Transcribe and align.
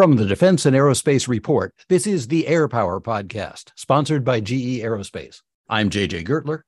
From 0.00 0.16
the 0.16 0.24
Defense 0.24 0.64
and 0.64 0.74
Aerospace 0.74 1.28
Report, 1.28 1.74
this 1.90 2.06
is 2.06 2.26
the 2.26 2.46
Air 2.46 2.68
Power 2.68 3.02
Podcast, 3.02 3.72
sponsored 3.76 4.24
by 4.24 4.40
GE 4.40 4.80
Aerospace. 4.80 5.42
I'm 5.68 5.90
JJ 5.90 6.26
Gertler. 6.26 6.62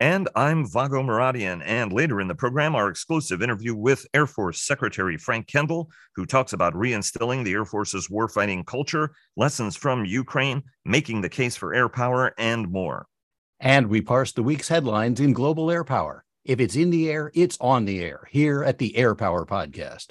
And 0.00 0.28
I'm 0.36 0.66
Vago 0.66 1.02
Muradian. 1.02 1.62
And 1.64 1.94
later 1.94 2.20
in 2.20 2.28
the 2.28 2.34
program, 2.34 2.74
our 2.74 2.90
exclusive 2.90 3.40
interview 3.40 3.74
with 3.74 4.06
Air 4.12 4.26
Force 4.26 4.60
Secretary 4.60 5.16
Frank 5.16 5.46
Kendall, 5.46 5.88
who 6.14 6.26
talks 6.26 6.52
about 6.52 6.74
reinstilling 6.74 7.42
the 7.42 7.54
Air 7.54 7.64
Force's 7.64 8.08
warfighting 8.08 8.66
culture, 8.66 9.12
lessons 9.34 9.76
from 9.76 10.04
Ukraine, 10.04 10.62
making 10.84 11.22
the 11.22 11.30
case 11.30 11.56
for 11.56 11.72
air 11.72 11.88
power, 11.88 12.34
and 12.36 12.70
more. 12.70 13.06
And 13.60 13.86
we 13.86 14.02
parse 14.02 14.32
the 14.32 14.42
week's 14.42 14.68
headlines 14.68 15.20
in 15.20 15.32
global 15.32 15.70
air 15.70 15.84
power. 15.84 16.22
If 16.44 16.60
it's 16.60 16.76
in 16.76 16.90
the 16.90 17.10
air, 17.10 17.32
it's 17.34 17.56
on 17.62 17.86
the 17.86 18.02
air 18.04 18.28
here 18.30 18.62
at 18.62 18.76
the 18.76 18.94
Air 18.94 19.14
Power 19.14 19.46
Podcast. 19.46 20.08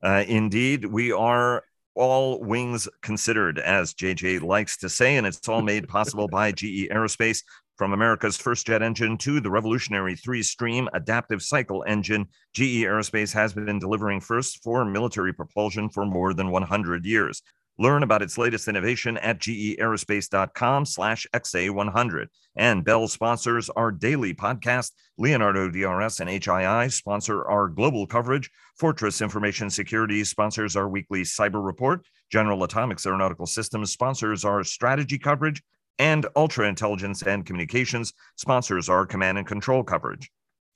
Uh, 0.00 0.24
indeed, 0.28 0.84
we 0.84 1.10
are 1.10 1.64
all 1.94 2.40
wings 2.40 2.88
considered, 3.02 3.58
as 3.58 3.94
JJ 3.94 4.42
likes 4.42 4.76
to 4.78 4.88
say, 4.88 5.16
and 5.16 5.26
it's 5.26 5.48
all 5.48 5.62
made 5.62 5.88
possible 5.88 6.28
by 6.28 6.52
GE 6.52 6.88
Aerospace. 6.90 7.42
From 7.76 7.94
America's 7.94 8.36
first 8.36 8.66
jet 8.66 8.82
engine 8.82 9.16
to 9.18 9.40
the 9.40 9.50
revolutionary 9.50 10.14
three 10.14 10.42
stream 10.42 10.88
adaptive 10.92 11.42
cycle 11.42 11.84
engine, 11.86 12.26
GE 12.54 12.84
Aerospace 12.84 13.32
has 13.32 13.54
been 13.54 13.78
delivering 13.78 14.20
first 14.20 14.62
for 14.62 14.84
military 14.84 15.32
propulsion 15.32 15.88
for 15.88 16.04
more 16.04 16.34
than 16.34 16.50
100 16.50 17.04
years. 17.04 17.42
Learn 17.78 18.02
about 18.02 18.22
its 18.22 18.36
latest 18.36 18.68
innovation 18.68 19.16
at 19.18 19.38
geaerospace.com 19.38 20.84
slash 20.84 21.26
XA100. 21.34 22.26
And 22.56 22.84
Bell 22.84 23.08
sponsors 23.08 23.70
our 23.70 23.90
daily 23.90 24.34
podcast. 24.34 24.92
Leonardo 25.16 25.70
DRS 25.70 26.20
and 26.20 26.28
HII 26.28 26.92
sponsor 26.92 27.44
our 27.44 27.68
global 27.68 28.06
coverage. 28.06 28.50
Fortress 28.78 29.22
Information 29.22 29.70
Security 29.70 30.22
sponsors 30.24 30.76
our 30.76 30.88
weekly 30.88 31.22
cyber 31.22 31.64
report. 31.64 32.06
General 32.30 32.62
Atomics 32.64 33.06
Aeronautical 33.06 33.46
Systems 33.46 33.90
sponsors 33.90 34.44
our 34.44 34.62
strategy 34.64 35.18
coverage. 35.18 35.62
And 35.98 36.26
Ultra 36.36 36.68
Intelligence 36.68 37.22
and 37.22 37.46
Communications 37.46 38.12
sponsors 38.36 38.88
our 38.88 39.06
command 39.06 39.38
and 39.38 39.46
control 39.46 39.82
coverage. 39.82 40.30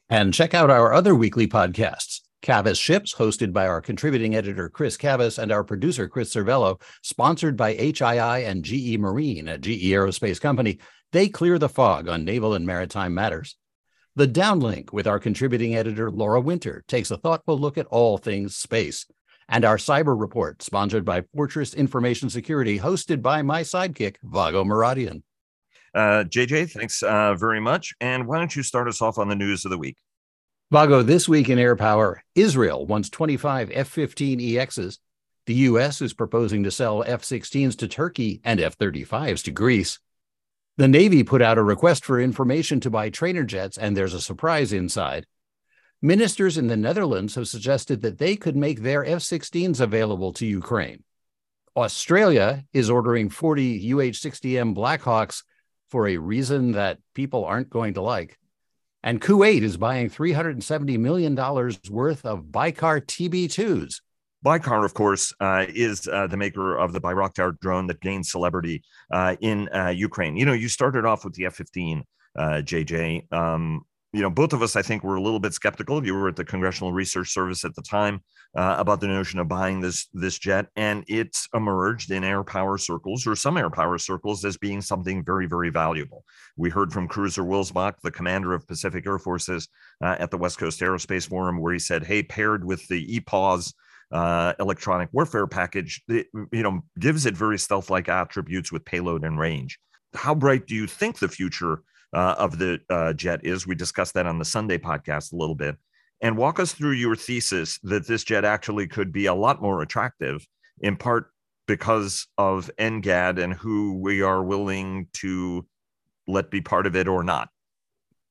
And 0.09 0.33
check 0.33 0.55
out 0.55 0.71
our 0.71 0.93
other 0.93 1.15
weekly 1.15 1.49
podcasts. 1.49 2.16
Cavas 2.47 2.79
Ships, 2.79 3.13
hosted 3.13 3.53
by 3.53 3.67
our 3.67 3.81
contributing 3.81 4.37
editor 4.37 4.69
Chris 4.69 4.97
Cavas 4.97 5.37
and 5.37 5.51
our 5.51 5.65
producer 5.65 6.07
Chris 6.07 6.33
Cervello, 6.33 6.81
sponsored 7.03 7.57
by 7.57 7.75
HII 7.75 8.47
and 8.47 8.65
GE 8.65 9.01
Marine 9.01 9.49
at 9.49 9.63
GE 9.63 9.83
Aerospace 9.91 10.41
Company. 10.41 10.79
They 11.11 11.29
clear 11.29 11.59
the 11.59 11.69
fog 11.69 12.09
on 12.09 12.25
naval 12.25 12.55
and 12.55 12.65
maritime 12.65 13.13
matters. 13.15 13.57
The 14.15 14.29
Downlink 14.29 14.93
with 14.93 15.09
our 15.09 15.19
contributing 15.19 15.75
editor 15.75 16.09
Laura 16.09 16.41
Winter 16.41 16.85
takes 16.87 17.11
a 17.11 17.17
thoughtful 17.17 17.59
look 17.59 17.77
at 17.77 17.87
all 17.87 18.17
things 18.17 18.55
space. 18.55 19.07
And 19.49 19.65
our 19.65 19.77
cyber 19.77 20.17
report, 20.17 20.63
sponsored 20.63 21.05
by 21.05 21.25
Fortress 21.35 21.75
Information 21.75 22.31
Security, 22.31 22.79
hosted 22.79 23.23
by 23.23 23.43
my 23.43 23.63
sidekick, 23.63 24.19
Vago 24.23 24.63
Muradian. 24.63 25.25
Uh, 25.93 26.23
JJ, 26.23 26.71
thanks 26.71 27.03
uh, 27.03 27.35
very 27.35 27.61
much. 27.61 27.93
And 28.01 28.29
why 28.29 28.39
don't 28.39 28.55
you 28.55 28.63
start 28.63 28.87
us 28.87 29.03
off 29.03 29.19
on 29.19 29.29
the 29.29 29.35
news 29.35 29.65
of 29.65 29.73
the 29.73 29.79
week? 29.79 29.97
Vago, 30.73 31.01
this 31.01 31.29
week 31.29 31.49
in 31.49 31.61
air 31.61 31.77
power, 31.77 32.25
Israel 32.35 32.87
wants 32.87 33.09
25 33.09 33.71
F 33.73 33.87
15 33.87 34.41
EXs. 34.41 34.99
The 35.47 35.55
U.S. 35.55 36.03
is 36.03 36.13
proposing 36.13 36.65
to 36.65 36.73
sell 36.73 37.05
F 37.07 37.23
16s 37.23 37.77
to 37.77 37.87
Turkey 37.87 38.41
and 38.43 38.59
F 38.59 38.77
35s 38.77 39.45
to 39.45 39.53
Greece. 39.53 40.01
The 40.77 40.89
Navy 40.89 41.23
put 41.23 41.41
out 41.41 41.57
a 41.57 41.63
request 41.63 42.05
for 42.05 42.21
information 42.21 42.81
to 42.81 42.91
buy 42.91 43.11
trainer 43.11 43.45
jets, 43.45 43.79
and 43.79 43.97
there's 43.97 44.13
a 44.13 44.21
surprise 44.21 44.73
inside. 44.73 45.29
Ministers 46.03 46.59
in 46.59 46.67
the 46.67 46.77
Netherlands 46.77 47.37
have 47.37 47.47
suggested 47.47 48.03
that 48.03 48.19
they 48.19 48.35
could 48.35 48.57
make 48.57 48.83
their 48.83 49.05
F 49.05 49.21
16s 49.21 49.81
available 49.81 50.33
to 50.33 50.47
Ukraine. 50.47 51.05
Australia 51.77 52.65
is 52.73 52.91
ordering 52.91 53.31
40 53.31 53.93
UH 53.93 54.19
60M 54.19 54.75
Blackhawks 54.75 55.45
for 55.91 56.09
a 56.09 56.17
reason 56.17 56.73
that 56.73 56.99
people 57.15 57.45
aren't 57.45 57.71
going 57.71 57.95
to 57.95 58.03
like. 58.03 58.37
And 59.07 59.21
Kuwait 59.21 59.63
is 59.63 59.77
buying 59.77 60.11
$370 60.11 60.99
million 60.99 61.37
worth 61.37 62.27
of 62.27 62.47
Baykar 62.47 63.07
TB2s. 63.07 64.01
Baykar, 64.45 64.85
of 64.85 64.95
course, 64.95 65.33
uh, 65.39 65.65
is 65.69 66.09
uh, 66.09 66.27
the 66.27 66.37
maker 66.37 66.77
of 66.77 66.93
the 66.93 67.01
Bayraktar 67.01 67.57
drone 67.61 67.87
that 67.87 68.01
gained 68.01 68.27
celebrity 68.27 68.83
uh, 69.13 69.37
in 69.41 69.69
uh, 69.69 69.91
Ukraine. 69.91 70.37
You 70.37 70.45
know, 70.45 70.55
you 70.55 70.69
started 70.69 71.05
off 71.05 71.25
with 71.25 71.35
the 71.35 71.47
F 71.47 71.55
15, 71.55 72.03
JJ. 72.37 73.27
Uh, 73.31 73.37
um, 73.37 73.83
you 74.17 74.23
know, 74.23 74.31
both 74.31 74.55
of 74.55 74.63
us, 74.63 74.77
I 74.77 74.81
think, 74.81 75.05
were 75.05 75.17
a 75.17 75.21
little 75.21 75.39
bit 75.39 75.53
skeptical. 75.53 76.03
You 76.05 76.15
were 76.15 76.29
at 76.29 76.37
the 76.37 76.45
Congressional 76.45 76.91
Research 76.91 77.35
Service 77.35 77.67
at 77.67 77.75
the 77.75 77.83
time 77.83 78.23
uh, 78.57 78.77
about 78.79 79.03
the 79.03 79.09
notion 79.09 79.39
of 79.39 79.47
buying 79.47 79.83
this 79.83 80.07
this 80.15 80.39
jet, 80.39 80.69
and 80.75 81.05
it's 81.07 81.47
emerged 81.53 82.11
in 82.11 82.25
air 82.25 82.43
power 82.43 82.79
circles 82.79 83.27
or 83.27 83.37
some 83.37 83.59
air 83.59 83.69
power 83.69 83.99
circles 83.99 84.43
as 84.47 84.57
being 84.57 84.81
something 84.81 85.23
very, 85.23 85.47
very 85.47 85.69
valuable. 85.69 86.25
We 86.57 86.71
heard 86.71 86.95
from 86.95 87.09
Cruiser 87.09 87.43
Wilsbach, 87.43 88.01
the 88.03 88.11
commander 88.11 88.55
of 88.55 88.67
Pacific 88.67 89.07
Air 89.07 89.19
Forces, 89.19 89.69
uh, 90.03 90.17
at 90.19 90.31
the 90.31 90.39
West 90.39 90.57
Coast 90.57 90.81
Aerospace 90.81 91.29
Forum, 91.29 91.61
where 91.61 91.75
he 91.75 91.79
said, 91.79 92.03
"Hey, 92.03 92.23
paired 92.23 92.65
with 92.65 92.89
the 92.89 93.21
EPAWSS." 93.21 93.75
Uh, 94.13 94.53
electronic 94.61 95.09
warfare 95.13 95.49
package, 95.49 96.01
it, 96.07 96.29
you 96.53 96.63
know, 96.63 96.81
gives 97.01 97.27
it 97.27 97.37
very 97.37 97.59
stealth-like 97.59 98.09
attributes 98.09 98.71
with 98.71 98.85
payload 98.85 99.25
and 99.25 99.37
range. 99.37 99.81
How 100.15 100.33
bright 100.33 100.69
do 100.69 100.77
you 100.77 100.87
think 100.87 101.19
the 101.19 101.27
future 101.29 101.83
uh, 102.13 102.35
of 102.39 102.59
the 102.59 102.81
uh, 102.91 103.13
jet 103.13 103.41
is. 103.45 103.67
We 103.67 103.75
discussed 103.75 104.15
that 104.15 104.27
on 104.27 104.39
the 104.39 104.45
Sunday 104.45 104.79
podcast 104.79 105.33
a 105.33 105.37
little 105.37 105.55
bit. 105.55 105.77
And 106.21 106.37
walk 106.37 106.59
us 106.59 106.73
through 106.73 106.93
your 106.93 107.15
thesis 107.15 107.79
that 107.83 108.07
this 108.07 108.25
jet 108.25 108.45
actually 108.45 108.87
could 108.87 109.13
be 109.13 109.27
a 109.27 109.35
lot 109.35 109.61
more 109.61 109.83
attractive, 109.83 110.47
in 110.81 110.97
part 110.97 111.31
because 111.67 112.27
of 112.39 112.71
NGAD 112.79 113.43
and 113.43 113.53
who 113.53 113.99
we 113.99 114.23
are 114.23 114.43
willing 114.43 115.09
to 115.15 115.67
let 116.27 116.51
be 116.51 116.61
part 116.61 116.87
of 116.87 116.97
it 116.97 117.09
or 117.09 117.23
not. 117.23 117.51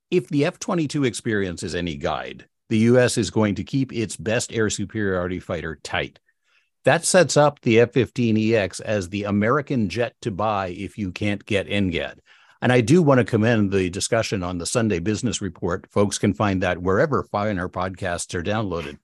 If 0.10 0.30
the 0.30 0.46
F 0.46 0.60
22 0.60 1.04
experience 1.04 1.64
is 1.64 1.76
any 1.76 1.96
guide, 1.96 2.48
the 2.70 2.78
U.S. 2.80 3.18
is 3.18 3.30
going 3.30 3.56
to 3.56 3.64
keep 3.64 3.94
its 3.94 4.16
best 4.16 4.54
air 4.54 4.70
superiority 4.70 5.40
fighter 5.40 5.80
tight. 5.84 6.20
That 6.86 7.04
sets 7.04 7.36
up 7.36 7.62
the 7.62 7.80
F 7.80 7.92
15EX 7.94 8.82
as 8.82 9.10
the 9.10 9.24
American 9.24 9.90
jet 9.90 10.16
to 10.22 10.32
buy 10.32 10.68
if 10.68 10.98
you 10.98 11.12
can't 11.12 11.44
get 11.46 11.68
NGAD. 11.68 12.20
And 12.62 12.72
I 12.72 12.82
do 12.82 13.02
want 13.02 13.20
to 13.20 13.26
commend 13.26 13.72
the 13.72 13.90
discussion 13.90 14.44
on 14.44 14.58
the 14.58 14.66
Sunday 14.66 15.00
Business 15.00 15.42
Report. 15.42 15.88
Folks 15.92 16.18
can 16.18 16.34
find 16.34 16.64
that 16.64 16.82
wherever 16.82 17.24
finer 17.24 17.70
podcasts 17.70 18.34
are 18.34 18.44
downloaded. 18.44 18.98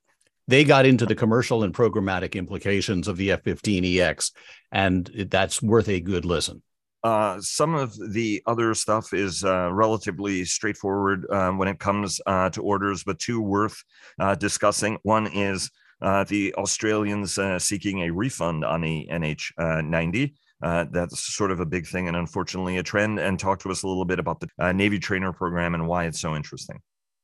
They 0.48 0.64
got 0.64 0.86
into 0.86 1.06
the 1.06 1.16
commercial 1.16 1.64
and 1.64 1.74
programmatic 1.74 2.36
implications 2.36 3.08
of 3.08 3.18
the 3.18 3.32
F 3.32 3.44
15EX, 3.44 4.32
and 4.72 5.28
that's 5.30 5.62
worth 5.62 5.88
a 5.88 6.00
good 6.00 6.26
listen. 6.26 6.62
Uh, 7.04 7.40
some 7.42 7.74
of 7.74 7.96
the 8.14 8.44
other 8.46 8.76
stuff 8.76 9.14
is 9.14 9.44
uh, 9.44 9.72
relatively 9.72 10.46
straightforward 10.46 11.26
uh, 11.32 11.52
when 11.52 11.68
it 11.68 11.80
comes 11.80 12.22
uh, 12.28 12.50
to 12.52 12.62
orders, 12.62 13.04
but 13.04 13.18
two 13.18 13.42
worth 13.42 13.84
uh, 14.20 14.36
discussing. 14.36 14.98
One 15.04 15.28
is 15.28 15.72
uh, 16.02 16.24
the 16.26 16.54
Australians 16.56 17.40
seeking 17.58 18.02
a 18.02 18.12
refund 18.12 18.64
on 18.64 18.82
the 18.82 19.08
NH90. 19.12 20.34
Uh, 20.62 20.86
that's 20.92 21.34
sort 21.34 21.52
of 21.52 21.60
a 21.60 21.66
big 21.66 21.88
thing 21.88 22.08
and 22.08 22.16
unfortunately 22.18 22.78
a 22.78 22.84
trend. 22.84 23.20
And 23.20 23.40
talk 23.40 23.60
to 23.62 23.72
us 23.72 23.84
a 23.84 23.88
little 23.88 24.06
bit 24.06 24.20
about 24.20 24.40
the 24.40 24.48
uh, 24.60 24.72
Navy 24.72 25.00
trainer 25.00 25.34
program 25.34 25.74
and 25.74 25.88
why 25.88 26.06
it's 26.06 26.20
so 26.20 26.36
interesting. 26.36 26.80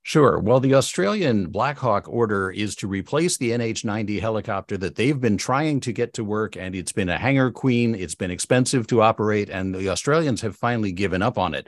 Sure. 0.08 0.40
Well, 0.40 0.62
the 0.62 0.76
Australian 0.76 1.50
Black 1.50 1.78
Hawk 1.78 2.08
order 2.08 2.50
is 2.50 2.78
to 2.78 2.88
replace 2.88 3.38
the 3.38 3.52
NH 3.52 3.84
90 3.84 4.22
helicopter 4.22 4.78
that 4.78 4.96
they've 4.96 5.20
been 5.20 5.36
trying 5.36 5.82
to 5.82 5.92
get 5.92 6.14
to 6.14 6.24
work, 6.24 6.56
and 6.56 6.74
it's 6.74 6.94
been 6.94 7.10
a 7.10 7.18
hangar 7.18 7.52
queen. 7.52 7.94
It's 7.94 8.16
been 8.16 8.32
expensive 8.32 8.88
to 8.88 9.02
operate, 9.02 9.50
and 9.50 9.76
the 9.76 9.90
Australians 9.90 10.40
have 10.44 10.56
finally 10.56 10.94
given 10.94 11.22
up 11.22 11.38
on 11.38 11.54
it. 11.54 11.68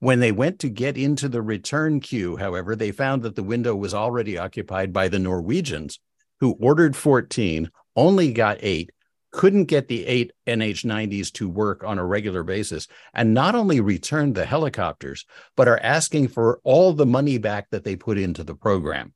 When 0.00 0.18
they 0.18 0.32
went 0.32 0.58
to 0.58 0.68
get 0.68 0.98
into 0.98 1.28
the 1.28 1.40
return 1.40 2.00
queue, 2.00 2.36
however, 2.36 2.74
they 2.74 2.90
found 2.90 3.22
that 3.22 3.36
the 3.36 3.44
window 3.44 3.76
was 3.76 3.94
already 3.94 4.36
occupied 4.36 4.92
by 4.92 5.06
the 5.06 5.20
Norwegians, 5.20 6.00
who 6.40 6.56
ordered 6.58 6.96
14, 6.96 7.70
only 7.94 8.32
got 8.32 8.58
eight, 8.62 8.90
couldn't 9.36 9.66
get 9.66 9.86
the 9.86 10.06
eight 10.06 10.32
NH90s 10.46 11.30
to 11.34 11.46
work 11.46 11.84
on 11.84 11.98
a 11.98 12.06
regular 12.06 12.42
basis, 12.42 12.88
and 13.12 13.34
not 13.34 13.54
only 13.54 13.80
returned 13.80 14.34
the 14.34 14.46
helicopters, 14.46 15.26
but 15.56 15.68
are 15.68 15.78
asking 15.80 16.28
for 16.28 16.58
all 16.64 16.94
the 16.94 17.04
money 17.04 17.36
back 17.36 17.68
that 17.68 17.84
they 17.84 17.96
put 17.96 18.16
into 18.16 18.42
the 18.42 18.54
program. 18.54 19.12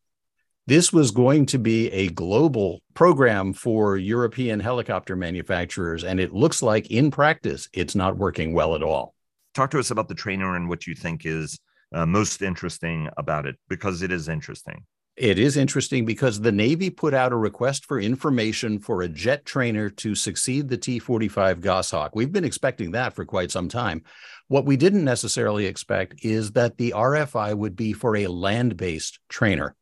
This 0.67 0.93
was 0.93 1.11
going 1.11 1.47
to 1.47 1.59
be 1.59 1.91
a 1.91 2.11
global 2.11 2.83
program 2.93 3.55
for 3.55 3.97
European 3.97 4.61
helicopter 4.61 5.17
manufacturers, 5.17 6.05
and 6.05 6.21
it 6.21 6.35
looks 6.35 6.63
like 6.63 6.91
in 6.91 7.11
practice, 7.11 7.71
it's 7.73 7.95
not 7.95 8.19
working 8.19 8.53
well 8.53 8.75
at 8.75 8.83
all. 8.83 9.15
Talk 9.55 9.71
to 9.71 9.79
us 9.79 9.91
about 9.91 10.09
the 10.09 10.15
trainer 10.15 10.55
and 10.55 10.69
what 10.69 10.87
you 10.87 10.95
think 10.95 11.25
is 11.25 11.59
uh, 11.95 12.05
most 12.05 12.43
interesting 12.43 13.09
about 13.17 13.47
it, 13.47 13.57
because 13.71 14.03
it 14.03 14.13
is 14.13 14.29
interesting. 14.29 14.85
It 15.21 15.39
is 15.39 15.59
interesting 15.59 16.07
because 16.07 16.41
the 16.41 16.51
Navy 16.51 16.89
put 16.89 17.13
out 17.13 17.33
a 17.33 17.37
request 17.37 17.85
for 17.85 18.01
information 18.01 18.79
for 18.79 19.03
a 19.03 19.09
jet 19.09 19.45
trainer 19.45 19.91
to 19.91 20.15
succeed 20.15 20.69
the 20.69 20.79
T 20.79 20.99
45 20.99 21.61
Goshawk. 21.61 22.17
We've 22.17 22.33
been 22.33 22.45
expecting 22.45 22.93
that 22.93 23.13
for 23.15 23.27
quite 23.27 23.51
some 23.51 23.69
time. 23.69 24.03
What 24.49 24.65
we 24.65 24.79
didn't 24.79 25.05
necessarily 25.05 25.67
expect 25.67 26.25
is 26.25 26.53
that 26.53 26.79
the 26.79 26.95
RFI 26.97 27.55
would 27.55 27.77
be 27.77 27.93
for 27.93 28.17
a 28.17 28.29
land 28.29 28.79
based 28.79 29.19
trainer, 29.29 29.77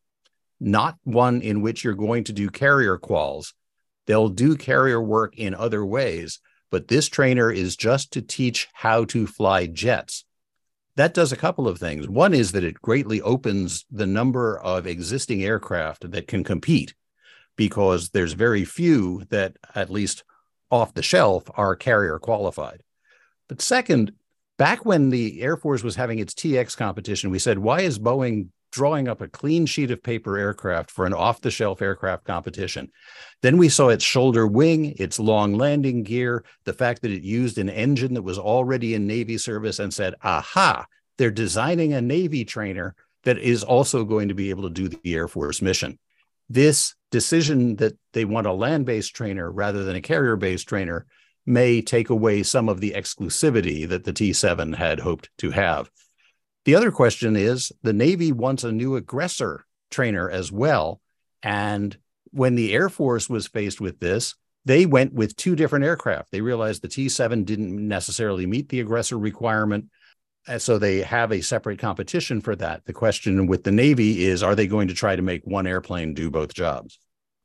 not 0.59 0.97
one 1.05 1.41
in 1.41 1.63
which 1.63 1.85
you're 1.85 1.95
going 1.95 2.25
to 2.25 2.33
do 2.33 2.51
carrier 2.51 2.99
quals, 2.99 3.53
They'll 4.09 4.31
do 4.31 4.57
carrier 4.57 5.03
work 5.03 5.37
in 5.37 5.55
other 5.55 5.85
ways, 5.85 6.41
but 6.71 6.89
this 6.89 7.09
trainer 7.09 7.53
is 7.53 7.77
just 7.77 8.11
to 8.15 8.23
teach 8.23 8.67
how 8.73 9.05
to 9.05 9.27
fly 9.27 9.67
jets. 9.67 10.25
That 10.99 11.15
does 11.15 11.31
a 11.31 11.37
couple 11.37 11.69
of 11.69 11.79
things. 11.79 12.09
One 12.09 12.35
is 12.35 12.51
that 12.51 12.65
it 12.65 12.83
greatly 12.83 13.23
opens 13.23 13.87
the 13.89 14.05
number 14.05 14.59
of 14.59 14.85
existing 14.85 15.45
aircraft 15.45 16.11
that 16.11 16.27
can 16.27 16.43
compete 16.43 16.93
because 17.55 18.09
there's 18.09 18.33
very 18.33 18.65
few 18.65 19.23
that, 19.31 19.57
at 19.77 19.91
least 19.91 20.25
off 20.73 20.95
the 20.95 21.03
shelf, 21.03 21.45
are 21.55 21.77
carrier 21.77 22.19
qualified. 22.19 22.83
But 23.49 23.63
second, 23.63 24.11
back 24.57 24.85
when 24.85 25.11
the 25.11 25.41
Air 25.41 25.57
Force 25.57 25.85
was 25.85 25.95
having 25.95 26.19
its 26.19 26.35
TX 26.35 26.77
competition, 26.77 27.31
we 27.31 27.39
said, 27.39 27.61
why 27.61 27.83
is 27.83 28.01
Boeing 28.01 28.49
drawing 28.71 29.09
up 29.09 29.21
a 29.21 29.29
clean 29.29 29.67
sheet 29.67 29.91
of 29.91 30.03
paper 30.03 30.37
aircraft 30.37 30.91
for 30.91 31.07
an 31.07 31.15
off 31.15 31.41
the 31.41 31.51
shelf 31.51 31.83
aircraft 31.83 32.25
competition. 32.25 32.91
Then 33.43 33.57
we 33.57 33.69
saw 33.69 33.89
its 33.89 34.05
shoulder 34.05 34.47
wing, 34.47 34.95
its 34.99 35.19
long 35.19 35.55
landing 35.55 36.03
gear, 36.03 36.45
the 36.65 36.73
fact 36.73 37.03
that 37.03 37.11
it 37.11 37.23
used 37.23 37.59
an 37.59 37.69
engine 37.69 38.15
that 38.15 38.23
was 38.23 38.39
already 38.39 38.95
in 38.95 39.07
Navy 39.07 39.39
service 39.39 39.79
and 39.79 39.93
said, 39.93 40.15
aha, 40.23 40.87
they're 41.17 41.31
designing 41.31 41.93
a 41.93 42.01
Navy 42.01 42.45
trainer 42.45 42.95
that 43.25 43.39
is 43.39 43.65
also 43.65 44.05
going 44.05 44.29
to 44.29 44.35
be 44.35 44.51
able 44.51 44.63
to 44.65 44.71
do 44.71 44.89
the 44.89 45.15
Air 45.15 45.29
Force 45.29 45.61
mission. 45.61 45.99
This 46.49 46.95
decision 47.11 47.77
that 47.77 47.97
they 48.13 48.25
want 48.25 48.47
a 48.47 48.53
land 48.53 48.87
based 48.87 49.15
trainer 49.15 49.51
rather 49.51 49.85
than 49.85 49.97
a 49.97 50.01
carrier 50.01 50.37
based 50.37 50.69
trainer 50.69 51.07
may 51.45 51.81
take 51.81 52.11
away 52.11 52.43
some 52.43 52.69
of 52.69 52.81
the 52.81 52.93
exclusivity 52.93 53.89
that 53.89 54.05
the 54.05 54.13
T 54.13 54.33
7 54.33 54.75
had 54.75 55.01
hoped 55.01 55.31
to 55.39 55.51
have. 55.51 55.91
The 56.69 56.75
other 56.75 56.93
question 56.93 57.35
is 57.35 57.73
the 57.83 57.95
Navy 57.95 58.31
wants 58.31 58.63
a 58.63 58.71
new 58.71 58.95
aggressor 58.95 59.65
trainer 59.91 60.29
as 60.29 60.53
well. 60.53 61.01
And 61.43 61.97
when 62.33 62.57
the 62.57 62.75
Air 62.75 62.91
Force 62.91 63.27
was 63.31 63.47
faced 63.47 63.81
with 63.81 64.01
this, 64.01 64.35
they 64.67 64.85
went 64.85 65.15
with 65.15 65.35
two 65.35 65.57
different 65.57 65.87
aircraft. 65.87 66.31
They 66.31 66.43
realized 66.43 66.83
the 66.83 66.89
T 66.89 67.09
7 67.09 67.45
didn't 67.45 67.75
necessarily 67.89 68.45
meet 68.45 68.69
the 68.69 68.81
aggressor 68.81 69.19
requirement. 69.19 69.87
And 70.47 70.61
so 70.61 70.77
they 70.77 71.01
have 71.01 71.33
a 71.33 71.41
separate 71.41 71.79
competition 71.79 72.43
for 72.43 72.55
that. 72.57 72.85
The 72.85 72.93
question 72.93 73.47
with 73.47 73.65
the 73.65 73.73
Navy 73.73 74.27
is 74.27 74.43
are 74.43 74.55
they 74.55 74.67
going 74.67 74.89
to 74.89 74.95
try 74.95 75.17
to 75.17 75.23
make 75.23 75.47
one 75.47 75.67
airplane 75.67 76.13
do 76.13 76.31
both 76.31 76.53
jobs? 76.53 77.01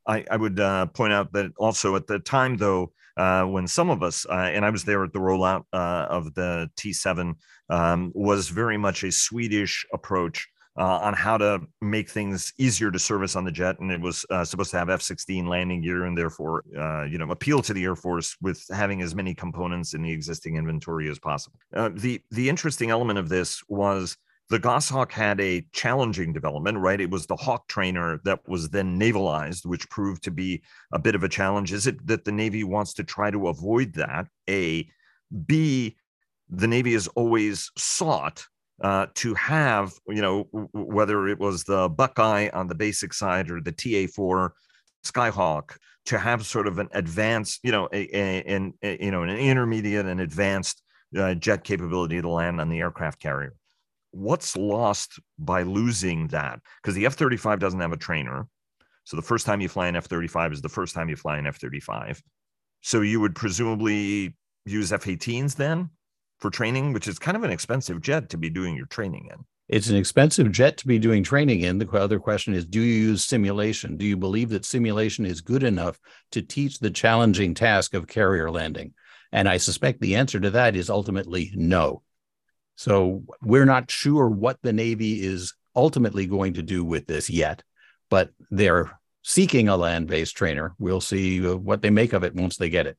I, 0.06 0.26
I 0.30 0.36
would 0.36 0.60
uh, 0.60 0.84
point 0.88 1.14
out 1.14 1.32
that 1.32 1.50
also 1.56 1.96
at 1.96 2.08
the 2.08 2.18
time, 2.18 2.58
though, 2.58 2.92
uh, 3.16 3.44
when 3.44 3.66
some 3.66 3.90
of 3.90 4.02
us, 4.02 4.26
uh, 4.26 4.50
and 4.52 4.64
I 4.64 4.70
was 4.70 4.84
there 4.84 5.04
at 5.04 5.12
the 5.12 5.18
rollout 5.18 5.64
uh, 5.72 6.06
of 6.08 6.34
the 6.34 6.70
T7, 6.76 7.34
um, 7.70 8.12
was 8.14 8.48
very 8.48 8.76
much 8.76 9.04
a 9.04 9.12
Swedish 9.12 9.86
approach 9.92 10.48
uh, 10.76 10.98
on 10.98 11.14
how 11.14 11.36
to 11.38 11.60
make 11.80 12.10
things 12.10 12.52
easier 12.58 12.90
to 12.90 12.98
service 12.98 13.36
on 13.36 13.44
the 13.44 13.52
jet, 13.52 13.78
and 13.78 13.92
it 13.92 14.00
was 14.00 14.26
uh, 14.30 14.44
supposed 14.44 14.72
to 14.72 14.78
have 14.78 14.90
F-16 14.90 15.46
landing 15.46 15.80
gear, 15.82 16.04
and 16.04 16.18
therefore, 16.18 16.64
you 17.08 17.18
know, 17.18 17.30
appeal 17.30 17.62
to 17.62 17.72
the 17.72 17.84
Air 17.84 17.94
Force 17.94 18.36
with 18.42 18.64
having 18.72 19.00
as 19.00 19.14
many 19.14 19.34
components 19.34 19.94
in 19.94 20.02
the 20.02 20.10
existing 20.10 20.56
inventory 20.56 21.08
as 21.08 21.18
possible. 21.20 21.58
the 21.92 22.20
the 22.32 22.48
interesting 22.48 22.90
element 22.90 23.20
of 23.20 23.28
this 23.28 23.62
was 23.68 24.16
the 24.50 24.58
Goshawk 24.58 25.12
had 25.12 25.40
a 25.40 25.66
challenging 25.72 26.32
development, 26.32 26.78
right? 26.78 27.00
It 27.00 27.10
was 27.10 27.26
the 27.26 27.36
Hawk 27.36 27.66
trainer 27.66 28.20
that 28.24 28.46
was 28.46 28.68
then 28.68 28.98
navalized, 28.98 29.64
which 29.64 29.88
proved 29.88 30.22
to 30.24 30.30
be 30.30 30.62
a 30.92 30.98
bit 30.98 31.14
of 31.14 31.24
a 31.24 31.28
challenge. 31.28 31.72
Is 31.72 31.86
it 31.86 32.06
that 32.06 32.24
the 32.24 32.32
Navy 32.32 32.62
wants 32.62 32.92
to 32.94 33.04
try 33.04 33.30
to 33.30 33.48
avoid 33.48 33.94
that? 33.94 34.26
A. 34.48 34.88
B. 35.46 35.96
The 36.50 36.68
Navy 36.68 36.92
has 36.92 37.08
always 37.08 37.70
sought 37.78 38.46
uh, 38.82 39.06
to 39.14 39.32
have, 39.34 39.94
you 40.08 40.20
know, 40.20 40.42
whether 40.72 41.26
it 41.28 41.38
was 41.38 41.64
the 41.64 41.88
Buckeye 41.88 42.50
on 42.52 42.68
the 42.68 42.74
basic 42.74 43.14
side 43.14 43.50
or 43.50 43.62
the 43.62 43.72
TA 43.72 44.12
4 44.14 44.52
Skyhawk, 45.04 45.76
to 46.06 46.18
have 46.18 46.44
sort 46.44 46.66
of 46.66 46.78
an 46.78 46.88
advanced, 46.92 47.60
you 47.62 47.72
know, 47.72 47.88
a, 47.90 48.14
a, 48.14 48.72
a 48.82 49.04
you 49.04 49.10
know, 49.10 49.22
an 49.22 49.30
intermediate 49.30 50.04
and 50.04 50.20
advanced 50.20 50.82
uh, 51.16 51.34
jet 51.34 51.64
capability 51.64 52.20
to 52.20 52.28
land 52.28 52.60
on 52.60 52.68
the 52.68 52.80
aircraft 52.80 53.20
carrier 53.20 53.54
what's 54.14 54.56
lost 54.56 55.18
by 55.38 55.62
losing 55.62 56.28
that? 56.28 56.60
Because 56.82 56.94
the 56.94 57.06
F 57.06 57.14
35 57.14 57.58
doesn't 57.58 57.80
have 57.80 57.92
a 57.92 57.96
trainer. 57.96 58.46
So 59.04 59.16
the 59.16 59.22
first 59.22 59.44
time 59.44 59.60
you 59.60 59.68
fly 59.68 59.88
an 59.88 59.96
F 59.96 60.06
35 60.06 60.52
is 60.52 60.62
the 60.62 60.68
first 60.68 60.94
time 60.94 61.08
you 61.08 61.16
fly 61.16 61.36
an 61.36 61.46
F 61.46 61.56
35. 61.56 62.22
So 62.80 63.00
you 63.00 63.20
would 63.20 63.34
presumably 63.34 64.36
use 64.64 64.92
F 64.92 65.04
18s 65.04 65.56
then 65.56 65.90
for 66.38 66.50
training, 66.50 66.92
which 66.92 67.08
is 67.08 67.18
kind 67.18 67.36
of 67.36 67.44
an 67.44 67.50
expensive 67.50 68.00
jet 68.00 68.30
to 68.30 68.36
be 68.36 68.50
doing 68.50 68.76
your 68.76 68.86
training 68.86 69.28
in. 69.30 69.44
It's 69.68 69.88
an 69.88 69.96
expensive 69.96 70.52
jet 70.52 70.76
to 70.78 70.86
be 70.86 70.98
doing 70.98 71.22
training 71.22 71.60
in. 71.60 71.78
The 71.78 71.88
other 71.92 72.20
question 72.20 72.54
is 72.54 72.66
do 72.66 72.80
you 72.80 73.08
use 73.08 73.24
simulation? 73.24 73.96
Do 73.96 74.04
you 74.04 74.16
believe 74.16 74.50
that 74.50 74.64
simulation 74.64 75.24
is 75.24 75.40
good 75.40 75.62
enough 75.62 75.98
to 76.32 76.42
teach 76.42 76.78
the 76.78 76.90
challenging 76.90 77.54
task 77.54 77.94
of 77.94 78.06
carrier 78.06 78.50
landing? 78.50 78.92
And 79.32 79.48
I 79.48 79.56
suspect 79.56 80.00
the 80.00 80.16
answer 80.16 80.38
to 80.38 80.50
that 80.50 80.76
is 80.76 80.90
ultimately 80.90 81.50
no. 81.54 82.02
So 82.76 83.22
we're 83.42 83.64
not 83.64 83.90
sure 83.90 84.28
what 84.28 84.58
the 84.62 84.72
Navy 84.72 85.22
is 85.22 85.54
ultimately 85.76 86.26
going 86.26 86.54
to 86.54 86.62
do 86.62 86.84
with 86.84 87.06
this 87.06 87.30
yet, 87.30 87.62
but 88.10 88.30
they're 88.50 88.98
seeking 89.22 89.68
a 89.68 89.76
land 89.76 90.06
based 90.06 90.36
trainer. 90.36 90.74
We'll 90.78 91.00
see 91.00 91.46
uh, 91.46 91.56
what 91.56 91.82
they 91.82 91.90
make 91.90 92.12
of 92.12 92.24
it 92.24 92.34
once 92.34 92.56
they 92.56 92.68
get 92.68 92.86
it. 92.86 92.96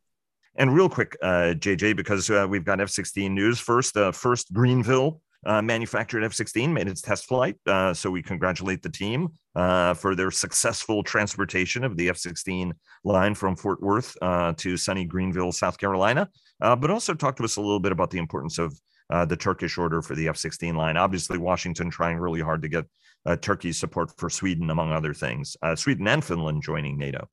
And 0.55 0.73
real 0.73 0.89
quick, 0.89 1.17
uh, 1.21 1.53
JJ, 1.57 1.95
because 1.95 2.29
uh, 2.29 2.47
we've 2.49 2.63
got 2.63 2.79
F 2.79 2.89
16 2.89 3.33
news 3.33 3.59
first. 3.59 3.95
Uh, 3.97 4.11
first, 4.11 4.53
Greenville 4.53 5.21
uh, 5.45 5.61
manufactured 5.61 6.23
F 6.23 6.33
16 6.33 6.73
made 6.73 6.87
its 6.87 7.01
test 7.01 7.25
flight. 7.25 7.57
Uh, 7.67 7.93
so 7.93 8.09
we 8.09 8.23
congratulate 8.23 8.81
the 8.81 8.89
team 8.89 9.29
for 9.53 10.15
their 10.15 10.31
successful 10.31 11.03
transportation 11.03 11.83
of 11.83 11.97
the 11.97 12.09
F 12.09 12.17
16 12.17 12.73
line 13.03 13.35
from 13.35 13.55
Fort 13.55 13.81
Worth 13.81 14.15
to 14.57 14.77
sunny 14.77 15.05
Greenville, 15.05 15.51
South 15.51 15.77
Carolina. 15.77 16.29
but 16.59 16.89
also 16.89 17.13
talk 17.13 17.35
to 17.35 17.43
us 17.43 17.57
a 17.57 17.61
little 17.61 17.81
bit 17.81 17.91
about 17.91 18.09
the 18.09 18.17
importance 18.17 18.57
of 18.57 18.79
uh, 19.09 19.25
the 19.25 19.37
Turkish 19.37 19.77
order 19.77 20.01
for 20.01 20.15
the 20.15 20.27
F 20.27 20.37
16 20.37 20.75
line. 20.75 20.97
Obviously, 20.97 21.37
Washington 21.37 21.89
trying 21.89 22.17
really 22.17 22.41
hard 22.41 22.61
to 22.61 22.67
get 22.67 22.85
uh, 23.25 23.35
Turkey's 23.35 23.77
support 23.77 24.11
for 24.17 24.29
Sweden, 24.29 24.69
among 24.69 24.91
other 24.91 25.13
things. 25.13 25.57
Uh, 25.61 25.75
Sweden 25.75 26.07
and 26.07 26.23
Finland 26.23 26.63
joining 26.63 26.97
NATO. 26.97 27.27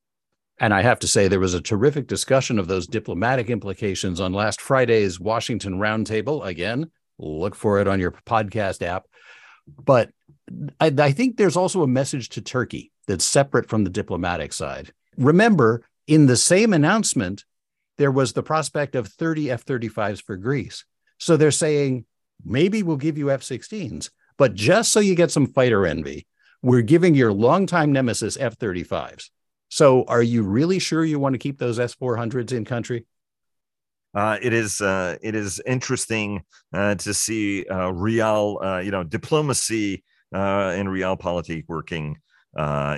And 0.58 0.72
I 0.72 0.82
have 0.82 0.98
to 1.00 1.08
say, 1.08 1.28
there 1.28 1.40
was 1.40 1.54
a 1.54 1.60
terrific 1.60 2.06
discussion 2.06 2.58
of 2.58 2.68
those 2.68 2.86
diplomatic 2.86 3.50
implications 3.50 4.20
on 4.20 4.32
last 4.32 4.60
Friday's 4.60 5.18
Washington 5.18 5.78
Roundtable. 5.78 6.46
Again, 6.46 6.90
look 7.18 7.54
for 7.54 7.80
it 7.80 7.88
on 7.88 8.00
your 8.00 8.12
podcast 8.12 8.82
app. 8.82 9.06
But 9.66 10.10
I, 10.80 10.92
I 10.98 11.12
think 11.12 11.36
there's 11.36 11.56
also 11.56 11.82
a 11.82 11.88
message 11.88 12.28
to 12.30 12.42
Turkey 12.42 12.92
that's 13.06 13.24
separate 13.24 13.68
from 13.68 13.84
the 13.84 13.90
diplomatic 13.90 14.52
side. 14.52 14.92
Remember, 15.16 15.84
in 16.06 16.26
the 16.26 16.36
same 16.36 16.72
announcement, 16.72 17.44
there 17.98 18.10
was 18.10 18.32
the 18.32 18.42
prospect 18.42 18.94
of 18.94 19.08
30 19.08 19.50
F 19.50 19.64
35s 19.64 20.22
for 20.22 20.36
Greece. 20.36 20.84
So 21.22 21.36
they're 21.36 21.52
saying, 21.52 22.04
maybe 22.44 22.82
we'll 22.82 22.96
give 22.96 23.16
you 23.16 23.30
F 23.30 23.42
16s, 23.42 24.10
but 24.38 24.54
just 24.54 24.90
so 24.92 24.98
you 24.98 25.14
get 25.14 25.30
some 25.30 25.46
fighter 25.46 25.86
envy, 25.86 26.26
we're 26.62 26.82
giving 26.82 27.14
your 27.14 27.32
longtime 27.32 27.92
nemesis 27.92 28.36
F 28.36 28.58
35s. 28.58 29.30
So 29.68 30.02
are 30.08 30.20
you 30.20 30.42
really 30.42 30.80
sure 30.80 31.04
you 31.04 31.20
want 31.20 31.34
to 31.34 31.38
keep 31.38 31.60
those 31.60 31.78
S 31.78 31.94
400s 31.94 32.50
in 32.50 32.64
country? 32.64 33.06
Uh, 34.12 34.38
it 34.42 34.52
is 34.52 34.80
uh, 34.80 35.16
it 35.22 35.36
is 35.36 35.62
interesting 35.64 36.42
uh, 36.72 36.96
to 36.96 37.14
see 37.14 37.66
uh, 37.66 37.90
real 37.90 38.58
uh, 38.60 38.78
you 38.78 38.90
know 38.90 39.04
diplomacy 39.04 40.02
uh, 40.34 40.74
and 40.74 40.88
realpolitik 40.88 41.66
working 41.68 42.18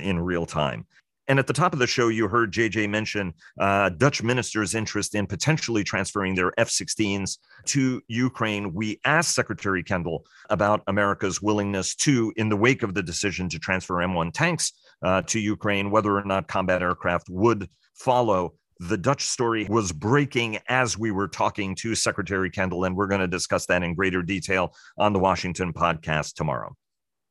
in 0.03 0.19
real 0.19 0.47
time. 0.47 0.87
And 1.27 1.39
at 1.39 1.47
the 1.47 1.53
top 1.53 1.73
of 1.73 1.79
the 1.79 1.87
show, 1.87 2.09
you 2.09 2.29
heard 2.29 2.53
JJ 2.53 2.89
mention 2.91 3.33
uh, 3.59 3.89
Dutch 3.91 4.23
ministers' 4.23 4.75
interest 4.75 5.15
in 5.15 5.27
potentially 5.27 5.83
transferring 5.83 6.35
their 6.35 6.53
F 6.59 6.69
16s 6.69 7.39
to 7.67 8.03
Ukraine. 8.09 8.75
We 8.75 9.01
asked 9.05 9.35
Secretary 9.35 9.83
Kendall 9.83 10.27
about 10.51 10.83
America's 10.87 11.41
willingness 11.41 11.95
to, 11.97 12.33
in 12.37 12.49
the 12.49 12.57
wake 12.57 12.83
of 12.83 12.95
the 12.95 13.03
decision 13.03 13.49
to 13.51 13.59
transfer 13.59 13.95
M1 13.95 14.33
tanks 14.33 14.73
uh, 15.03 15.23
to 15.23 15.41
Ukraine, 15.41 15.91
whether 15.91 16.17
or 16.17 16.25
not 16.25 16.49
combat 16.49 16.83
aircraft 16.83 17.29
would 17.31 17.69
follow. 17.95 18.55
The 18.81 18.99
Dutch 18.99 19.23
story 19.23 19.67
was 19.71 19.93
breaking 19.93 20.59
as 20.69 20.99
we 20.99 21.11
were 21.11 21.29
talking 21.29 21.75
to 21.77 21.95
Secretary 21.95 22.51
Kendall, 22.51 22.85
and 22.85 22.97
we're 22.97 23.07
going 23.07 23.21
to 23.21 23.29
discuss 23.29 23.67
that 23.67 23.83
in 23.83 23.95
greater 23.95 24.21
detail 24.21 24.75
on 24.99 25.13
the 25.13 25.21
Washington 25.21 25.73
podcast 25.73 26.35
tomorrow. 26.35 26.75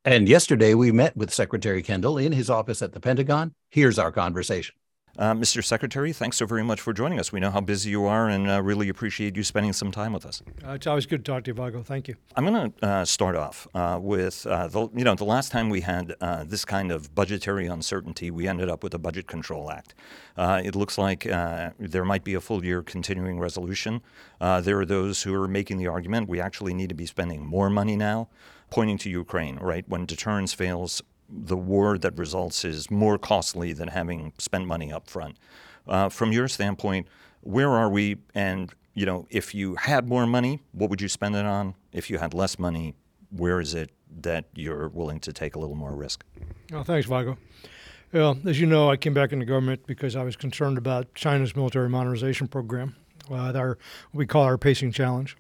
And 0.06 0.28
yesterday 0.28 0.74
we 0.74 0.92
met 0.92 1.16
with 1.16 1.34
Secretary 1.34 1.82
Kendall 1.82 2.18
in 2.18 2.34
his 2.34 2.50
office 2.50 2.82
at 2.82 2.92
the 2.92 3.00
Pentagon. 3.00 3.54
Here's 3.70 3.98
our 3.98 4.12
conversation. 4.12 4.76
Uh, 5.18 5.34
Mr. 5.34 5.64
Secretary, 5.64 6.12
thanks 6.12 6.38
so 6.38 6.46
very 6.46 6.64
much 6.64 6.82
for 6.82 6.92
joining 6.92 7.20
us. 7.20 7.32
We 7.32 7.40
know 7.40 7.52
how 7.52 7.62
busy 7.62 7.92
you 7.92 8.06
are 8.06 8.28
and 8.28 8.50
uh, 8.50 8.62
really 8.62 8.90
appreciate 8.90 9.38
you 9.38 9.44
spending 9.44 9.72
some 9.72 9.92
time 9.92 10.12
with 10.12 10.26
us. 10.26 10.42
Uh, 10.68 10.72
it's 10.72 10.88
always 10.88 11.06
good 11.06 11.24
to 11.24 11.32
talk 11.32 11.44
to 11.46 11.52
you, 11.52 11.54
Vago. 11.54 11.84
Thank 11.84 12.10
you. 12.10 12.16
I'm 12.36 12.46
going 12.46 12.74
to 12.74 12.86
uh, 12.86 13.06
start 13.06 13.38
off 13.38 13.66
uh, 13.76 14.00
with 14.02 14.46
uh, 14.46 14.68
the 14.68 14.90
you 14.94 15.04
know 15.06 15.16
the 15.16 15.24
last 15.24 15.52
time 15.52 15.70
we 15.70 15.82
had 15.82 16.16
this 16.48 16.66
kind 16.66 16.92
of 16.92 17.14
budgetary 17.16 17.68
uncertainty, 17.68 18.30
we 18.32 18.48
ended 18.48 18.70
up 18.70 18.84
with 18.84 18.94
a 18.96 19.00
Budget 19.00 19.28
Control 19.28 19.72
Act. 19.72 19.94
it 20.38 20.76
looks 20.76 20.98
like 20.98 21.24
there 21.24 22.06
might 22.06 22.24
be 22.26 22.34
a 22.34 22.42
full 22.42 22.66
year 22.66 22.82
continuing 22.82 23.40
resolution. 23.40 24.02
there 24.42 24.80
are 24.80 24.86
those 24.86 25.24
who 25.24 25.34
are 25.36 25.48
making 25.48 25.78
the 25.78 25.88
argument 25.88 26.28
we 26.28 26.42
actually 26.42 26.74
need 26.74 26.90
to 26.90 26.96
be 26.96 27.06
spending 27.06 27.46
more 27.46 27.70
money 27.70 27.96
now 27.96 28.28
pointing 28.74 28.98
to 28.98 29.10
Ukraine, 29.10 29.58
right? 29.58 29.88
When 29.88 30.06
deterrence 30.06 30.52
fails, 30.52 31.02
the 31.30 31.56
war 31.56 31.98
that 32.00 32.18
results 32.18 32.66
is 32.66 32.90
more 32.90 33.18
costly 33.20 33.72
than 33.72 33.90
having 33.90 34.34
spent 34.40 34.66
money 34.66 34.92
up 34.92 35.08
front. 35.08 35.38
Uh, 35.88 36.10
from 36.10 36.32
your 36.32 36.48
standpoint, 36.48 37.08
where 37.42 37.70
are 37.70 37.90
we? 37.90 38.18
And 38.34 38.74
you 38.96 39.06
know, 39.06 39.28
if 39.30 39.54
you 39.54 39.76
had 39.76 40.08
more 40.08 40.26
money, 40.26 40.62
what 40.72 40.90
would 40.90 41.02
you 41.02 41.08
spend 41.08 41.36
it 41.36 41.46
on? 41.46 41.76
If 41.92 42.10
you 42.10 42.18
had 42.18 42.34
less 42.34 42.58
money, 42.58 42.96
where 43.30 43.60
is 43.60 43.74
it 43.74 43.92
that 44.22 44.46
you're 44.56 44.90
willing 44.90 45.20
to 45.22 45.34
take 45.34 45.56
a 45.56 45.60
little 45.60 45.76
more 45.76 45.96
risk? 45.96 46.24
Oh, 46.72 46.84
thanks, 46.84 47.08
Vago. 47.08 47.38
Well, 48.12 48.38
as 48.46 48.60
you 48.60 48.68
know, 48.68 48.92
I 48.92 48.98
came 48.98 49.14
back 49.14 49.34
into 49.34 49.46
government 49.46 49.88
because 49.88 50.16
I 50.16 50.24
was 50.24 50.36
concerned 50.36 50.78
about 50.78 51.14
China's 51.16 51.56
military 51.56 51.90
modernization 51.90 52.48
program, 52.48 52.96
uh, 53.32 53.54
our 53.56 53.78
we 54.14 54.26
call 54.28 54.44
our 54.44 54.58
pacing 54.58 54.92
challenge, 54.92 55.36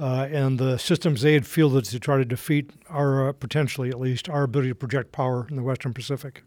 uh, 0.00 0.26
and 0.32 0.58
the 0.58 0.78
systems 0.78 1.20
they 1.20 1.34
had 1.34 1.46
fielded 1.46 1.84
to 1.84 2.00
try 2.00 2.16
to 2.16 2.24
defeat 2.24 2.70
our 2.88 3.28
uh, 3.28 3.32
potentially, 3.32 3.90
at 3.90 4.00
least, 4.00 4.28
our 4.28 4.44
ability 4.44 4.70
to 4.70 4.74
project 4.74 5.12
power 5.12 5.46
in 5.50 5.56
the 5.56 5.62
Western 5.62 5.92
Pacific. 5.92 6.42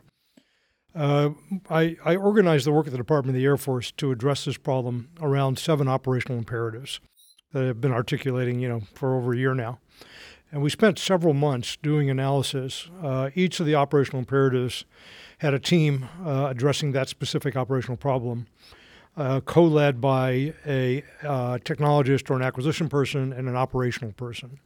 Uh, 0.95 1.29
I, 1.69 1.95
I, 2.05 2.15
organized 2.15 2.67
the 2.67 2.71
work 2.71 2.85
of 2.85 2.91
the 2.91 2.97
Department 2.97 3.35
of 3.35 3.39
the 3.39 3.45
Air 3.45 3.57
Force 3.57 3.91
to 3.93 4.11
address 4.11 4.45
this 4.45 4.57
problem 4.57 5.09
around 5.21 5.57
seven 5.57 5.87
operational 5.87 6.37
imperatives 6.37 6.99
that 7.51 7.63
I've 7.63 7.81
been 7.81 7.91
articulating, 7.91 8.59
you 8.59 8.69
know, 8.69 8.81
for 8.93 9.15
over 9.15 9.33
a 9.33 9.37
year 9.37 9.55
now. 9.55 9.79
And 10.51 10.61
we 10.61 10.69
spent 10.69 10.99
several 10.99 11.33
months 11.33 11.77
doing 11.81 12.11
analysis. 12.11 12.89
Uh, 13.01 13.31
each 13.33 13.59
of 13.59 13.65
the 13.65 13.73
operational 13.73 14.19
imperatives 14.19 14.85
had 15.39 15.55
a 15.55 15.59
team 15.59 16.07
uh, 16.23 16.47
addressing 16.49 16.91
that 16.91 17.09
specific 17.09 17.55
operational 17.55 17.97
problem, 17.97 18.45
uh, 19.15 19.41
co 19.41 19.63
led 19.63 20.01
by 20.01 20.53
a 20.65 21.03
uh, 21.23 21.57
technologist 21.59 22.29
or 22.29 22.35
an 22.35 22.41
acquisition 22.41 22.89
person 22.89 23.33
and 23.33 23.47
an 23.47 23.55
operational 23.55 24.11
person. 24.13 24.59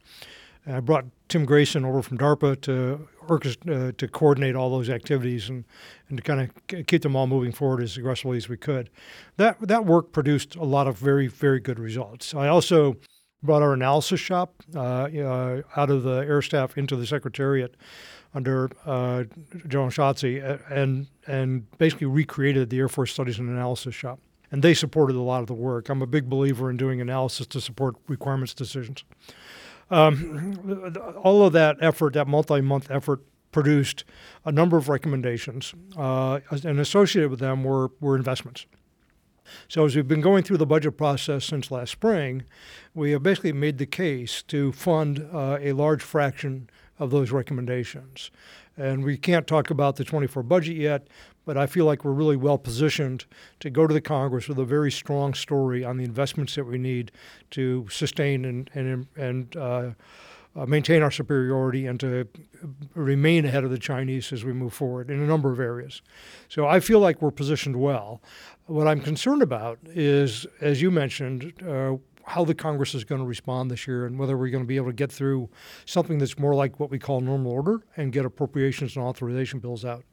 I 0.66 0.80
brought 0.80 1.06
Tim 1.28 1.44
Grayson 1.44 1.84
over 1.84 2.02
from 2.02 2.18
DARPA 2.18 2.60
to 2.62 3.08
uh, 3.30 3.92
to 3.96 4.08
coordinate 4.08 4.54
all 4.54 4.70
those 4.70 4.90
activities 4.90 5.48
and, 5.48 5.64
and 6.08 6.18
to 6.18 6.22
kind 6.22 6.40
of 6.40 6.86
keep 6.86 7.02
them 7.02 7.16
all 7.16 7.26
moving 7.26 7.52
forward 7.52 7.82
as 7.82 7.96
aggressively 7.96 8.36
as 8.36 8.48
we 8.48 8.56
could. 8.56 8.90
That 9.36 9.56
that 9.60 9.86
work 9.86 10.12
produced 10.12 10.56
a 10.56 10.64
lot 10.64 10.86
of 10.86 10.98
very 10.98 11.26
very 11.26 11.60
good 11.60 11.78
results. 11.78 12.34
I 12.34 12.48
also 12.48 12.96
brought 13.42 13.62
our 13.62 13.72
analysis 13.72 14.20
shop 14.20 14.62
uh, 14.74 14.78
uh, 14.80 15.62
out 15.76 15.90
of 15.90 16.02
the 16.02 16.18
air 16.18 16.42
staff 16.42 16.76
into 16.76 16.96
the 16.96 17.06
secretariat 17.06 17.76
under 18.34 18.70
uh, 18.84 19.24
General 19.66 19.90
Schatze 19.90 20.42
and 20.70 21.06
and 21.26 21.78
basically 21.78 22.06
recreated 22.06 22.70
the 22.70 22.78
Air 22.78 22.88
Force 22.88 23.12
Studies 23.12 23.38
and 23.38 23.48
Analysis 23.48 23.94
shop. 23.94 24.20
And 24.50 24.62
they 24.62 24.74
supported 24.74 25.16
a 25.16 25.20
lot 25.20 25.40
of 25.40 25.46
the 25.46 25.54
work. 25.54 25.88
I'm 25.88 26.00
a 26.00 26.06
big 26.06 26.28
believer 26.28 26.70
in 26.70 26.76
doing 26.76 27.00
analysis 27.00 27.46
to 27.48 27.60
support 27.60 27.96
requirements 28.06 28.54
decisions. 28.54 29.04
Um, 29.90 30.82
all 31.22 31.44
of 31.44 31.52
that 31.52 31.76
effort, 31.80 32.14
that 32.14 32.26
multi-month 32.26 32.90
effort, 32.90 33.22
produced 33.50 34.04
a 34.44 34.52
number 34.52 34.76
of 34.76 34.88
recommendations, 34.88 35.74
uh, 35.96 36.40
and 36.50 36.78
associated 36.78 37.30
with 37.30 37.40
them 37.40 37.64
were, 37.64 37.90
were 38.00 38.14
investments. 38.14 38.66
So, 39.68 39.86
as 39.86 39.96
we've 39.96 40.06
been 40.06 40.20
going 40.20 40.42
through 40.42 40.58
the 40.58 40.66
budget 40.66 40.98
process 40.98 41.46
since 41.46 41.70
last 41.70 41.90
spring, 41.90 42.44
we 42.94 43.12
have 43.12 43.22
basically 43.22 43.54
made 43.54 43.78
the 43.78 43.86
case 43.86 44.42
to 44.44 44.72
fund 44.72 45.26
uh, 45.32 45.58
a 45.60 45.72
large 45.72 46.02
fraction 46.02 46.68
of 46.98 47.10
those 47.10 47.30
recommendations. 47.30 48.30
And 48.76 49.04
we 49.04 49.16
can't 49.16 49.46
talk 49.46 49.70
about 49.70 49.96
the 49.96 50.04
24 50.04 50.42
budget 50.42 50.76
yet, 50.76 51.08
but 51.48 51.56
I 51.56 51.64
feel 51.64 51.86
like 51.86 52.04
we're 52.04 52.12
really 52.12 52.36
well 52.36 52.58
positioned 52.58 53.24
to 53.60 53.70
go 53.70 53.86
to 53.86 53.94
the 53.94 54.02
Congress 54.02 54.48
with 54.48 54.58
a 54.58 54.66
very 54.66 54.92
strong 54.92 55.32
story 55.32 55.82
on 55.82 55.96
the 55.96 56.04
investments 56.04 56.54
that 56.56 56.64
we 56.64 56.76
need 56.76 57.10
to 57.52 57.88
sustain 57.90 58.44
and, 58.44 58.70
and, 58.74 59.06
and 59.16 59.56
uh, 59.56 59.90
uh, 60.54 60.66
maintain 60.66 61.00
our 61.00 61.10
superiority 61.10 61.86
and 61.86 61.98
to 62.00 62.28
remain 62.94 63.46
ahead 63.46 63.64
of 63.64 63.70
the 63.70 63.78
Chinese 63.78 64.30
as 64.30 64.44
we 64.44 64.52
move 64.52 64.74
forward 64.74 65.10
in 65.10 65.22
a 65.22 65.26
number 65.26 65.50
of 65.50 65.58
areas. 65.58 66.02
So 66.50 66.66
I 66.66 66.80
feel 66.80 67.00
like 67.00 67.22
we're 67.22 67.30
positioned 67.30 67.76
well. 67.76 68.20
What 68.66 68.86
I'm 68.86 69.00
concerned 69.00 69.40
about 69.40 69.78
is, 69.86 70.46
as 70.60 70.82
you 70.82 70.90
mentioned, 70.90 71.54
uh, 71.66 71.94
how 72.24 72.44
the 72.44 72.54
Congress 72.54 72.94
is 72.94 73.04
going 73.04 73.22
to 73.22 73.26
respond 73.26 73.70
this 73.70 73.86
year 73.86 74.04
and 74.04 74.18
whether 74.18 74.36
we're 74.36 74.50
going 74.50 74.64
to 74.64 74.68
be 74.68 74.76
able 74.76 74.88
to 74.88 74.92
get 74.92 75.10
through 75.10 75.48
something 75.86 76.18
that's 76.18 76.38
more 76.38 76.54
like 76.54 76.78
what 76.78 76.90
we 76.90 76.98
call 76.98 77.22
normal 77.22 77.52
order 77.52 77.80
and 77.96 78.12
get 78.12 78.26
appropriations 78.26 78.96
and 78.96 79.04
authorization 79.06 79.60
bills 79.60 79.82
out. 79.82 80.04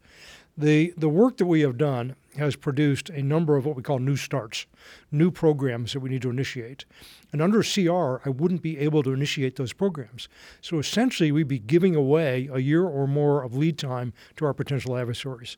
The, 0.58 0.94
the 0.96 1.10
work 1.10 1.38
that 1.38 1.48
we 1.48 1.62
have 1.62 1.78
done 1.78 2.16
has 2.38 2.56
produced 2.56 3.10
a 3.10 3.22
number 3.22 3.58
of 3.58 3.66
what 3.66 3.76
we 3.76 3.84
call 3.84 4.00
new 4.00 4.16
starts, 4.16 4.66
new 5.12 5.32
programs 5.32 5.94
that 5.94 6.00
we 6.00 6.10
need 6.10 6.22
to 6.22 6.30
initiate. 6.30 6.86
And 7.34 7.42
under 7.42 7.62
CR, 7.62 8.28
I 8.28 8.30
wouldn't 8.30 8.62
be 8.62 8.78
able 8.80 9.04
to 9.04 9.12
initiate 9.12 9.58
those 9.58 9.74
programs. 9.74 10.30
So 10.62 10.80
essentially, 10.80 11.32
we'd 11.32 11.50
be 11.50 11.60
giving 11.60 11.96
away 11.96 12.50
a 12.52 12.60
year 12.60 12.86
or 12.86 13.08
more 13.08 13.44
of 13.44 13.56
lead 13.56 13.78
time 13.78 14.14
to 14.38 14.46
our 14.46 14.54
potential 14.54 14.96
adversaries 14.96 15.58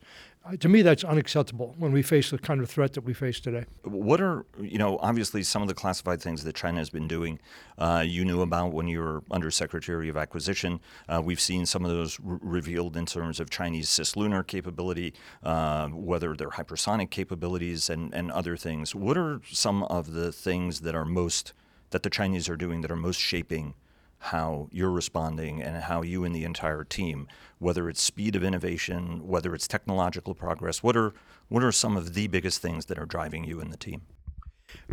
to 0.60 0.70
me, 0.70 0.82
that's 0.82 1.04
unacceptable 1.04 1.76
when 1.78 1.92
we 1.92 2.02
face 2.02 2.32
the 2.32 2.38
kind 2.38 2.62
of 2.62 2.70
threat 2.70 2.94
that 2.94 3.02
we 3.02 3.14
face 3.14 3.40
today. 3.40 3.66
What 3.84 4.22
are, 4.22 4.46
you 4.60 4.78
know, 4.78 4.98
obviously 5.02 5.44
some 5.44 5.62
of 5.62 5.68
the 5.68 5.74
classified 5.74 6.22
things 6.22 6.44
that 6.44 6.56
China 6.56 6.78
has 6.78 6.90
been 6.90 7.08
doing, 7.08 7.40
uh, 7.78 8.04
you 8.06 8.24
knew 8.26 8.42
about 8.42 8.72
when 8.72 8.88
you 8.88 9.00
were 9.00 9.24
Undersecretary 9.32 10.10
of 10.10 10.18
Acquisition. 10.18 10.80
Uh, 11.10 11.22
we've 11.24 11.40
seen 11.40 11.66
some 11.66 11.86
of 11.86 11.92
those 11.92 12.20
re- 12.20 12.40
revealed 12.42 12.96
in 12.96 13.06
terms 13.06 13.40
of 13.40 13.50
Chinese 13.50 13.90
cislunar 13.90 14.46
capability, 14.46 15.14
uh, 15.44 15.88
whether 15.88 16.36
they're 16.36 16.50
hypersonic 16.50 17.10
capabilities 17.10 17.90
and, 17.90 18.14
and 18.14 18.32
other 18.32 18.56
things. 18.56 18.96
What 18.96 19.18
are 19.18 19.42
some 19.52 19.84
of 19.84 20.14
the 20.14 20.32
things 20.32 20.82
that 20.82 20.96
are 20.96 21.06
most, 21.06 21.54
that 21.90 22.04
the 22.04 22.10
Chinese 22.10 22.48
are 22.50 22.58
doing 22.58 22.82
that 22.82 22.92
are 22.92 22.96
most 22.96 23.20
shaping? 23.20 23.74
How 24.20 24.68
you're 24.72 24.92
responding 24.92 25.62
and 25.62 25.84
how 25.84 26.02
you 26.02 26.24
and 26.24 26.36
the 26.36 26.44
entire 26.44 26.84
team, 26.84 27.28
whether 27.60 27.90
it's 27.90 28.02
speed 28.02 28.36
of 28.36 28.44
innovation, 28.44 29.28
whether 29.28 29.54
it's 29.54 29.68
technological 29.68 30.34
progress, 30.34 30.82
what 30.82 30.98
are 30.98 31.14
what 31.50 31.64
are 31.64 31.72
some 31.72 31.96
of 31.96 32.14
the 32.14 32.28
biggest 32.28 32.62
things 32.62 32.88
that 32.88 33.00
are 33.00 33.06
driving 33.06 33.46
you 33.46 33.62
and 33.62 33.72
the 33.72 33.78
team? 33.78 34.02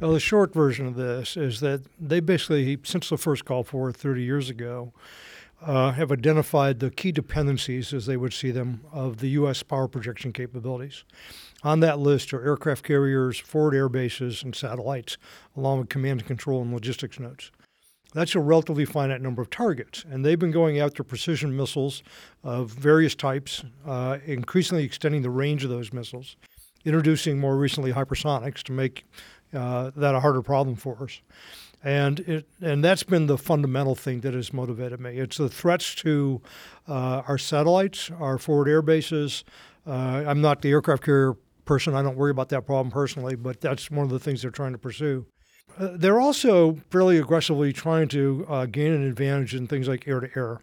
Well, 0.00 0.12
the 0.12 0.21
short 0.21 0.54
version 0.54 0.87
of 0.87 0.95
this 0.95 1.37
is 1.37 1.61
that 1.61 1.83
they 1.99 2.21
basically, 2.21 2.78
since 2.85 3.09
the 3.09 3.19
first 3.19 3.45
Gulf 3.45 3.73
War 3.73 3.90
30 3.90 4.23
years 4.23 4.50
ago, 4.50 4.93
uh, 5.62 5.93
have 5.93 6.12
identified 6.12 6.81
the 6.81 6.90
key 6.90 7.11
dependencies, 7.11 7.93
as 7.93 8.07
they 8.07 8.16
would 8.16 8.33
see 8.33 8.50
them, 8.50 8.85
of 8.93 9.19
the 9.19 9.31
U.S. 9.31 9.62
power 9.62 9.88
projection 9.88 10.33
capabilities. 10.33 11.04
On 11.62 11.81
that 11.81 11.99
list 11.99 12.35
are 12.35 12.45
aircraft 12.45 12.85
carriers, 12.85 13.38
forward 13.38 13.75
air 13.75 13.88
bases, 13.88 14.43
and 14.43 14.54
satellites, 14.54 15.16
along 15.57 15.78
with 15.78 15.88
command 15.88 16.21
and 16.21 16.26
control 16.26 16.61
and 16.61 16.73
logistics 16.73 17.19
nodes. 17.19 17.50
That's 18.14 18.35
a 18.37 18.40
relatively 18.40 18.85
finite 18.85 19.21
number 19.21 19.42
of 19.42 19.50
targets. 19.50 20.04
And 20.09 20.25
they've 20.25 20.38
been 20.38 20.52
going 20.52 20.78
after 20.78 21.02
precision 21.02 21.54
missiles 21.56 22.02
of 22.44 22.71
various 22.71 23.14
types, 23.14 23.64
uh, 23.85 24.18
increasingly 24.25 24.85
extending 24.85 25.23
the 25.23 25.30
range 25.30 25.64
of 25.64 25.71
those 25.71 25.92
missiles, 25.92 26.37
introducing 26.85 27.38
more 27.38 27.56
recently 27.56 27.92
hypersonics 27.92 28.62
to 28.62 28.73
make 28.73 29.04
uh, 29.52 29.90
that 29.97 30.14
a 30.14 30.21
harder 30.21 30.42
problem 30.42 30.76
for 30.76 31.02
us. 31.02 31.21
And 31.83 32.21
it, 32.21 32.47
and 32.62 32.83
that's 32.83 33.02
been 33.02 33.26
the 33.26 33.37
fundamental 33.37 33.94
thing 33.94 34.21
that 34.21 34.33
has 34.33 34.52
motivated 34.52 35.00
me. 35.00 35.18
It's 35.18 35.37
the 35.37 35.50
threats 35.50 35.94
to 35.97 36.40
uh, 36.88 37.23
our 37.28 37.37
satellites, 37.37 38.11
our 38.18 38.38
forward 38.38 38.68
air 38.68 38.80
bases. 38.80 39.44
Uh, 39.87 40.25
I'm 40.26 40.40
not 40.40 40.62
the 40.62 40.71
aircraft 40.71 41.02
carrier 41.02 41.35
person. 41.64 41.94
I 41.94 42.02
don't 42.02 42.16
worry 42.16 42.30
about 42.30 42.49
that 42.50 42.64
problem 42.64 42.90
personally, 42.90 43.35
but 43.35 43.61
that's 43.61 43.90
one 43.90 44.04
of 44.04 44.11
the 44.11 44.18
things 44.18 44.42
they're 44.42 44.50
trying 44.50 44.73
to 44.73 44.78
pursue. 44.78 45.26
Uh, 45.78 45.90
they're 45.95 46.21
also 46.21 46.78
fairly 46.90 47.19
aggressively 47.19 47.73
trying 47.73 48.09
to 48.09 48.47
uh, 48.49 48.66
gain 48.66 48.93
an 48.93 49.07
advantage 49.07 49.54
in 49.54 49.66
things 49.66 49.88
like 49.88 50.07
air 50.07 50.21
to 50.21 50.31
air. 50.37 50.61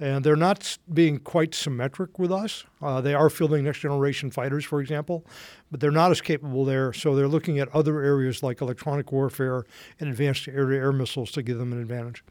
And 0.00 0.22
they're 0.22 0.36
not 0.36 0.78
being 0.94 1.18
quite 1.18 1.56
symmetric 1.56 2.20
with 2.20 2.30
us. 2.30 2.64
Uh, 2.80 3.00
they 3.00 3.14
are 3.14 3.28
fielding 3.28 3.64
next 3.64 3.80
generation 3.80 4.30
fighters, 4.30 4.64
for 4.64 4.80
example, 4.80 5.24
but 5.72 5.80
they're 5.80 5.90
not 5.90 6.12
as 6.12 6.20
capable 6.20 6.64
there. 6.64 6.92
So 6.92 7.16
they're 7.16 7.26
looking 7.26 7.58
at 7.58 7.68
other 7.74 8.00
areas 8.00 8.40
like 8.40 8.60
electronic 8.60 9.10
warfare 9.10 9.64
and 9.98 10.08
advanced 10.08 10.46
air 10.46 10.66
to 10.66 10.76
air 10.76 10.92
missiles 10.92 11.32
to 11.32 11.42
give 11.42 11.58
them 11.58 11.72
an 11.72 11.80
advantage. 11.80 12.22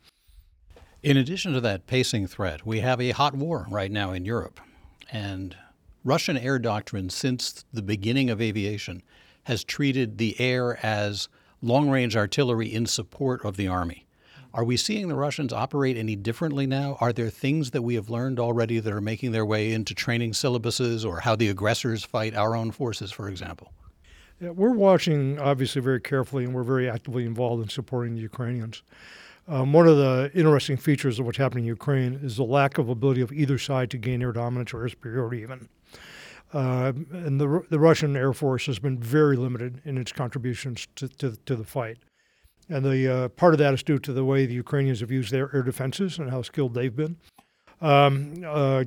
In 1.04 1.18
addition 1.18 1.52
to 1.54 1.62
that 1.62 1.88
pacing 1.88 2.28
threat, 2.28 2.66
we 2.66 2.80
have 2.80 3.02
a 3.02 3.12
hot 3.12 3.36
war 3.36 3.68
right 3.70 3.92
now 3.92 4.14
in 4.14 4.24
Europe. 4.24 4.62
And 5.12 5.56
Russian 6.06 6.38
air 6.38 6.60
doctrine 6.60 7.10
since 7.10 7.66
the 7.74 7.82
beginning 7.82 8.30
of 8.30 8.42
aviation 8.42 9.04
has 9.44 9.66
treated 9.66 10.18
the 10.18 10.40
air 10.40 10.80
as 10.86 11.28
long 11.62 11.90
range 11.90 12.16
artillery 12.16 12.74
in 12.74 12.86
support 12.86 13.44
of 13.44 13.58
the 13.58 13.68
army. 13.68 14.06
Are 14.54 14.64
we 14.64 14.78
seeing 14.78 15.08
the 15.08 15.16
Russians 15.16 15.54
operate 15.54 15.98
any 15.98 16.16
differently 16.16 16.66
now? 16.66 16.98
Are 17.00 17.14
there 17.14 17.30
things 17.30 17.72
that 17.72 17.82
we 17.82 17.96
have 17.96 18.10
learned 18.10 18.40
already 18.40 18.80
that 18.80 18.92
are 18.92 19.02
making 19.02 19.32
their 19.32 19.46
way 19.46 19.72
into 19.72 19.94
training 19.94 20.32
syllabuses 20.32 21.06
or 21.06 21.20
how 21.20 21.36
the 21.36 21.50
aggressors 21.50 22.04
fight 22.04 22.34
our 22.34 22.56
own 22.56 22.72
forces, 22.72 23.12
for 23.12 23.30
example? 23.30 23.72
Yeah, 24.40 24.52
we're 24.52 24.72
watching 24.72 25.40
obviously 25.40 25.82
very 25.82 26.02
carefully 26.02 26.44
and 26.44 26.54
we're 26.54 26.64
very 26.64 26.90
actively 26.90 27.26
involved 27.26 27.64
in 27.64 27.70
supporting 27.70 28.16
the 28.16 28.22
Ukrainians. 28.22 28.84
Um, 29.48 29.74
one 29.74 29.88
of 29.88 29.98
the 29.98 30.30
interesting 30.34 30.76
features 30.76 31.20
of 31.20 31.26
what's 31.26 31.38
happening 31.38 31.64
in 31.64 31.68
Ukraine 31.68 32.20
is 32.22 32.36
the 32.38 32.44
lack 32.44 32.78
of 32.78 32.90
ability 32.90 33.22
of 33.22 33.32
either 33.32 33.58
side 33.58 33.90
to 33.92 33.98
gain 33.98 34.22
air 34.22 34.34
dominance 34.34 34.74
or 34.74 34.82
air 34.82 34.90
superiority, 34.90 35.42
even. 35.42 35.70
Uh, 36.54 36.94
and 37.12 37.40
the, 37.42 37.64
the 37.70 37.80
Russian 37.80 38.16
Air 38.16 38.34
Force 38.34 38.66
has 38.68 38.80
been 38.80 38.98
very 38.98 39.36
limited 39.36 39.82
in 39.84 39.98
its 39.98 40.12
contributions 40.12 40.88
to, 40.96 41.08
to, 41.08 41.36
to 41.46 41.56
the 41.56 41.66
fight. 41.66 41.98
And 42.70 42.86
the 42.86 43.08
uh, 43.08 43.28
part 43.30 43.54
of 43.54 43.60
that 43.60 43.74
is 43.74 43.84
due 43.84 44.00
to 44.00 44.14
the 44.14 44.26
way 44.26 44.46
the 44.46 44.54
Ukrainians 44.54 45.00
have 45.00 45.12
used 45.12 45.32
their 45.32 45.54
air 45.56 45.64
defenses 45.64 46.20
and 46.20 46.30
how 46.30 46.42
skilled 46.42 46.74
they've 46.74 46.96
been. 46.96 47.18
Um, 47.80 48.44
uh, 48.46 48.84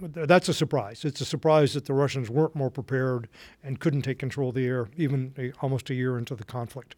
that's 0.00 0.48
a 0.48 0.54
surprise. 0.54 1.04
It's 1.04 1.20
a 1.20 1.24
surprise 1.24 1.72
that 1.74 1.86
the 1.86 1.94
Russians 1.94 2.28
weren't 2.28 2.54
more 2.54 2.70
prepared 2.70 3.28
and 3.62 3.80
couldn't 3.80 4.02
take 4.02 4.18
control 4.18 4.50
of 4.50 4.54
the 4.54 4.66
air 4.66 4.88
even 4.96 5.34
a, 5.38 5.52
almost 5.62 5.88
a 5.90 5.94
year 5.94 6.18
into 6.18 6.34
the 6.34 6.44
conflict. 6.44 6.94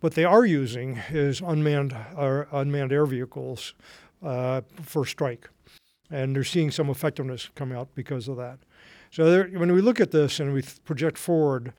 What 0.00 0.14
they 0.14 0.24
are 0.24 0.44
using 0.44 1.00
is 1.10 1.40
unmanned 1.40 1.92
uh, 1.92 2.44
unmanned 2.52 2.92
air 2.92 3.06
vehicles 3.06 3.74
uh, 4.22 4.60
for 4.82 5.04
strike, 5.06 5.48
and 6.10 6.36
they're 6.36 6.44
seeing 6.44 6.70
some 6.70 6.90
effectiveness 6.90 7.50
come 7.54 7.72
out 7.72 7.88
because 7.94 8.28
of 8.28 8.36
that. 8.36 8.58
So 9.10 9.30
there, 9.30 9.48
when 9.48 9.72
we 9.72 9.80
look 9.80 10.00
at 10.00 10.10
this 10.10 10.40
and 10.40 10.52
we 10.52 10.62
project 10.84 11.18
forward, 11.18 11.72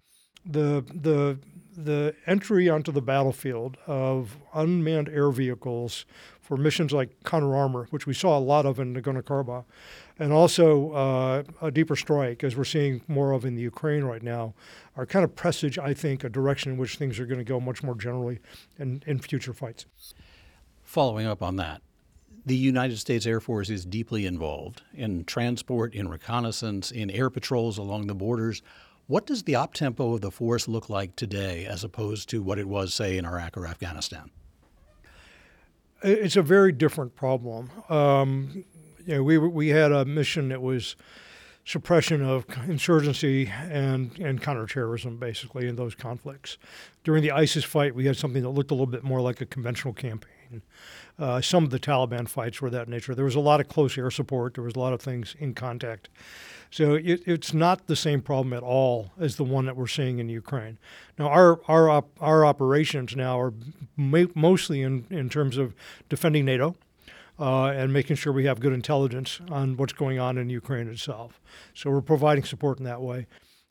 the 0.45 0.83
the 0.93 1.39
the 1.75 2.13
entry 2.27 2.67
onto 2.67 2.91
the 2.91 3.01
battlefield 3.01 3.77
of 3.87 4.37
unmanned 4.53 5.07
air 5.09 5.31
vehicles 5.31 6.05
for 6.41 6.57
missions 6.57 6.91
like 6.91 7.23
counter 7.23 7.55
armor, 7.55 7.87
which 7.91 8.05
we 8.05 8.13
saw 8.13 8.37
a 8.37 8.39
lot 8.39 8.65
of 8.65 8.79
in 8.79 8.93
Nagorno-Karabakh, 8.93 9.63
and 10.17 10.33
also 10.33 10.91
uh, 10.91 11.43
a 11.61 11.71
deeper 11.71 11.95
strike, 11.95 12.43
as 12.43 12.57
we're 12.57 12.65
seeing 12.65 13.01
more 13.07 13.31
of 13.31 13.45
in 13.45 13.55
the 13.55 13.61
Ukraine 13.61 14.03
right 14.03 14.23
now, 14.23 14.53
are 14.97 15.05
kind 15.05 15.23
of 15.23 15.35
presage, 15.35 15.77
I 15.77 15.93
think, 15.93 16.23
a 16.23 16.29
direction 16.29 16.73
in 16.73 16.77
which 16.77 16.97
things 16.97 17.19
are 17.19 17.25
going 17.25 17.37
to 17.37 17.45
go 17.45 17.59
much 17.59 17.83
more 17.83 17.95
generally 17.95 18.39
in, 18.77 19.01
in 19.05 19.19
future 19.19 19.53
fights. 19.53 19.85
Following 20.83 21.27
up 21.27 21.41
on 21.41 21.55
that, 21.57 21.81
the 22.45 22.55
United 22.55 22.97
States 22.97 23.25
Air 23.25 23.39
Force 23.39 23.69
is 23.69 23.85
deeply 23.85 24.25
involved 24.25 24.81
in 24.93 25.23
transport, 25.25 25.93
in 25.93 26.07
reconnaissance, 26.07 26.91
in 26.91 27.09
air 27.09 27.29
patrols 27.29 27.77
along 27.77 28.07
the 28.07 28.15
borders. 28.15 28.61
What 29.07 29.25
does 29.25 29.43
the 29.43 29.55
op 29.55 29.73
tempo 29.73 30.13
of 30.13 30.21
the 30.21 30.31
force 30.31 30.67
look 30.67 30.89
like 30.89 31.15
today 31.15 31.65
as 31.65 31.83
opposed 31.83 32.29
to 32.29 32.43
what 32.43 32.59
it 32.59 32.67
was, 32.67 32.93
say, 32.93 33.17
in 33.17 33.25
Iraq 33.25 33.57
or 33.57 33.65
Afghanistan? 33.65 34.29
It's 36.03 36.35
a 36.35 36.41
very 36.41 36.71
different 36.71 37.15
problem. 37.15 37.71
Um, 37.89 38.63
you 39.05 39.15
know, 39.15 39.23
we 39.23 39.37
we 39.37 39.69
had 39.69 39.91
a 39.91 40.05
mission 40.05 40.49
that 40.49 40.61
was 40.61 40.95
suppression 41.65 42.23
of 42.23 42.45
insurgency 42.67 43.47
and 43.47 44.17
and 44.19 44.41
counterterrorism, 44.41 45.17
basically, 45.17 45.67
in 45.67 45.75
those 45.75 45.95
conflicts. 45.95 46.57
During 47.03 47.23
the 47.23 47.31
ISIS 47.31 47.63
fight, 47.63 47.95
we 47.95 48.05
had 48.05 48.15
something 48.15 48.43
that 48.43 48.49
looked 48.49 48.71
a 48.71 48.75
little 48.75 48.85
bit 48.85 49.03
more 49.03 49.21
like 49.21 49.41
a 49.41 49.45
conventional 49.45 49.93
campaign. 49.93 50.61
Uh, 51.19 51.41
some 51.41 51.65
of 51.65 51.69
the 51.69 51.79
Taliban 51.79 52.27
fights 52.27 52.61
were 52.61 52.69
that 52.69 52.87
nature. 52.87 53.13
There 53.13 53.25
was 53.25 53.35
a 53.35 53.41
lot 53.41 53.59
of 53.59 53.67
close 53.67 53.97
air 53.97 54.09
support. 54.09 54.53
There 54.53 54.63
was 54.63 54.75
a 54.75 54.79
lot 54.79 54.93
of 54.93 55.01
things 55.01 55.35
in 55.37 55.53
contact. 55.53 56.07
So 56.71 56.93
it, 56.93 57.23
it's 57.25 57.53
not 57.53 57.87
the 57.87 57.95
same 57.95 58.21
problem 58.21 58.53
at 58.53 58.63
all 58.63 59.11
as 59.19 59.35
the 59.35 59.43
one 59.43 59.65
that 59.65 59.75
we're 59.75 59.87
seeing 59.87 60.19
in 60.19 60.29
Ukraine. 60.29 60.77
Now, 61.17 61.27
our 61.27 61.59
our 61.67 61.89
op, 61.89 62.09
our 62.21 62.45
operations 62.45 63.15
now 63.15 63.39
are 63.39 63.53
ma- 63.97 64.31
mostly 64.33 64.81
in, 64.81 65.05
in 65.09 65.29
terms 65.29 65.57
of 65.57 65.73
defending 66.07 66.45
NATO. 66.45 66.75
Uh, 67.41 67.67
and 67.67 67.93
making 67.93 68.17
sure 68.17 68.33
we 68.33 68.43
have 68.43 68.59
good 68.59 68.73
intelligence 68.73 69.39
on 69.49 69.77
what's 69.77 69.93
going 69.93 70.19
on 70.19 70.37
in 70.37 70.49
Ukraine 70.49 70.89
itself. 70.89 71.39
So 71.73 71.89
we're 71.89 72.01
providing 72.01 72.43
support 72.43 72.79
in 72.79 72.83
that 72.83 73.01
way. 73.01 73.27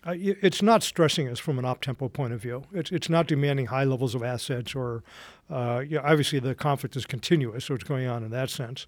Uh, 0.06 0.14
it's 0.16 0.62
not 0.62 0.82
stressing 0.82 1.28
us 1.28 1.40
from 1.40 1.58
an 1.58 1.64
op 1.64 1.80
tempo 1.80 2.08
point 2.08 2.32
of 2.32 2.40
view. 2.40 2.62
It's, 2.72 2.92
it's 2.92 3.08
not 3.08 3.26
demanding 3.26 3.66
high 3.66 3.84
levels 3.84 4.14
of 4.14 4.22
assets 4.22 4.74
or, 4.74 5.02
uh, 5.50 5.82
yeah, 5.86 6.00
obviously 6.04 6.38
the 6.38 6.54
conflict 6.54 6.94
is 6.96 7.04
continuous, 7.04 7.64
so 7.64 7.74
it's 7.74 7.84
going 7.84 8.06
on 8.06 8.22
in 8.22 8.30
that 8.30 8.48
sense. 8.48 8.86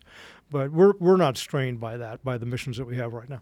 But 0.51 0.71
we're, 0.71 0.93
we're 1.01 1.17
not 1.17 1.37
strained 1.37 1.81
by 1.81 1.97
that, 1.97 2.23
by 2.23 2.39
the 2.39 2.47
missions 2.47 2.77
that 2.77 2.87
we 2.87 2.97
have 2.97 3.13
right 3.13 3.29
now. 3.29 3.41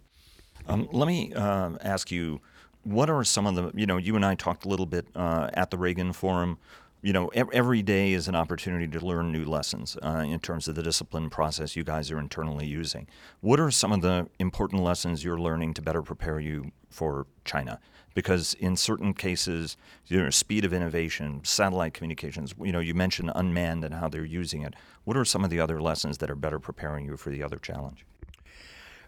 Um, 0.67 0.89
let 0.93 1.07
me 1.07 1.33
uh, 1.35 1.73
ask 1.83 2.11
you, 2.11 2.41
what 2.85 3.11
are 3.11 3.23
some 3.23 3.47
of 3.47 3.55
the, 3.55 3.71
you 3.79 3.87
know, 3.87 3.99
you 3.99 4.17
and 4.17 4.25
I 4.25 4.35
talked 4.35 4.65
a 4.65 4.69
little 4.69 4.87
bit 4.87 5.07
uh, 5.15 5.51
at 5.53 5.71
the 5.71 5.77
Reagan 5.77 6.13
Forum. 6.13 6.59
You 7.01 7.13
know, 7.13 7.29
every 7.29 7.83
day 7.83 8.13
is 8.13 8.27
an 8.27 8.35
opportunity 8.35 8.89
to 8.89 9.07
learn 9.07 9.31
new 9.31 9.45
lessons 9.45 9.97
uh, 10.03 10.25
in 10.27 10.41
terms 10.41 10.67
of 10.67 10.75
the 10.75 10.83
discipline 10.83 11.31
process 11.31 11.77
you 11.77 11.85
guys 11.85 12.11
are 12.11 12.19
internally 12.19 12.67
using. 12.67 13.07
What 13.41 13.61
are 13.61 13.71
some 13.71 13.93
of 13.93 14.03
the 14.03 14.29
important 14.41 14.83
lessons 14.83 15.23
you're 15.23 15.39
learning 15.39 15.75
to 15.75 15.83
better 15.83 16.03
prepare 16.03 16.41
you 16.41 16.73
for 16.91 17.29
China? 17.45 17.79
Because 18.15 18.55
in 18.55 18.75
certain 18.77 19.15
cases, 19.15 19.77
you 20.07 20.21
know, 20.21 20.31
speed 20.31 20.65
of 20.65 20.73
innovation, 20.73 21.41
satellite 21.45 21.95
communications, 21.95 22.53
you 22.61 22.73
know, 22.73 22.81
you 22.81 22.95
mentioned 22.95 23.31
unmanned 23.33 23.85
and 23.85 23.95
how 23.95 24.09
they're 24.09 24.25
using 24.25 24.63
it. 24.63 24.75
What 25.05 25.17
are 25.17 25.25
some 25.25 25.45
of 25.45 25.51
the 25.51 25.61
other 25.61 25.81
lessons 25.81 26.19
that 26.19 26.31
are 26.31 26.35
better 26.35 26.59
preparing 26.59 27.05
you 27.05 27.17
for 27.17 27.31
the 27.31 27.45
other 27.45 27.59
challenge? 27.59 28.05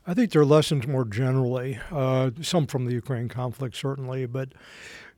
I 0.07 0.15
think 0.15 0.31
there 0.31 0.43
are 0.43 0.47
lessons 0.47 0.87
more 0.87 1.05
generally, 1.05 1.79
uh, 1.91 2.31
some 2.41 2.67
from 2.67 2.87
the 2.87 2.93
Ukraine 2.93 3.29
conflict, 3.29 3.77
certainly, 3.77 4.27
but 4.27 4.51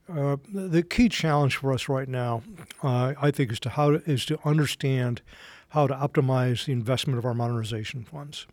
uh, 0.08 0.36
the 0.52 0.82
key 0.82 1.08
challenge 1.08 1.56
for 1.56 1.72
us 1.72 1.88
right 1.88 2.08
now, 2.08 2.42
uh, 2.82 3.14
I 3.20 3.30
think, 3.30 3.52
is 3.52 3.60
to 3.60 3.70
how 3.70 3.92
to, 3.92 4.10
is 4.10 4.24
to 4.26 4.38
understand 4.44 5.22
how 5.68 5.86
to 5.86 5.94
optimize 5.94 6.66
the 6.66 6.72
investment 6.72 7.18
of 7.18 7.24
our 7.24 7.34
modernization 7.34 8.04
funds. 8.04 8.46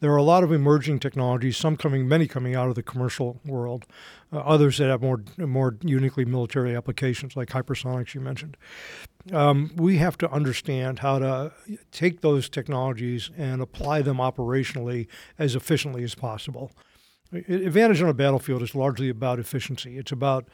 There 0.00 0.12
are 0.12 0.16
a 0.16 0.22
lot 0.22 0.44
of 0.44 0.52
emerging 0.52 1.00
technologies, 1.00 1.56
some 1.56 1.76
coming, 1.76 2.06
many 2.06 2.26
coming 2.26 2.54
out 2.54 2.68
of 2.68 2.74
the 2.74 2.82
commercial 2.82 3.40
world, 3.46 3.86
uh, 4.32 4.38
others 4.38 4.76
that 4.78 4.88
have 4.88 5.00
more 5.00 5.22
more 5.38 5.76
uniquely 5.82 6.24
military 6.24 6.76
applications, 6.76 7.34
like 7.34 7.48
hypersonics 7.48 8.14
you 8.14 8.20
mentioned. 8.20 8.56
Um, 9.32 9.72
we 9.76 9.96
have 9.96 10.18
to 10.18 10.30
understand 10.30 11.00
how 11.00 11.18
to 11.18 11.52
take 11.92 12.20
those 12.20 12.48
technologies 12.48 13.30
and 13.36 13.62
apply 13.62 14.02
them 14.02 14.18
operationally 14.18 15.08
as 15.38 15.56
efficiently 15.56 16.04
as 16.04 16.14
possible. 16.14 16.70
Advantage 17.32 18.02
on 18.02 18.08
a 18.08 18.14
battlefield 18.14 18.62
is 18.62 18.74
largely 18.74 19.08
about 19.08 19.38
efficiency. 19.38 19.98
It's 19.98 20.12
about 20.12 20.48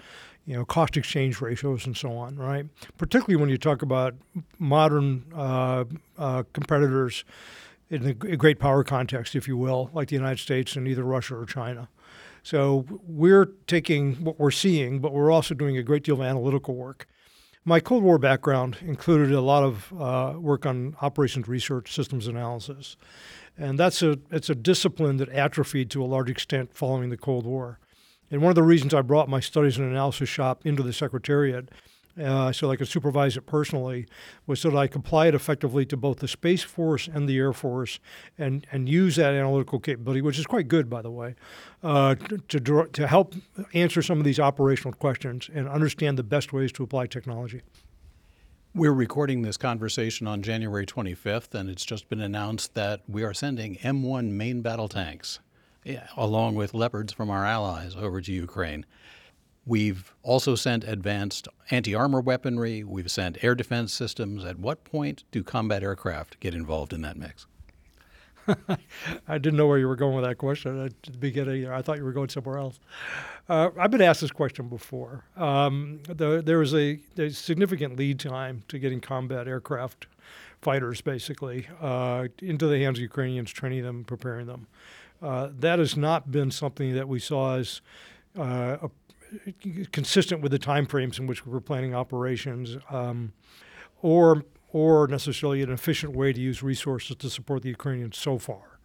you 0.47 0.57
know 0.57 0.65
cost 0.65 0.97
exchange 0.97 1.41
ratios 1.41 1.87
and 1.87 1.97
so 1.97 2.13
on, 2.13 2.37
right? 2.37 2.67
Particularly 2.99 3.37
when 3.37 3.51
you 3.51 3.59
talk 3.59 3.83
about 3.83 4.15
modern 4.59 5.25
uh, 5.35 5.85
uh, 6.19 6.43
competitors 6.53 7.25
in 7.91 8.07
a 8.07 8.15
great 8.15 8.59
power 8.59 8.83
context, 8.83 9.37
if 9.37 9.47
you 9.47 9.57
will, 9.57 9.91
like 9.93 10.09
the 10.09 10.17
United 10.17 10.39
States 10.39 10.77
and 10.77 10.89
either 10.89 11.05
Russia 11.05 11.37
or 11.37 11.45
China. 11.45 11.89
So 12.43 12.87
we're 13.07 13.47
taking 13.67 14.15
what 14.25 14.41
we're 14.41 14.51
seeing, 14.51 14.99
but 14.99 15.13
we're 15.13 15.31
also 15.31 15.55
doing 15.55 15.77
a 15.77 15.83
great 15.83 16.03
deal 16.03 16.17
of 16.17 16.23
analytical 16.23 16.75
work. 16.75 17.07
My 17.65 17.79
Cold 17.79 18.03
War 18.03 18.19
background 18.19 18.79
included 18.81 19.31
a 19.31 19.41
lot 19.41 19.63
of 19.63 19.93
uh, 19.93 20.37
work 20.37 20.67
on 20.67 20.97
operations 21.01 21.47
research, 21.47 21.95
systems 21.95 22.27
analysis, 22.27 22.97
and 23.59 23.79
that's 23.79 24.03
a 24.03 24.19
it's 24.31 24.51
a 24.51 24.55
discipline 24.55 25.17
that 25.19 25.29
atrophied 25.31 25.91
to 25.91 26.03
a 26.03 26.07
large 26.07 26.31
extent 26.31 26.75
following 26.75 27.11
the 27.11 27.17
Cold 27.17 27.47
War. 27.47 27.79
And 28.31 28.41
one 28.41 28.51
of 28.51 28.57
the 28.57 28.63
reasons 28.63 28.95
I 28.95 29.03
brought 29.03 29.29
my 29.29 29.41
studies 29.41 29.77
and 29.77 29.91
analysis 29.91 30.29
shop 30.29 30.65
into 30.65 30.83
the 30.83 30.93
Secretariat 30.93 31.69
uh, 32.21 32.53
so 32.53 32.71
I 32.71 32.77
could 32.77 32.89
supervise 32.89 33.37
it 33.37 33.47
personally, 33.47 34.07
was 34.47 34.61
so 34.61 34.71
that 34.71 34.77
I 34.77 34.87
could 34.87 35.01
apply 35.01 35.29
it 35.29 35.35
effectively 35.35 35.87
to 35.87 35.97
both 35.97 36.19
the 36.19 36.29
Space 36.29 36.63
Force 36.63 37.09
and 37.09 37.29
the 37.29 37.39
Air 37.39 37.53
Force 37.53 38.01
and, 38.39 38.67
and 38.71 38.89
use 38.89 39.17
that 39.17 39.35
analytical 39.35 39.79
capability, 39.79 40.21
which 40.21 40.39
is 40.39 40.47
quite 40.47 40.69
good, 40.69 40.91
by 40.91 41.03
the 41.03 41.11
way, 41.11 41.35
uh, 41.83 42.15
to, 42.49 42.61
to, 42.61 42.89
to 42.93 43.07
help 43.07 43.35
answer 43.73 44.03
some 44.03 44.19
of 44.19 44.25
these 44.25 44.39
operational 44.39 44.93
questions 44.93 45.49
and 45.55 45.69
understand 45.69 46.19
the 46.19 46.23
best 46.23 46.53
ways 46.53 46.73
to 46.73 46.83
apply 46.83 47.07
technology. 47.07 47.63
We're 48.75 48.95
recording 48.95 49.43
this 49.43 49.59
conversation 49.59 50.27
on 50.27 50.41
January 50.41 50.87
25th, 50.87 51.53
and 51.53 51.69
it's 51.69 51.85
just 51.85 52.09
been 52.09 52.23
announced 52.23 52.73
that 52.73 53.03
we 53.07 53.23
are 53.23 53.35
sending 53.35 53.77
M1 53.77 54.31
main 54.31 54.63
battle 54.63 54.89
tanks, 54.89 55.41
along 56.17 56.55
with 56.55 56.73
Leopards 56.73 57.13
from 57.13 57.29
our 57.29 57.45
allies, 57.45 57.95
over 57.95 58.23
to 58.23 58.33
Ukraine. 58.33 58.87
We've 59.67 60.15
also 60.23 60.55
sent 60.55 60.85
advanced 60.85 61.49
anti 61.71 61.95
armor 61.95 62.23
weaponry. 62.23 62.83
We've 62.83 63.11
sent 63.11 63.45
air 63.45 63.55
defense 63.55 63.93
systems. 63.93 64.43
At 64.43 64.59
what 64.59 64.85
point 64.85 65.25
do 65.31 65.45
combat 65.45 65.83
aircraft 65.83 66.41
get 66.41 66.55
involved 66.55 66.95
in 66.95 67.03
that 67.03 67.19
mix? 67.19 67.47
I 69.29 69.39
didn't 69.39 69.57
know 69.57 69.67
where 69.67 69.79
you 69.79 69.89
were 69.89 69.97
going 69.97 70.15
with 70.15 70.25
that 70.25 70.39
question 70.39 70.87
at 70.87 71.03
the 71.03 71.19
beginning. 71.19 71.69
I 71.69 71.83
thought 71.83 71.99
you 71.99 72.05
were 72.05 72.13
going 72.13 72.29
somewhere 72.29 72.59
else. 72.59 72.79
Uh, 73.49 73.71
I've 73.79 73.91
been 73.91 74.03
asked 74.03 74.21
this 74.21 74.31
question 74.31 74.69
before. 74.69 75.25
Um, 75.37 76.01
the, 76.09 76.43
there 76.45 76.63
is 76.63 76.75
a, 76.75 77.01
a, 77.19 77.31
significant 77.31 77.97
lead 77.97 78.19
time 78.19 78.65
to 78.69 78.79
getting 78.79 79.01
combat 79.01 79.49
aircraft 79.49 80.07
fighters, 80.61 81.01
basically, 81.01 81.67
uh, 81.81 82.29
into 82.39 82.67
the 82.67 82.79
hands 82.79 82.99
of 82.99 83.03
Ukrainians, 83.03 83.51
training 83.51 83.83
them, 83.83 84.05
preparing 84.05 84.47
them. 84.47 84.67
Uh, 85.21 85.51
that 85.59 85.79
has 85.79 85.97
not 85.97 86.31
been 86.33 86.51
something 86.51 86.95
that 86.95 87.09
we 87.09 87.19
saw 87.19 87.57
as 87.57 87.81
uh, 88.37 88.77
a 88.83 88.91
consistent 89.93 90.43
with 90.43 90.53
the 90.53 90.59
time 90.59 90.87
frames 90.87 91.19
in 91.19 91.27
which 91.27 91.47
we 91.47 91.53
were 91.53 91.61
planning 91.61 91.95
operations, 91.95 92.77
um, 92.91 93.33
or 94.03 94.45
or 94.73 95.07
necessarily 95.07 95.63
an 95.63 95.71
efficient 95.71 96.17
way 96.17 96.33
to 96.33 96.41
use 96.41 96.63
resources 96.63 97.15
to 97.17 97.31
support 97.31 97.63
the 97.63 97.69
Ukrainians 97.69 98.17
so 98.17 98.39
far. 98.39 98.79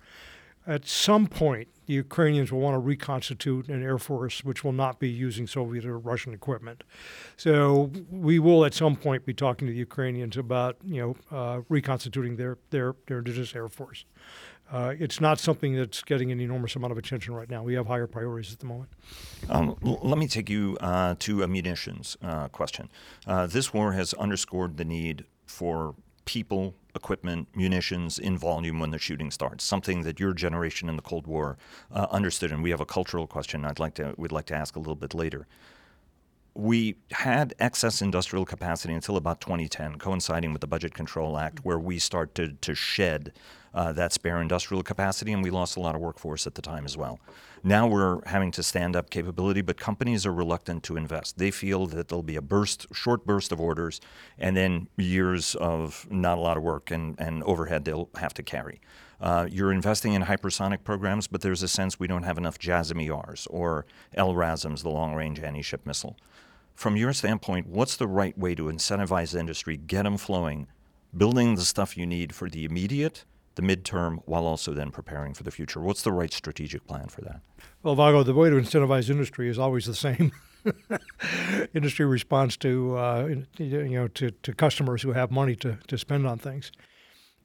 At 0.67 0.85
some 0.85 1.27
point, 1.27 1.69
the 1.85 1.93
Ukrainians 1.93 2.51
will 2.51 2.59
want 2.59 2.75
to 2.75 2.79
reconstitute 2.79 3.69
an 3.69 3.81
air 3.81 3.97
force 3.97 4.43
which 4.43 4.65
will 4.65 4.73
not 4.73 4.99
be 4.99 5.09
using 5.09 5.47
Soviet 5.47 5.85
or 5.85 5.97
Russian 5.97 6.33
equipment. 6.33 6.83
So 7.37 7.89
we 8.11 8.37
will 8.37 8.65
at 8.65 8.73
some 8.73 8.97
point 8.97 9.25
be 9.25 9.33
talking 9.33 9.65
to 9.67 9.71
the 9.71 9.79
Ukrainians 9.79 10.35
about 10.35 10.75
you 10.83 11.01
know 11.01 11.37
uh, 11.37 11.61
reconstituting 11.69 12.35
their 12.35 12.57
their 12.71 12.95
their 13.07 13.19
indigenous 13.19 13.55
air 13.55 13.69
force. 13.69 14.03
Uh, 14.69 14.93
it's 14.99 15.21
not 15.21 15.39
something 15.39 15.75
that's 15.75 16.03
getting 16.03 16.29
an 16.33 16.41
enormous 16.41 16.75
amount 16.75 16.91
of 16.91 16.97
attention 16.97 17.33
right 17.33 17.49
now. 17.49 17.63
We 17.63 17.75
have 17.75 17.87
higher 17.87 18.05
priorities 18.05 18.51
at 18.51 18.59
the 18.59 18.65
moment. 18.65 18.89
Um, 19.49 19.77
l- 19.85 20.01
let 20.03 20.17
me 20.17 20.27
take 20.27 20.49
you 20.49 20.77
uh, 20.81 21.15
to 21.19 21.43
a 21.43 21.47
munitions 21.47 22.17
uh, 22.21 22.49
question. 22.49 22.89
Uh, 23.25 23.47
this 23.47 23.73
war 23.73 23.93
has 23.93 24.13
underscored 24.15 24.75
the 24.75 24.83
need 24.83 25.23
for 25.47 25.95
people, 26.25 26.75
equipment, 26.93 27.47
munitions 27.55 28.19
in 28.19 28.37
volume 28.37 28.79
when 28.79 28.91
the 28.91 28.99
shooting 28.99 29.31
starts. 29.31 29.63
Something 29.63 30.03
that 30.03 30.19
your 30.19 30.33
generation 30.33 30.89
in 30.89 30.95
the 30.97 31.01
Cold 31.01 31.25
War 31.25 31.57
uh, 31.91 32.07
understood, 32.11 32.51
and 32.51 32.61
we 32.61 32.69
have 32.69 32.81
a 32.81 32.85
cultural 32.85 33.25
question 33.25 33.65
I'd 33.65 33.79
like 33.79 33.95
to 33.95 34.13
we'd 34.17 34.31
like 34.31 34.45
to 34.47 34.55
ask 34.55 34.75
a 34.75 34.79
little 34.79 34.95
bit 34.95 35.13
later. 35.13 35.47
We 36.57 36.95
had 37.11 37.53
excess 37.59 38.01
industrial 38.01 38.43
capacity 38.43 38.95
until 38.95 39.15
about 39.15 39.41
2010, 39.41 39.99
coinciding 39.99 40.53
with 40.53 40.61
the 40.61 40.67
Budget 40.67 40.95
Control 40.95 41.37
Act, 41.37 41.63
where 41.63 41.77
we 41.77 41.99
started 41.99 42.63
to 42.63 42.73
shed 42.73 43.31
uh, 43.75 43.93
that 43.93 44.11
spare 44.11 44.41
industrial 44.41 44.81
capacity, 44.81 45.31
and 45.33 45.43
we 45.43 45.51
lost 45.51 45.77
a 45.77 45.79
lot 45.79 45.93
of 45.93 46.01
workforce 46.01 46.47
at 46.47 46.55
the 46.55 46.63
time 46.63 46.83
as 46.83 46.97
well. 46.97 47.19
Now 47.63 47.85
we're 47.85 48.25
having 48.25 48.49
to 48.53 48.63
stand 48.63 48.95
up 48.95 49.11
capability, 49.11 49.61
but 49.61 49.77
companies 49.77 50.25
are 50.25 50.33
reluctant 50.33 50.81
to 50.85 50.97
invest. 50.97 51.37
They 51.37 51.51
feel 51.51 51.85
that 51.85 52.07
there'll 52.07 52.23
be 52.23 52.37
a 52.37 52.41
burst, 52.41 52.87
short 52.91 53.23
burst 53.23 53.51
of 53.51 53.61
orders, 53.61 54.01
and 54.39 54.57
then 54.57 54.87
years 54.97 55.53
of 55.53 56.07
not 56.09 56.39
a 56.39 56.41
lot 56.41 56.57
of 56.57 56.63
work 56.63 56.89
and, 56.89 57.13
and 57.19 57.43
overhead 57.43 57.85
they'll 57.85 58.09
have 58.15 58.33
to 58.33 58.41
carry. 58.41 58.81
Uh, 59.21 59.47
you're 59.47 59.71
investing 59.71 60.13
in 60.13 60.23
hypersonic 60.23 60.83
programs, 60.83 61.27
but 61.27 61.41
there's 61.41 61.61
a 61.61 61.67
sense 61.67 61.99
we 61.99 62.07
don't 62.07 62.23
have 62.23 62.39
enough 62.39 62.57
JASSM-ERs 62.57 63.47
or 63.51 63.85
LRASMs, 64.17 64.81
the 64.81 64.89
long-range 64.89 65.39
anti-ship 65.39 65.85
missile. 65.85 66.17
From 66.77 66.95
your 66.95 67.11
standpoint, 67.11 67.67
what's 67.67 67.97
the 67.97 68.07
right 68.07 68.37
way 68.37 68.55
to 68.55 68.67
incentivize 68.67 69.33
the 69.33 69.39
industry, 69.39 69.75
get 69.75 70.03
them 70.03 70.15
flowing, 70.15 70.67
building 71.15 71.55
the 71.55 71.65
stuff 71.65 71.97
you 71.97 72.05
need 72.05 72.33
for 72.33 72.49
the 72.49 72.63
immediate– 72.63 73.25
the 73.57 73.61
midterm 73.61 74.19
while 74.25 74.45
also 74.45 74.73
then 74.73 74.91
preparing 74.91 75.33
for 75.33 75.43
the 75.43 75.51
future? 75.51 75.81
What's 75.81 76.03
the 76.03 76.13
right 76.13 76.31
strategic 76.31 76.87
plan 76.87 77.09
for 77.09 77.21
that? 77.21 77.41
Well, 77.83 77.95
Vago, 77.95 78.23
the 78.23 78.33
way 78.33 78.49
to 78.49 78.55
incentivize 78.55 79.09
industry 79.09 79.49
is 79.49 79.59
always 79.59 79.85
the 79.85 79.95
same. 79.95 80.31
industry 81.73 82.05
responds 82.05 82.55
to 82.57 82.97
uh, 82.97 83.29
you 83.57 83.83
know 83.89 84.07
to, 84.09 84.31
to 84.31 84.53
customers 84.53 85.01
who 85.01 85.11
have 85.11 85.31
money 85.31 85.55
to, 85.57 85.77
to 85.87 85.97
spend 85.97 86.25
on 86.25 86.37
things. 86.37 86.71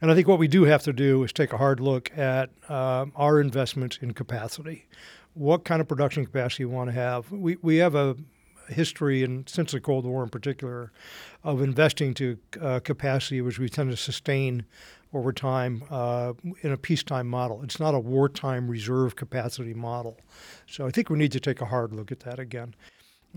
And 0.00 0.10
I 0.10 0.14
think 0.14 0.28
what 0.28 0.38
we 0.38 0.48
do 0.48 0.64
have 0.64 0.82
to 0.84 0.92
do 0.92 1.22
is 1.24 1.32
take 1.32 1.52
a 1.52 1.58
hard 1.58 1.80
look 1.80 2.16
at 2.16 2.50
uh, 2.68 3.06
our 3.16 3.40
investments 3.40 3.98
in 4.02 4.12
capacity. 4.12 4.86
What 5.34 5.64
kind 5.64 5.80
of 5.80 5.88
production 5.88 6.24
capacity 6.24 6.64
you 6.64 6.68
want 6.68 6.90
to 6.90 6.94
have? 6.94 7.30
We, 7.30 7.56
we 7.62 7.76
have 7.76 7.94
a 7.94 8.16
history, 8.68 9.22
and 9.22 9.48
since 9.48 9.72
the 9.72 9.80
Cold 9.80 10.04
War 10.04 10.22
in 10.22 10.28
particular, 10.28 10.92
of 11.44 11.60
investing 11.60 12.14
to 12.14 12.38
uh, 12.60 12.80
capacity 12.80 13.40
which 13.40 13.58
we 13.58 13.68
tend 13.68 13.90
to 13.90 13.96
sustain 13.96 14.64
over 15.14 15.32
time 15.32 15.84
uh, 15.90 16.32
in 16.62 16.72
a 16.72 16.76
peacetime 16.76 17.28
model. 17.28 17.62
It's 17.62 17.78
not 17.78 17.94
a 17.94 17.98
wartime 17.98 18.68
reserve 18.68 19.16
capacity 19.16 19.74
model. 19.74 20.18
So 20.66 20.86
I 20.86 20.90
think 20.90 21.10
we 21.10 21.18
need 21.18 21.32
to 21.32 21.40
take 21.40 21.60
a 21.60 21.66
hard 21.66 21.92
look 21.92 22.10
at 22.10 22.20
that 22.20 22.38
again. 22.38 22.74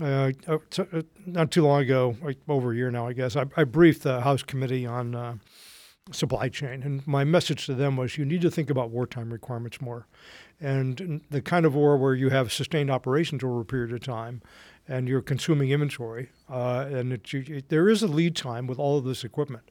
Uh, 0.00 0.32
uh, 0.46 0.58
uh 0.78 1.02
not 1.24 1.50
too 1.50 1.64
long 1.64 1.82
ago, 1.82 2.16
like 2.22 2.38
over 2.48 2.72
a 2.72 2.76
year 2.76 2.90
now, 2.90 3.06
I 3.06 3.12
guess, 3.12 3.36
I, 3.36 3.44
I 3.56 3.64
briefed 3.64 4.02
the 4.02 4.20
House 4.20 4.42
Committee 4.42 4.86
on 4.86 5.14
uh, 5.14 5.36
supply 6.12 6.48
chain, 6.48 6.82
and 6.82 7.06
my 7.06 7.24
message 7.24 7.66
to 7.66 7.74
them 7.74 7.96
was 7.96 8.16
you 8.16 8.24
need 8.24 8.40
to 8.42 8.50
think 8.50 8.70
about 8.70 8.90
wartime 8.90 9.32
requirements 9.32 9.80
more. 9.80 10.06
And 10.60 11.20
the 11.30 11.42
kind 11.42 11.66
of 11.66 11.74
war 11.74 11.96
where 11.96 12.14
you 12.14 12.30
have 12.30 12.52
sustained 12.52 12.90
operations 12.90 13.42
over 13.42 13.60
a 13.60 13.64
period 13.64 13.92
of 13.92 14.00
time 14.00 14.42
and 14.88 15.08
you're 15.08 15.20
consuming 15.20 15.70
inventory, 15.70 16.30
uh, 16.48 16.86
and 16.88 17.12
it, 17.12 17.34
it, 17.34 17.68
there 17.70 17.88
is 17.88 18.02
a 18.02 18.06
lead 18.06 18.36
time 18.36 18.68
with 18.68 18.78
all 18.78 18.96
of 18.98 19.04
this 19.04 19.24
equipment. 19.24 19.68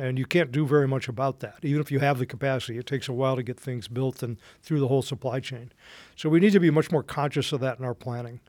And 0.00 0.16
you 0.16 0.26
can't 0.26 0.52
do 0.52 0.64
very 0.64 0.86
much 0.86 1.08
about 1.08 1.40
that. 1.40 1.58
Even 1.62 1.80
if 1.80 1.90
you 1.90 1.98
have 1.98 2.18
the 2.18 2.26
capacity, 2.26 2.78
it 2.78 2.86
takes 2.86 3.08
a 3.08 3.12
while 3.12 3.34
to 3.34 3.42
get 3.42 3.58
things 3.58 3.88
built 3.88 4.22
and 4.22 4.36
through 4.62 4.78
the 4.78 4.86
whole 4.86 5.02
supply 5.02 5.40
chain. 5.40 5.72
So 6.14 6.28
we 6.28 6.38
need 6.38 6.52
to 6.52 6.60
be 6.60 6.70
much 6.70 6.92
more 6.92 7.02
conscious 7.02 7.52
of 7.52 7.60
that 7.60 7.80
in 7.80 7.84
our 7.84 7.94
planning. 7.94 8.40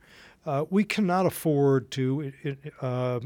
Uh, 0.46 0.65
we 0.70 0.84
cannot 0.84 1.26
afford 1.26 1.89
to 1.92 2.32
uh, 2.82 3.20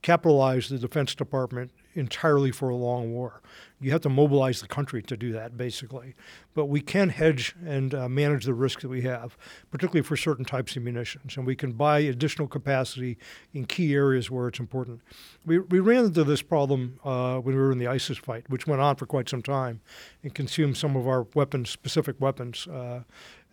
capitalize 0.00 0.68
the 0.68 0.78
Defense 0.78 1.14
Department 1.14 1.70
entirely 1.98 2.50
for 2.50 2.68
a 2.68 2.76
long 2.76 3.12
war. 3.12 3.42
You 3.80 3.92
have 3.92 4.00
to 4.02 4.08
mobilize 4.08 4.60
the 4.60 4.66
country 4.66 5.02
to 5.02 5.16
do 5.16 5.32
that, 5.32 5.56
basically. 5.56 6.14
But 6.54 6.66
we 6.66 6.80
can 6.80 7.10
hedge 7.10 7.54
and 7.64 7.94
uh, 7.94 8.08
manage 8.08 8.44
the 8.44 8.54
risk 8.54 8.80
that 8.80 8.88
we 8.88 9.02
have, 9.02 9.36
particularly 9.70 10.02
for 10.02 10.16
certain 10.16 10.44
types 10.44 10.74
of 10.76 10.82
munitions. 10.82 11.36
And 11.36 11.46
we 11.46 11.54
can 11.54 11.72
buy 11.72 12.00
additional 12.00 12.48
capacity 12.48 13.18
in 13.54 13.66
key 13.66 13.94
areas 13.94 14.30
where 14.30 14.48
it's 14.48 14.58
important. 14.58 15.00
We, 15.46 15.60
we 15.60 15.78
ran 15.78 16.06
into 16.06 16.24
this 16.24 16.42
problem 16.42 16.98
uh, 17.04 17.38
when 17.38 17.54
we 17.54 17.60
were 17.60 17.70
in 17.70 17.78
the 17.78 17.86
ISIS 17.86 18.18
fight, 18.18 18.50
which 18.50 18.66
went 18.66 18.80
on 18.80 18.96
for 18.96 19.06
quite 19.06 19.28
some 19.28 19.42
time 19.42 19.80
and 20.24 20.34
consumed 20.34 20.76
some 20.76 20.96
of 20.96 21.06
our 21.06 21.26
weapons, 21.34 21.70
specific 21.70 22.20
weapons. 22.20 22.66
Uh, 22.66 23.02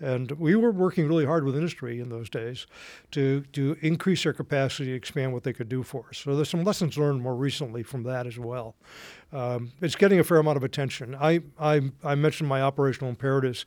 and 0.02 0.32
we 0.32 0.56
were 0.56 0.72
working 0.72 1.08
really 1.08 1.26
hard 1.26 1.44
with 1.46 1.56
industry 1.56 2.00
in 2.00 2.10
those 2.10 2.30
days 2.30 2.68
to, 3.12 3.42
to 3.54 3.78
increase 3.82 4.24
their 4.24 4.34
capacity, 4.34 4.90
to 4.90 4.96
expand 4.96 5.34
what 5.34 5.44
they 5.44 5.54
could 5.54 5.70
do 5.70 5.84
for 5.84 6.06
us. 6.10 6.18
So 6.18 6.36
there's 6.36 6.50
some 6.50 6.64
lessons 6.64 6.98
learned 6.98 7.22
more 7.22 7.36
recently 7.36 7.84
from 7.84 8.04
that 8.04 8.28
as 8.28 8.38
well. 8.38 8.76
Um, 9.32 9.72
it's 9.82 9.96
getting 9.96 10.20
a 10.20 10.24
fair 10.24 10.38
amount 10.38 10.58
of 10.58 10.64
attention. 10.64 11.16
I, 11.16 11.42
I, 11.60 11.92
I 12.04 12.16
mentioned 12.16 12.50
my 12.50 12.62
operational 12.62 13.10
imperatives. 13.10 13.66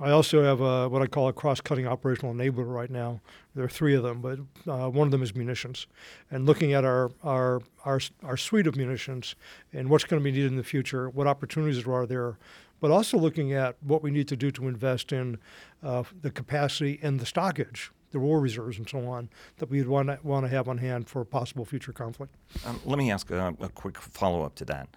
I 0.00 0.10
also 0.10 0.42
have 0.42 0.60
a, 0.60 0.88
what 0.88 1.02
I 1.02 1.06
call 1.06 1.28
a 1.28 1.32
cross-cutting 1.32 1.86
operational 1.86 2.34
enabler 2.34 2.66
right 2.66 2.90
now. 2.90 3.20
There 3.54 3.64
are 3.64 3.68
three 3.68 3.94
of 3.94 4.02
them, 4.02 4.20
but 4.20 4.40
uh, 4.68 4.90
one 4.90 5.06
of 5.06 5.12
them 5.12 5.22
is 5.22 5.36
munitions, 5.36 5.86
and 6.32 6.46
looking 6.46 6.72
at 6.72 6.84
our, 6.84 7.12
our 7.22 7.62
our 7.84 8.00
our 8.24 8.36
suite 8.36 8.66
of 8.66 8.74
munitions 8.74 9.36
and 9.72 9.88
what's 9.88 10.02
going 10.02 10.20
to 10.20 10.24
be 10.24 10.32
needed 10.32 10.50
in 10.50 10.56
the 10.56 10.64
future, 10.64 11.08
what 11.10 11.28
opportunities 11.28 11.86
are 11.86 12.06
there, 12.06 12.38
but 12.84 12.90
also 12.90 13.16
looking 13.16 13.54
at 13.54 13.76
what 13.82 14.02
we 14.02 14.10
need 14.10 14.28
to 14.28 14.36
do 14.36 14.50
to 14.50 14.68
invest 14.68 15.10
in 15.10 15.38
uh, 15.82 16.02
the 16.20 16.30
capacity 16.30 17.00
and 17.02 17.18
the 17.18 17.24
stockage, 17.24 17.90
the 18.10 18.18
war 18.18 18.38
reserves, 18.40 18.76
and 18.76 18.86
so 18.86 19.06
on 19.06 19.30
that 19.56 19.70
we'd 19.70 19.88
want 19.88 20.08
to, 20.08 20.18
want 20.22 20.44
to 20.44 20.50
have 20.50 20.68
on 20.68 20.76
hand 20.76 21.08
for 21.08 21.24
possible 21.24 21.64
future 21.64 21.94
conflict. 21.94 22.34
Um, 22.66 22.78
let 22.84 22.98
me 22.98 23.10
ask 23.10 23.30
a, 23.30 23.56
a 23.58 23.70
quick 23.70 23.98
follow 23.98 24.42
up 24.42 24.54
to 24.56 24.66
that 24.66 24.88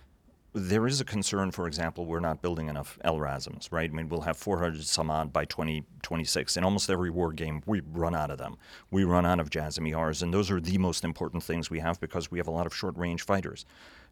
there 0.54 0.88
is 0.88 1.00
a 1.00 1.06
concern, 1.06 1.52
for 1.52 1.67
example, 1.67 2.06
we're 2.06 2.19
not 2.19 2.41
building 2.41 2.67
enough 2.67 2.97
LRASMs, 3.06 3.71
right? 3.71 3.89
I 3.89 3.93
mean, 3.93 4.10
we'll 4.10 4.21
have 4.21 4.38
400 4.38 4.84
some 4.84 5.12
odd 5.12 5.32
by 5.32 5.45
2026. 5.45 6.58
In 6.58 6.63
almost 6.63 6.89
every 6.89 7.10
war 7.10 7.32
game, 7.32 7.62
we 7.65 7.82
run 7.91 8.15
out 8.15 8.32
of 8.32 8.38
them. 8.38 8.58
We 8.89 9.04
run 9.04 9.26
out 9.26 9.39
of 9.39 9.50
JASSM-ERs, 9.50 10.23
and 10.23 10.34
those 10.34 10.50
are 10.50 10.60
the 10.60 10.78
most 10.78 11.04
important 11.04 11.43
things 11.43 11.69
we 11.69 11.80
have 11.80 12.00
because 12.00 12.32
we 12.32 12.39
have 12.39 12.47
a 12.47 12.52
lot 12.52 12.65
of 12.65 12.76
short 12.76 12.97
range 12.97 13.23
fighters. 13.23 13.65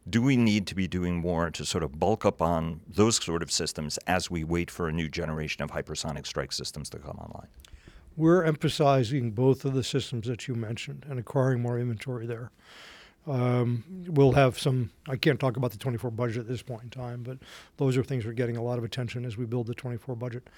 Do 0.08 0.22
we 0.22 0.36
need 0.36 0.68
to 0.68 0.74
be 0.74 0.86
doing 0.86 1.16
more 1.16 1.50
to 1.50 1.64
sort 1.64 1.82
of 1.82 1.98
bulk 1.98 2.24
up 2.24 2.40
on 2.40 2.80
those 2.86 3.16
sort 3.16 3.42
of 3.42 3.50
systems 3.50 3.98
as 4.06 4.30
we 4.30 4.44
wait 4.44 4.70
for 4.70 4.88
a 4.88 4.92
new 4.92 5.08
generation 5.08 5.62
of 5.62 5.72
hypersonic 5.72 6.26
strike 6.26 6.52
systems 6.52 6.88
to 6.90 6.98
come 6.98 7.16
online? 7.18 7.48
We're 8.16 8.44
emphasizing 8.44 9.32
both 9.32 9.64
of 9.64 9.74
the 9.74 9.82
systems 9.82 10.28
that 10.28 10.46
you 10.46 10.54
mentioned 10.54 11.04
and 11.08 11.18
acquiring 11.18 11.60
more 11.60 11.78
inventory 11.78 12.26
there. 12.26 12.50
Um, 13.26 13.82
we'll 14.08 14.32
have 14.32 14.58
some, 14.58 14.90
I 15.08 15.16
can't 15.16 15.40
talk 15.40 15.56
about 15.56 15.72
the 15.72 15.78
24 15.78 16.12
budget 16.12 16.38
at 16.38 16.48
this 16.48 16.62
point 16.62 16.84
in 16.84 16.90
time, 16.90 17.24
but 17.24 17.38
those 17.76 17.96
are 17.96 18.04
things 18.04 18.24
we're 18.24 18.32
getting 18.32 18.56
a 18.56 18.62
lot 18.62 18.78
of 18.78 18.84
attention 18.84 19.24
as 19.24 19.36
we 19.36 19.44
build 19.44 19.66
the 19.66 19.74
24 19.74 20.14
budget. 20.14 20.48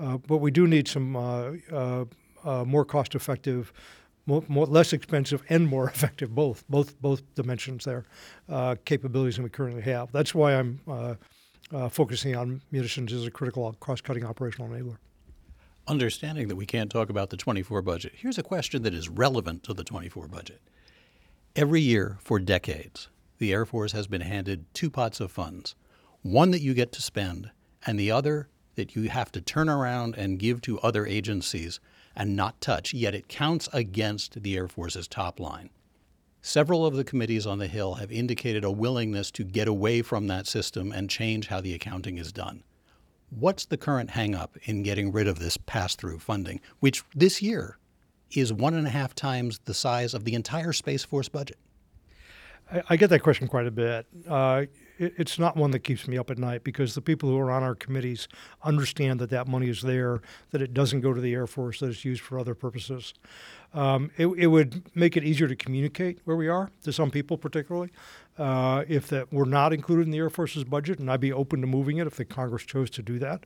Uh, 0.00 0.18
but 0.18 0.38
we 0.38 0.50
do 0.50 0.66
need 0.66 0.88
some 0.88 1.14
uh, 1.14 1.52
uh, 1.72 2.04
uh 2.44 2.64
more 2.64 2.84
cost 2.84 3.14
effective, 3.14 3.72
more, 4.28 4.44
more, 4.46 4.66
less 4.66 4.92
expensive, 4.92 5.42
and 5.48 5.66
more 5.66 5.88
effective, 5.94 6.34
both, 6.34 6.64
both, 6.68 7.00
both 7.00 7.22
dimensions 7.34 7.84
there, 7.84 8.04
uh, 8.48 8.76
capabilities 8.84 9.36
than 9.36 9.44
we 9.44 9.50
currently 9.50 9.82
have. 9.82 10.12
That's 10.12 10.34
why 10.34 10.54
I'm 10.54 10.80
uh, 10.86 11.14
focusing 11.88 12.36
on 12.36 12.60
munitions 12.70 13.12
as 13.12 13.26
a 13.26 13.30
critical 13.30 13.72
cross 13.80 14.00
cutting 14.00 14.24
operational 14.24 14.68
enabler. 14.68 14.98
Understanding 15.88 16.48
that 16.48 16.56
we 16.56 16.66
can't 16.66 16.90
talk 16.90 17.08
about 17.08 17.30
the 17.30 17.36
24 17.36 17.80
budget, 17.80 18.12
here's 18.14 18.36
a 18.36 18.42
question 18.42 18.82
that 18.82 18.92
is 18.92 19.08
relevant 19.08 19.62
to 19.64 19.72
the 19.72 19.82
24 19.82 20.28
budget. 20.28 20.60
Every 21.56 21.80
year 21.80 22.18
for 22.20 22.38
decades, 22.38 23.08
the 23.38 23.52
Air 23.52 23.64
Force 23.64 23.92
has 23.92 24.06
been 24.06 24.20
handed 24.20 24.66
two 24.74 24.90
pots 24.90 25.18
of 25.18 25.32
funds 25.32 25.74
one 26.22 26.50
that 26.50 26.60
you 26.60 26.74
get 26.74 26.90
to 26.92 27.00
spend, 27.00 27.50
and 27.86 27.98
the 27.98 28.10
other 28.10 28.48
that 28.74 28.94
you 28.96 29.08
have 29.08 29.30
to 29.32 29.40
turn 29.40 29.68
around 29.68 30.16
and 30.16 30.38
give 30.38 30.60
to 30.62 30.80
other 30.80 31.06
agencies 31.06 31.80
and 32.18 32.36
not 32.36 32.60
touch, 32.60 32.92
yet 32.92 33.14
it 33.14 33.28
counts 33.28 33.68
against 33.72 34.42
the 34.42 34.56
Air 34.56 34.68
Force's 34.68 35.08
top 35.08 35.38
line. 35.38 35.70
Several 36.42 36.84
of 36.84 36.94
the 36.94 37.04
committees 37.04 37.46
on 37.46 37.58
the 37.58 37.68
Hill 37.68 37.94
have 37.94 38.12
indicated 38.12 38.64
a 38.64 38.70
willingness 38.70 39.30
to 39.30 39.44
get 39.44 39.68
away 39.68 40.02
from 40.02 40.26
that 40.26 40.46
system 40.46 40.92
and 40.92 41.08
change 41.08 41.46
how 41.46 41.60
the 41.60 41.74
accounting 41.74 42.18
is 42.18 42.32
done. 42.32 42.64
What's 43.30 43.66
the 43.66 43.76
current 43.76 44.10
hangup 44.10 44.50
in 44.64 44.82
getting 44.82 45.12
rid 45.12 45.28
of 45.28 45.38
this 45.38 45.56
pass 45.56 45.94
through 45.94 46.18
funding, 46.18 46.60
which 46.80 47.04
this 47.14 47.40
year 47.40 47.78
is 48.32 48.52
one 48.52 48.74
and 48.74 48.86
a 48.86 48.90
half 48.90 49.14
times 49.14 49.60
the 49.64 49.74
size 49.74 50.12
of 50.12 50.24
the 50.24 50.34
entire 50.34 50.72
Space 50.72 51.04
Force 51.04 51.28
budget? 51.28 51.58
I, 52.72 52.82
I 52.90 52.96
get 52.96 53.10
that 53.10 53.20
question 53.20 53.46
quite 53.46 53.66
a 53.66 53.70
bit. 53.70 54.06
Uh, 54.26 54.64
it's 54.98 55.38
not 55.38 55.56
one 55.56 55.70
that 55.70 55.80
keeps 55.80 56.08
me 56.08 56.18
up 56.18 56.30
at 56.30 56.38
night 56.38 56.64
because 56.64 56.94
the 56.94 57.00
people 57.00 57.28
who 57.28 57.38
are 57.38 57.50
on 57.50 57.62
our 57.62 57.74
committees 57.74 58.28
understand 58.62 59.20
that 59.20 59.30
that 59.30 59.46
money 59.46 59.68
is 59.68 59.82
there, 59.82 60.20
that 60.50 60.60
it 60.60 60.74
doesn't 60.74 61.00
go 61.00 61.12
to 61.12 61.20
the 61.20 61.32
Air 61.32 61.46
Force, 61.46 61.80
that 61.80 61.90
it's 61.90 62.04
used 62.04 62.20
for 62.20 62.38
other 62.38 62.54
purposes. 62.54 63.14
Um, 63.72 64.10
it, 64.16 64.26
it, 64.26 64.46
would 64.48 64.82
make 64.96 65.16
it 65.16 65.24
easier 65.24 65.46
to 65.46 65.54
communicate 65.54 66.20
where 66.24 66.36
we 66.36 66.48
are 66.48 66.70
to 66.82 66.92
some 66.92 67.10
people, 67.10 67.36
particularly, 67.36 67.90
uh, 68.38 68.84
if 68.88 69.08
that 69.08 69.32
were 69.32 69.46
not 69.46 69.72
included 69.72 70.06
in 70.06 70.10
the 70.10 70.18
Air 70.18 70.30
Force's 70.30 70.64
budget, 70.64 70.98
and 70.98 71.10
I'd 71.10 71.20
be 71.20 71.32
open 71.32 71.60
to 71.60 71.66
moving 71.66 71.98
it 71.98 72.06
if 72.06 72.16
the 72.16 72.24
Congress 72.24 72.64
chose 72.64 72.90
to 72.90 73.02
do 73.02 73.18
that. 73.18 73.44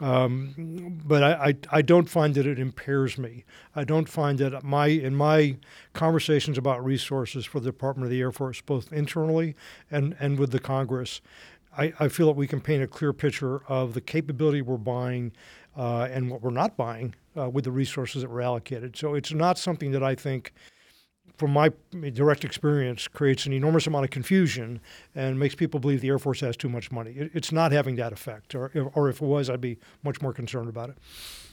Um, 0.00 1.00
but 1.04 1.24
I, 1.24 1.32
I, 1.48 1.54
I, 1.72 1.82
don't 1.82 2.08
find 2.08 2.34
that 2.36 2.46
it 2.46 2.60
impairs 2.60 3.18
me. 3.18 3.44
I 3.74 3.82
don't 3.82 4.08
find 4.08 4.38
that 4.38 4.62
my 4.62 4.86
in 4.86 5.16
my 5.16 5.56
conversations 5.92 6.56
about 6.56 6.84
resources 6.84 7.44
for 7.44 7.58
the 7.58 7.66
Department 7.66 8.04
of 8.04 8.10
the 8.10 8.20
Air 8.20 8.30
Force, 8.30 8.60
both 8.60 8.92
internally 8.92 9.56
and, 9.90 10.14
and 10.20 10.38
with 10.38 10.52
the 10.52 10.60
Congress, 10.60 11.20
I, 11.76 11.92
I 11.98 12.08
feel 12.08 12.26
that 12.28 12.36
we 12.36 12.46
can 12.46 12.60
paint 12.60 12.82
a 12.82 12.86
clear 12.86 13.12
picture 13.12 13.64
of 13.66 13.94
the 13.94 14.00
capability 14.00 14.62
we're 14.62 14.76
buying 14.76 15.32
uh, 15.76 16.08
and 16.10 16.30
what 16.30 16.42
we're 16.42 16.50
not 16.50 16.76
buying 16.76 17.16
uh, 17.36 17.48
with 17.48 17.64
the 17.64 17.72
resources 17.72 18.22
that 18.22 18.30
were 18.30 18.40
allocated. 18.42 18.96
So 18.96 19.14
it's 19.14 19.32
not 19.32 19.58
something 19.58 19.90
that 19.92 20.02
I 20.04 20.14
think 20.14 20.52
from 21.38 21.52
my 21.52 21.70
direct 22.12 22.44
experience, 22.44 23.06
creates 23.06 23.46
an 23.46 23.52
enormous 23.52 23.86
amount 23.86 24.04
of 24.04 24.10
confusion 24.10 24.80
and 25.14 25.38
makes 25.38 25.54
people 25.54 25.78
believe 25.78 26.00
the 26.00 26.08
Air 26.08 26.18
Force 26.18 26.40
has 26.40 26.56
too 26.56 26.68
much 26.68 26.90
money. 26.90 27.12
It, 27.12 27.30
it's 27.32 27.52
not 27.52 27.70
having 27.70 27.94
that 27.96 28.12
effect, 28.12 28.56
or, 28.56 28.90
or 28.94 29.08
if 29.08 29.22
it 29.22 29.24
was, 29.24 29.48
I'd 29.48 29.60
be 29.60 29.78
much 30.02 30.20
more 30.20 30.32
concerned 30.32 30.68
about 30.68 30.90
it. 30.90 30.98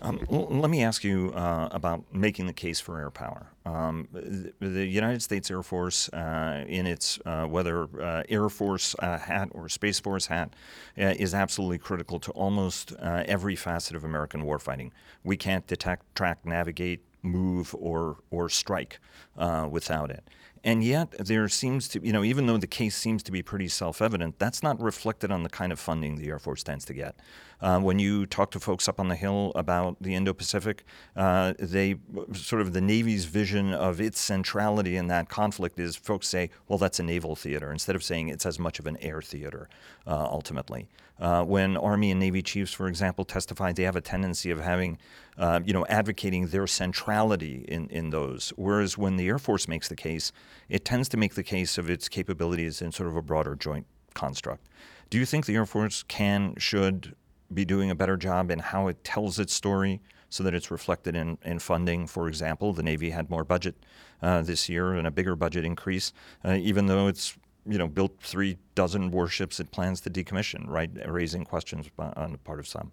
Um, 0.02 0.26
l- 0.30 0.48
let 0.50 0.72
me 0.72 0.84
ask 0.84 1.04
you 1.04 1.32
uh, 1.36 1.70
about 1.72 2.04
making 2.12 2.48
the 2.48 2.54
case 2.54 2.80
for 2.80 3.00
air 3.00 3.12
power. 3.12 3.48
Um, 3.66 4.08
the, 4.12 4.54
the, 4.60 4.86
United 4.86 5.22
States 5.22 5.50
Air 5.50 5.64
Force, 5.64 6.10
uh, 6.10 6.66
in 6.68 6.88
its 6.88 7.20
uh, 7.26 7.46
whether 7.46 7.84
uh, 8.02 8.24
Air 8.28 8.50
Force 8.50 8.96
uh, 9.00 9.20
hat 9.20 9.50
or 9.52 9.70
Space 9.70 10.00
Force 10.00 10.28
hat, 10.28 10.54
uh, 10.98 11.14
is 11.18 11.34
absolutely 11.34 11.78
critical 11.78 12.20
to 12.20 12.32
almost 12.32 12.94
every 13.00 13.56
facet 13.56 13.96
of 13.96 14.04
American 14.04 14.44
warfighting. 14.44 14.92
We 15.24 15.38
can't 15.38 15.66
detect, 15.68 16.16
track, 16.16 16.46
navigate, 16.46 17.02
move 17.26 17.76
or 17.78 18.18
or 18.32 18.50
strike 18.50 19.00
uh, 19.38 19.68
without 19.70 20.12
it. 20.12 20.24
And 20.64 20.84
yet, 20.84 21.12
there 21.20 21.48
seems 21.48 21.88
to, 21.90 22.04
you 22.04 22.12
know, 22.12 22.24
even 22.24 22.48
though 22.48 22.58
the 22.58 22.66
case 22.66 22.96
seems 22.96 23.22
to 23.24 23.32
be 23.32 23.44
pretty 23.44 23.68
self 23.68 24.02
evident, 24.02 24.40
that's 24.40 24.64
not 24.64 24.82
reflected 24.82 25.32
on 25.32 25.44
the 25.44 25.50
kind 25.50 25.72
of 25.72 25.80
funding 25.80 26.16
the 26.16 26.28
Air 26.30 26.40
Force 26.40 26.64
tends 26.64 26.86
to 26.86 26.94
get. 26.94 27.16
Uh, 27.62 27.80
when 27.80 28.00
you 28.00 28.26
talk 28.26 28.52
to 28.52 28.60
folks 28.60 28.88
up 28.88 29.00
on 29.00 29.08
the 29.08 29.16
Hill 29.16 29.52
about 29.56 29.98
the 30.02 30.14
Indo 30.16 30.34
Pacific, 30.34 30.84
uh, 31.16 31.54
they 31.60 31.96
sort 32.34 32.62
of 32.62 32.74
the 32.74 32.82
Navy's 32.82 33.26
vision 33.26 33.74
of 33.74 34.02
its 34.02 34.20
centrality 34.20 34.98
in 34.98 35.08
that 35.08 35.30
conflict 35.30 35.80
is 35.80 35.96
folks 35.96 36.28
say, 36.28 36.50
well, 36.68 36.78
that's 36.78 37.00
a 37.00 37.04
naval 37.04 37.36
theater, 37.36 37.72
instead 37.72 37.96
of 37.96 38.04
saying 38.04 38.30
it's 38.30 38.46
as 38.46 38.60
much 38.60 38.80
of 38.80 38.88
an 38.88 38.98
air 39.02 39.22
theater 39.22 39.70
uh, 40.06 40.28
ultimately. 40.30 40.90
Uh, 41.18 41.44
when 41.44 41.78
Army 41.78 42.12
and 42.12 42.20
Navy 42.20 42.42
chiefs, 42.42 42.74
for 42.74 42.88
example, 42.88 43.24
testify, 43.24 43.72
they 43.72 43.84
have 43.84 43.96
a 43.96 44.02
tendency 44.02 44.52
of 44.52 44.60
having, 44.60 44.98
uh, 45.38 45.62
you 45.66 45.72
know, 45.72 45.86
advocating 45.88 46.48
their 46.48 46.68
centrality 46.68 47.64
in, 47.70 47.88
in 47.90 48.10
those. 48.10 48.52
Whereas 48.58 48.98
when 48.98 49.16
the 49.16 49.28
Air 49.28 49.40
Force 49.40 49.68
makes 49.68 49.88
the 49.88 49.96
case, 49.96 50.34
it 50.68 50.84
tends 50.84 51.08
to 51.10 51.18
make 51.18 51.36
the 51.36 51.44
case 51.44 51.78
of 51.78 51.90
its 51.90 52.10
capabilities 52.10 52.82
in 52.82 52.92
sort 52.92 53.08
of 53.08 53.16
a 53.16 53.22
broader 53.22 53.56
joint 53.56 53.86
construct. 54.14 54.68
Do 55.10 55.18
you 55.18 55.26
think 55.26 55.46
the 55.46 55.56
Air 55.56 55.66
Force 55.66 56.04
can, 56.04 56.56
should 56.58 57.16
be 57.54 57.66
doing 57.66 57.92
a 57.92 57.96
better 57.96 58.18
job 58.18 58.52
in 58.52 58.60
how 58.60 58.88
it 58.88 59.04
tells 59.04 59.40
its 59.40 59.54
story 59.54 60.02
so 60.30 60.44
that 60.44 60.54
it's 60.54 60.72
reflected 60.72 61.16
in, 61.16 61.38
in 61.44 61.60
funding? 61.60 62.08
For 62.08 62.28
example, 62.28 62.74
the 62.74 62.84
Navy 62.84 63.10
had 63.10 63.30
more 63.30 63.44
budget 63.44 63.76
uh, 64.22 64.42
this 64.42 64.70
year 64.70 64.94
and 64.94 65.08
a 65.08 65.12
bigger 65.12 65.36
budget 65.36 65.66
increase, 65.66 66.14
uh, 66.44 66.54
even 66.54 66.88
though 66.88 67.08
it's 67.08 67.38
you 67.68 67.78
know, 67.78 67.88
built 67.88 68.16
three 68.22 68.58
dozen 68.76 69.12
warships 69.12 69.60
it 69.60 69.72
plans 69.72 70.02
to 70.02 70.10
decommission, 70.10 70.68
right? 70.68 70.90
Raising 71.08 71.44
questions 71.44 71.90
on 71.98 72.32
the 72.32 72.38
part 72.38 72.60
of 72.60 72.68
some. 72.68 72.92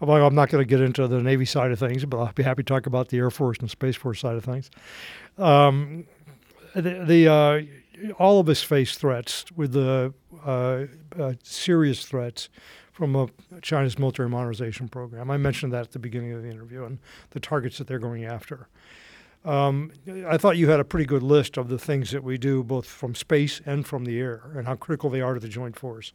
Well, 0.00 0.26
I'm 0.26 0.34
not 0.34 0.48
going 0.48 0.64
to 0.64 0.68
get 0.68 0.80
into 0.80 1.06
the 1.06 1.22
Navy 1.22 1.44
side 1.44 1.70
of 1.70 1.78
things, 1.78 2.06
but 2.06 2.18
I'll 2.18 2.32
be 2.32 2.42
happy 2.42 2.62
to 2.62 2.66
talk 2.66 2.86
about 2.86 3.08
the 3.08 3.18
Air 3.18 3.30
Force 3.30 3.58
and 3.58 3.70
Space 3.70 3.96
Force 3.96 4.20
side 4.20 4.36
of 4.36 4.44
things. 4.44 4.70
Um, 5.36 6.06
the, 6.74 7.04
the 7.04 7.28
uh, 7.28 8.12
all 8.18 8.40
of 8.40 8.48
us 8.48 8.62
face 8.62 8.96
threats 8.96 9.44
with 9.54 9.72
the 9.72 10.14
uh, 10.46 10.86
uh, 11.18 11.34
serious 11.42 12.06
threats 12.06 12.48
from 13.00 13.16
a, 13.16 13.28
China's 13.62 13.98
military 13.98 14.28
modernization 14.28 14.86
program. 14.86 15.30
I 15.30 15.38
mentioned 15.38 15.72
that 15.72 15.86
at 15.86 15.92
the 15.92 15.98
beginning 15.98 16.32
of 16.32 16.42
the 16.42 16.50
interview 16.50 16.84
and 16.84 16.98
the 17.30 17.40
targets 17.40 17.78
that 17.78 17.86
they're 17.86 17.98
going 17.98 18.26
after. 18.26 18.68
Um, 19.42 19.90
I 20.28 20.36
thought 20.36 20.58
you 20.58 20.68
had 20.68 20.80
a 20.80 20.84
pretty 20.84 21.06
good 21.06 21.22
list 21.22 21.56
of 21.56 21.68
the 21.68 21.78
things 21.78 22.10
that 22.10 22.22
we 22.22 22.36
do, 22.36 22.62
both 22.62 22.84
from 22.84 23.14
space 23.14 23.62
and 23.64 23.86
from 23.86 24.04
the 24.04 24.20
air, 24.20 24.42
and 24.54 24.66
how 24.66 24.74
critical 24.74 25.08
they 25.08 25.22
are 25.22 25.32
to 25.32 25.40
the 25.40 25.48
Joint 25.48 25.78
Force. 25.78 26.12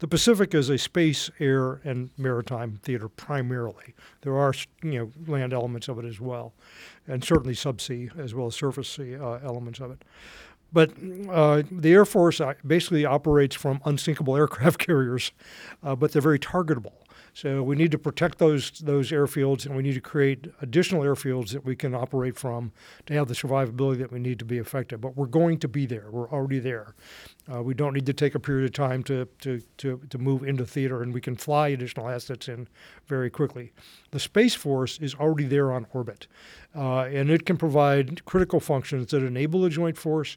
The 0.00 0.06
Pacific 0.06 0.54
is 0.54 0.68
a 0.68 0.76
space, 0.76 1.30
air, 1.40 1.80
and 1.82 2.10
maritime 2.18 2.78
theater 2.82 3.08
primarily. 3.08 3.94
There 4.20 4.36
are, 4.36 4.52
you 4.82 4.98
know, 4.98 5.32
land 5.32 5.54
elements 5.54 5.88
of 5.88 5.98
it 5.98 6.04
as 6.04 6.20
well, 6.20 6.52
and 7.06 7.24
certainly 7.24 7.54
subsea 7.54 8.18
as 8.18 8.34
well 8.34 8.48
as 8.48 8.54
surface 8.54 8.90
sea 8.90 9.16
uh, 9.16 9.38
elements 9.42 9.80
of 9.80 9.92
it. 9.92 10.04
But 10.72 10.90
uh, 11.30 11.62
the 11.70 11.92
Air 11.92 12.04
Force 12.04 12.40
uh, 12.40 12.54
basically 12.66 13.04
operates 13.04 13.56
from 13.56 13.80
unsinkable 13.84 14.36
aircraft 14.36 14.78
carriers, 14.86 15.32
uh, 15.82 15.96
but 15.96 16.12
they're 16.12 16.22
very 16.22 16.38
targetable. 16.38 16.92
So 17.38 17.62
we 17.62 17.76
need 17.76 17.92
to 17.92 17.98
protect 17.98 18.38
those 18.38 18.72
those 18.80 19.12
airfields, 19.12 19.64
and 19.64 19.76
we 19.76 19.84
need 19.84 19.94
to 19.94 20.00
create 20.00 20.48
additional 20.60 21.02
airfields 21.02 21.52
that 21.52 21.64
we 21.64 21.76
can 21.76 21.94
operate 21.94 22.36
from 22.36 22.72
to 23.06 23.14
have 23.14 23.28
the 23.28 23.34
survivability 23.34 23.98
that 23.98 24.10
we 24.10 24.18
need 24.18 24.40
to 24.40 24.44
be 24.44 24.58
effective. 24.58 25.00
But 25.00 25.16
we're 25.16 25.26
going 25.26 25.60
to 25.60 25.68
be 25.68 25.86
there. 25.86 26.10
We're 26.10 26.28
already 26.28 26.58
there. 26.58 26.96
Uh, 27.50 27.62
we 27.62 27.74
don't 27.74 27.94
need 27.94 28.06
to 28.06 28.12
take 28.12 28.34
a 28.34 28.40
period 28.40 28.64
of 28.64 28.72
time 28.72 29.04
to, 29.04 29.26
to, 29.40 29.62
to, 29.78 30.00
to 30.10 30.18
move 30.18 30.42
into 30.42 30.66
theater, 30.66 31.00
and 31.00 31.14
we 31.14 31.20
can 31.20 31.36
fly 31.36 31.68
additional 31.68 32.08
assets 32.08 32.48
in 32.48 32.68
very 33.06 33.30
quickly. 33.30 33.72
The 34.10 34.18
Space 34.18 34.54
Force 34.54 34.98
is 34.98 35.14
already 35.14 35.44
there 35.44 35.72
on 35.72 35.86
orbit, 35.94 36.26
uh, 36.74 37.02
and 37.02 37.30
it 37.30 37.46
can 37.46 37.56
provide 37.56 38.24
critical 38.24 38.58
functions 38.58 39.12
that 39.12 39.22
enable 39.22 39.62
the 39.62 39.70
Joint 39.70 39.96
Force 39.96 40.36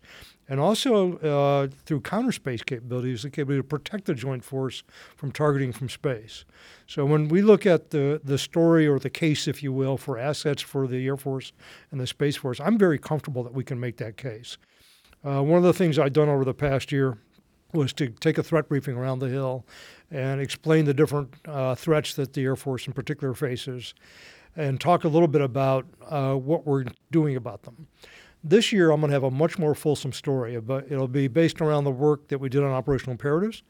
and 0.52 0.60
also 0.60 1.18
uh, 1.20 1.70
through 1.86 2.02
counter 2.02 2.34
space 2.34 2.62
capabilities, 2.62 3.24
the 3.24 3.30
capability 3.30 3.62
to 3.62 3.68
protect 3.68 4.04
the 4.04 4.14
Joint 4.14 4.44
Force 4.44 4.84
from 5.16 5.32
targeting 5.32 5.72
from 5.72 5.88
space. 5.88 6.44
So 6.88 7.06
when 7.06 7.30
we 7.30 7.42
look 7.42 7.66
at 7.66 7.92
the, 7.92 8.20
the 8.22 8.38
story 8.38 8.86
or 8.86 9.00
the 9.00 9.10
case, 9.10 9.48
if 9.48 9.64
you 9.64 9.72
will, 9.72 9.96
for 9.96 10.18
assets 10.18 10.62
for 10.62 10.88
the 10.88 11.08
Air 11.08 11.16
Force 11.16 11.54
and 11.90 12.02
the 12.02 12.06
Space 12.06 12.36
Force, 12.36 12.60
I'm 12.60 12.78
very 12.78 13.00
comfortable 13.00 13.44
that 13.44 13.54
we 13.54 13.64
can 13.64 13.80
make 13.80 13.96
that 13.98 14.18
case. 14.18 14.58
Uh, 15.26 15.42
one 15.42 15.58
of 15.58 15.64
the 15.64 15.72
things 15.72 15.98
I've 15.98 16.12
done 16.12 16.28
over 16.28 16.44
the 16.44 16.54
past 16.54 16.92
year 16.92 17.18
was 17.72 17.94
to 17.94 18.10
take 18.10 18.38
a 18.38 18.44
threat 18.44 18.68
briefing 18.68 18.98
around 18.98 19.20
the 19.20 19.30
Hill 19.30 19.66
and 20.12 20.42
explain 20.42 20.84
the 20.84 20.94
different 20.94 21.34
uh, 21.46 21.76
threats 21.76 22.16
that 22.16 22.34
the 22.34 22.44
Air 22.44 22.58
Force 22.58 22.88
in 22.88 22.92
particular 22.92 23.34
faces 23.34 23.94
and 24.58 24.82
talk 24.82 25.06
a 25.06 25.08
little 25.08 25.30
bit 25.30 25.40
about 25.40 25.86
uh, 26.10 26.34
what 26.34 26.66
we're 26.66 26.84
doing 27.10 27.38
about 27.38 27.64
them. 27.64 27.88
This 28.44 28.72
year, 28.72 28.92
I'm 28.92 29.02
going 29.02 29.10
to 29.10 29.14
have 29.14 29.24
a 29.24 29.32
much 29.32 29.60
more 29.60 29.76
fulsome 29.76 30.14
story. 30.14 30.60
But 30.60 30.92
it'll 30.92 31.08
be 31.08 31.28
based 31.28 31.62
around 31.62 31.84
the 31.84 31.92
work 31.92 32.28
that 32.30 32.40
we 32.40 32.50
did 32.50 32.64
on 32.64 32.72
operational 32.72 33.12
imperatives, 33.12 33.62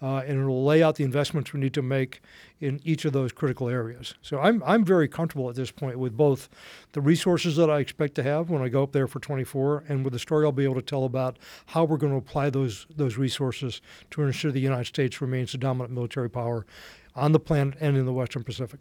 uh, 0.00 0.18
and 0.26 0.40
it'll 0.40 0.64
lay 0.64 0.82
out 0.82 0.94
the 0.94 1.04
investments 1.04 1.52
we 1.52 1.60
need 1.60 1.74
to 1.74 1.82
make 1.82 2.20
in 2.60 2.80
each 2.84 3.04
of 3.04 3.12
those 3.12 3.32
critical 3.32 3.68
areas. 3.68 4.14
So 4.22 4.38
I'm 4.38 4.62
I'm 4.64 4.84
very 4.84 5.08
comfortable 5.08 5.48
at 5.50 5.56
this 5.56 5.72
point 5.72 5.98
with 5.98 6.16
both 6.16 6.48
the 6.92 7.00
resources 7.00 7.56
that 7.56 7.68
I 7.68 7.80
expect 7.80 8.14
to 8.16 8.22
have 8.22 8.48
when 8.48 8.62
I 8.62 8.68
go 8.68 8.82
up 8.82 8.92
there 8.92 9.08
for 9.08 9.18
24, 9.18 9.84
and 9.88 10.04
with 10.04 10.12
the 10.12 10.18
story 10.18 10.44
I'll 10.44 10.52
be 10.52 10.64
able 10.64 10.76
to 10.76 10.82
tell 10.82 11.04
about 11.04 11.38
how 11.66 11.84
we're 11.84 11.96
going 11.96 12.12
to 12.12 12.18
apply 12.18 12.50
those 12.50 12.86
those 12.94 13.16
resources 13.16 13.80
to 14.10 14.22
ensure 14.22 14.52
the 14.52 14.60
United 14.60 14.86
States 14.86 15.20
remains 15.20 15.52
the 15.52 15.58
dominant 15.58 15.92
military 15.92 16.30
power 16.30 16.64
on 17.14 17.32
the 17.32 17.40
planet 17.40 17.74
and 17.80 17.96
in 17.96 18.06
the 18.06 18.12
Western 18.12 18.44
Pacific. 18.44 18.80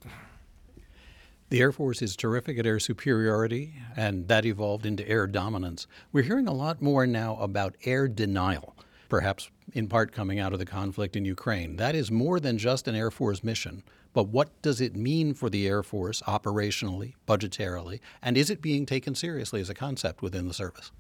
The 1.51 1.59
Air 1.59 1.73
Force 1.73 2.01
is 2.01 2.15
terrific 2.15 2.57
at 2.59 2.65
air 2.65 2.79
superiority, 2.79 3.73
and 3.97 4.25
that 4.29 4.45
evolved 4.45 4.85
into 4.85 5.05
air 5.05 5.27
dominance. 5.27 5.85
We're 6.13 6.23
hearing 6.23 6.47
a 6.47 6.53
lot 6.53 6.81
more 6.81 7.05
now 7.05 7.35
about 7.35 7.75
air 7.83 8.07
denial, 8.07 8.73
perhaps 9.09 9.49
in 9.73 9.89
part 9.89 10.13
coming 10.13 10.39
out 10.39 10.53
of 10.53 10.59
the 10.59 10.65
conflict 10.65 11.17
in 11.17 11.25
Ukraine. 11.25 11.75
That 11.75 11.93
is 11.93 12.09
more 12.09 12.39
than 12.39 12.57
just 12.57 12.87
an 12.87 12.95
Air 12.95 13.11
Force 13.11 13.43
mission. 13.43 13.83
But 14.13 14.29
what 14.29 14.61
does 14.61 14.79
it 14.79 14.95
mean 14.95 15.33
for 15.33 15.49
the 15.49 15.67
Air 15.67 15.83
Force 15.83 16.21
operationally, 16.21 17.15
budgetarily, 17.27 17.99
and 18.21 18.37
is 18.37 18.49
it 18.49 18.61
being 18.61 18.85
taken 18.85 19.13
seriously 19.13 19.59
as 19.59 19.69
a 19.69 19.73
concept 19.73 20.21
within 20.21 20.47
the 20.47 20.53
service? 20.53 20.93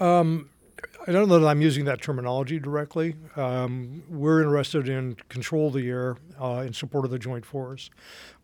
Um, 0.00 0.50
I 1.06 1.12
don't 1.12 1.28
know 1.28 1.38
that 1.38 1.46
I'm 1.46 1.60
using 1.60 1.84
that 1.84 2.00
terminology 2.00 2.58
directly. 2.58 3.14
Um, 3.36 4.02
we're 4.08 4.42
interested 4.42 4.88
in 4.88 5.16
control 5.28 5.68
of 5.68 5.74
the 5.74 5.88
air 5.88 6.16
uh, 6.40 6.64
in 6.66 6.72
support 6.72 7.04
of 7.04 7.10
the 7.10 7.18
Joint 7.18 7.44
Force. 7.44 7.90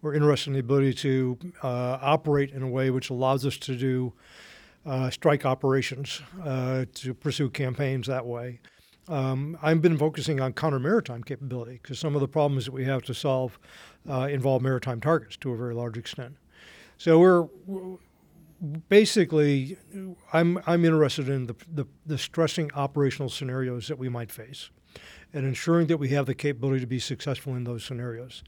We're 0.03 0.15
interested 0.15 0.51
in 0.51 0.55
the 0.55 0.61
ability 0.61 0.95
to 0.95 1.39
uh, 1.63 1.99
operate 2.01 2.51
in 2.51 2.63
a 2.63 2.69
way 2.69 2.91
which 2.91 3.11
allows 3.11 3.47
us 3.47 3.57
to 3.59 3.77
do 3.77 4.13
uh, 4.87 5.11
strike 5.11 5.45
operations, 5.45 6.23
uh, 6.45 6.85
to 6.95 7.15
pursue 7.15 7.51
campaigns 7.51 8.07
that 8.07 8.27
way. 8.27 8.61
Um, 9.09 9.59
I've 9.61 9.83
been 9.83 9.99
focusing 9.99 10.41
on 10.41 10.53
counter 10.53 10.79
maritime 10.79 11.25
capability 11.25 11.81
because 11.83 11.99
some 11.99 12.15
of 12.15 12.21
the 12.21 12.29
problems 12.29 12.67
that 12.67 12.73
we 12.73 12.85
have 12.85 13.03
to 13.05 13.15
solve 13.15 13.59
uh, 14.09 14.29
involve 14.31 14.63
maritime 14.63 15.01
targets 15.01 15.37
to 15.39 15.53
a 15.53 15.57
very 15.57 15.75
large 15.75 15.99
extent. 15.99 16.37
So 16.97 17.19
we're 17.19 17.49
basically, 18.89 19.77
I'm, 20.33 20.61
I'm 20.67 20.85
interested 20.85 21.29
in 21.29 21.47
the, 21.47 21.57
the, 21.73 21.87
the, 22.07 22.19
stressing 22.19 22.71
operational 22.75 23.29
scenarios 23.29 23.89
that 23.89 23.99
we 23.99 24.09
might 24.09 24.31
face 24.31 24.71
and 25.33 25.47
ensuring 25.47 25.87
that 25.87 25.97
we 25.97 26.09
have 26.11 26.27
the 26.27 26.35
capability 26.35 26.81
to 26.81 26.87
be 26.87 26.99
successful 26.99 27.55
in 27.55 27.65
those 27.65 27.85
scenarios. 27.85 28.43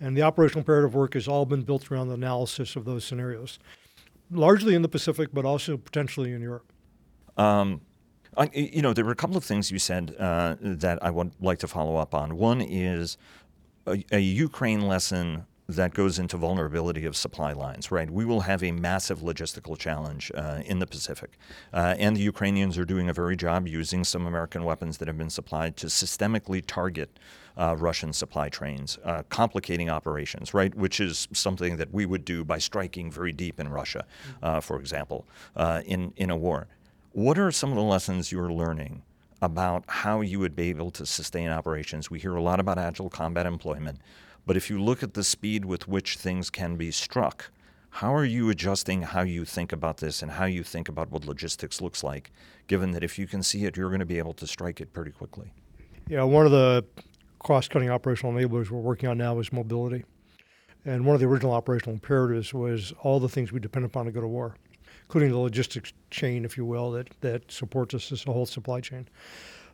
And 0.00 0.16
the 0.16 0.22
operational 0.22 0.60
imperative 0.60 0.94
work 0.94 1.14
has 1.14 1.28
all 1.28 1.46
been 1.46 1.62
built 1.62 1.90
around 1.90 2.08
the 2.08 2.14
analysis 2.14 2.76
of 2.76 2.84
those 2.84 3.04
scenarios, 3.04 3.58
largely 4.30 4.74
in 4.74 4.82
the 4.82 4.88
Pacific, 4.88 5.30
but 5.32 5.44
also 5.44 5.76
potentially 5.76 6.32
in 6.32 6.42
Europe. 6.42 6.70
Um, 7.36 7.80
I, 8.36 8.50
you 8.52 8.82
know, 8.82 8.92
there 8.92 9.04
were 9.04 9.12
a 9.12 9.16
couple 9.16 9.36
of 9.36 9.44
things 9.44 9.70
you 9.70 9.78
said 9.78 10.14
uh, 10.18 10.56
that 10.60 11.02
I 11.02 11.10
would 11.10 11.32
like 11.40 11.60
to 11.60 11.68
follow 11.68 11.96
up 11.96 12.14
on. 12.14 12.36
One 12.36 12.60
is 12.60 13.16
a, 13.86 14.04
a 14.10 14.18
Ukraine 14.18 14.82
lesson 14.82 15.46
that 15.68 15.94
goes 15.94 16.18
into 16.18 16.36
vulnerability 16.36 17.06
of 17.06 17.16
supply 17.16 17.52
lines, 17.52 17.90
right? 17.90 18.10
We 18.10 18.24
will 18.24 18.40
have 18.40 18.62
a 18.62 18.70
massive 18.70 19.20
logistical 19.20 19.78
challenge 19.78 20.30
uh, 20.34 20.60
in 20.64 20.78
the 20.78 20.86
Pacific. 20.86 21.38
Uh, 21.72 21.94
and 21.98 22.14
the 22.16 22.20
Ukrainians 22.20 22.76
are 22.76 22.84
doing 22.84 23.08
a 23.08 23.14
very 23.14 23.34
job 23.34 23.66
using 23.66 24.04
some 24.04 24.26
American 24.26 24.64
weapons 24.64 24.98
that 24.98 25.08
have 25.08 25.16
been 25.16 25.30
supplied 25.30 25.76
to 25.78 25.86
systemically 25.86 26.62
target 26.66 27.18
uh, 27.56 27.76
Russian 27.78 28.12
supply 28.12 28.48
trains, 28.48 28.98
uh, 29.04 29.22
complicating 29.30 29.88
operations, 29.88 30.52
right? 30.52 30.74
Which 30.74 31.00
is 31.00 31.28
something 31.32 31.76
that 31.78 31.94
we 31.94 32.04
would 32.04 32.24
do 32.24 32.44
by 32.44 32.58
striking 32.58 33.10
very 33.10 33.32
deep 33.32 33.58
in 33.58 33.68
Russia, 33.68 34.04
uh, 34.42 34.60
for 34.60 34.78
example, 34.78 35.26
uh, 35.56 35.82
in, 35.86 36.12
in 36.16 36.30
a 36.30 36.36
war. 36.36 36.66
What 37.12 37.38
are 37.38 37.50
some 37.50 37.70
of 37.70 37.76
the 37.76 37.82
lessons 37.82 38.32
you're 38.32 38.52
learning 38.52 39.02
about 39.40 39.84
how 39.86 40.20
you 40.20 40.40
would 40.40 40.56
be 40.56 40.70
able 40.70 40.90
to 40.90 41.06
sustain 41.06 41.48
operations? 41.48 42.10
We 42.10 42.18
hear 42.18 42.34
a 42.34 42.42
lot 42.42 42.60
about 42.60 42.76
agile 42.76 43.08
combat 43.08 43.46
employment. 43.46 44.00
But 44.46 44.56
if 44.56 44.68
you 44.68 44.82
look 44.82 45.02
at 45.02 45.14
the 45.14 45.24
speed 45.24 45.64
with 45.64 45.88
which 45.88 46.16
things 46.16 46.50
can 46.50 46.76
be 46.76 46.90
struck, 46.90 47.50
how 47.90 48.14
are 48.14 48.24
you 48.24 48.50
adjusting 48.50 49.02
how 49.02 49.22
you 49.22 49.44
think 49.44 49.72
about 49.72 49.98
this 49.98 50.20
and 50.20 50.32
how 50.32 50.44
you 50.44 50.62
think 50.62 50.88
about 50.88 51.10
what 51.10 51.24
logistics 51.24 51.80
looks 51.80 52.02
like, 52.02 52.32
given 52.66 52.90
that 52.90 53.04
if 53.04 53.18
you 53.18 53.26
can 53.26 53.42
see 53.42 53.64
it, 53.64 53.76
you're 53.76 53.88
going 53.88 54.00
to 54.00 54.06
be 54.06 54.18
able 54.18 54.34
to 54.34 54.46
strike 54.46 54.80
it 54.80 54.92
pretty 54.92 55.12
quickly? 55.12 55.52
Yeah, 56.08 56.24
one 56.24 56.44
of 56.44 56.52
the 56.52 56.84
cross 57.38 57.68
cutting 57.68 57.90
operational 57.90 58.32
enablers 58.32 58.70
we're 58.70 58.80
working 58.80 59.08
on 59.08 59.16
now 59.18 59.38
is 59.38 59.52
mobility. 59.52 60.04
And 60.84 61.06
one 61.06 61.14
of 61.14 61.20
the 61.20 61.26
original 61.26 61.52
operational 61.52 61.94
imperatives 61.94 62.52
was 62.52 62.92
all 63.00 63.20
the 63.20 63.28
things 63.28 63.52
we 63.52 63.60
depend 63.60 63.86
upon 63.86 64.06
to 64.06 64.12
go 64.12 64.20
to 64.20 64.28
war, 64.28 64.56
including 65.04 65.30
the 65.30 65.38
logistics 65.38 65.92
chain, 66.10 66.44
if 66.44 66.56
you 66.56 66.64
will, 66.66 66.90
that, 66.90 67.08
that 67.20 67.50
supports 67.50 67.94
us 67.94 68.12
as 68.12 68.26
a 68.26 68.32
whole 68.32 68.44
supply 68.44 68.80
chain. 68.80 69.08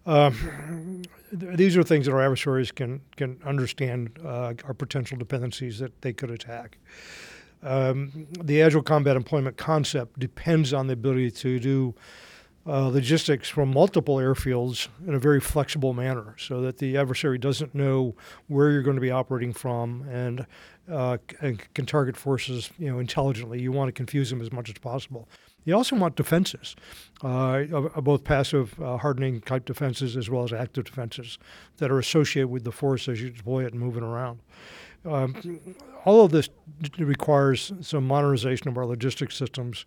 Um, 0.06 1.02
these 1.32 1.76
are 1.76 1.82
things 1.82 2.06
that 2.06 2.12
our 2.12 2.22
adversaries 2.22 2.72
can 2.72 3.02
can 3.16 3.38
understand 3.44 4.18
uh, 4.24 4.54
our 4.64 4.74
potential 4.74 5.18
dependencies 5.18 5.78
that 5.78 6.00
they 6.02 6.12
could 6.12 6.30
attack. 6.30 6.78
Um, 7.62 8.26
the 8.42 8.62
agile 8.62 8.82
combat 8.82 9.16
employment 9.16 9.56
concept 9.56 10.18
depends 10.18 10.72
on 10.72 10.86
the 10.86 10.94
ability 10.94 11.30
to 11.32 11.60
do 11.60 11.94
uh, 12.66 12.88
logistics 12.88 13.48
from 13.48 13.70
multiple 13.70 14.16
airfields 14.16 14.88
in 15.06 15.14
a 15.14 15.18
very 15.18 15.40
flexible 15.40 15.92
manner, 15.92 16.34
so 16.38 16.60
that 16.62 16.78
the 16.78 16.96
adversary 16.96 17.38
doesn't 17.38 17.74
know 17.74 18.14
where 18.48 18.70
you're 18.70 18.82
going 18.82 18.96
to 18.96 19.00
be 19.00 19.10
operating 19.10 19.52
from 19.52 20.06
and, 20.08 20.46
uh, 20.90 21.18
and 21.40 21.62
can 21.74 21.86
target 21.86 22.16
forces, 22.16 22.70
you 22.78 22.90
know, 22.90 22.98
intelligently. 22.98 23.60
You 23.60 23.72
want 23.72 23.88
to 23.88 23.92
confuse 23.92 24.30
them 24.30 24.40
as 24.40 24.52
much 24.52 24.68
as 24.68 24.78
possible. 24.78 25.28
You 25.64 25.74
also 25.76 25.96
want 25.96 26.16
defenses, 26.16 26.74
uh, 27.22 27.64
both 28.00 28.24
passive 28.24 28.80
uh, 28.80 28.96
hardening 28.96 29.40
type 29.42 29.66
defenses 29.66 30.16
as 30.16 30.30
well 30.30 30.44
as 30.44 30.52
active 30.52 30.84
defenses 30.84 31.38
that 31.78 31.90
are 31.90 31.98
associated 31.98 32.48
with 32.48 32.64
the 32.64 32.72
force 32.72 33.08
as 33.08 33.20
you 33.20 33.30
deploy 33.30 33.64
it 33.64 33.72
and 33.72 33.80
move 33.80 33.96
it 33.96 34.02
around. 34.02 34.40
Um, 35.04 35.60
all 36.04 36.24
of 36.24 36.30
this 36.30 36.48
requires 36.98 37.72
some 37.80 38.06
modernization 38.06 38.68
of 38.68 38.76
our 38.76 38.86
logistics 38.86 39.36
systems 39.36 39.86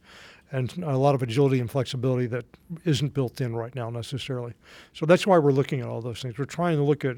and 0.51 0.71
a 0.83 0.97
lot 0.97 1.15
of 1.15 1.23
agility 1.23 1.59
and 1.59 1.69
flexibility 1.69 2.27
that 2.27 2.45
isn't 2.85 3.13
built 3.13 3.41
in 3.41 3.55
right 3.55 3.73
now 3.73 3.89
necessarily. 3.89 4.53
So 4.93 5.05
that's 5.05 5.25
why 5.25 5.39
we're 5.39 5.51
looking 5.51 5.81
at 5.81 5.87
all 5.87 6.01
those 6.01 6.21
things. 6.21 6.37
We're 6.37 6.45
trying 6.45 6.77
to 6.77 6.83
look 6.83 7.03
at 7.03 7.17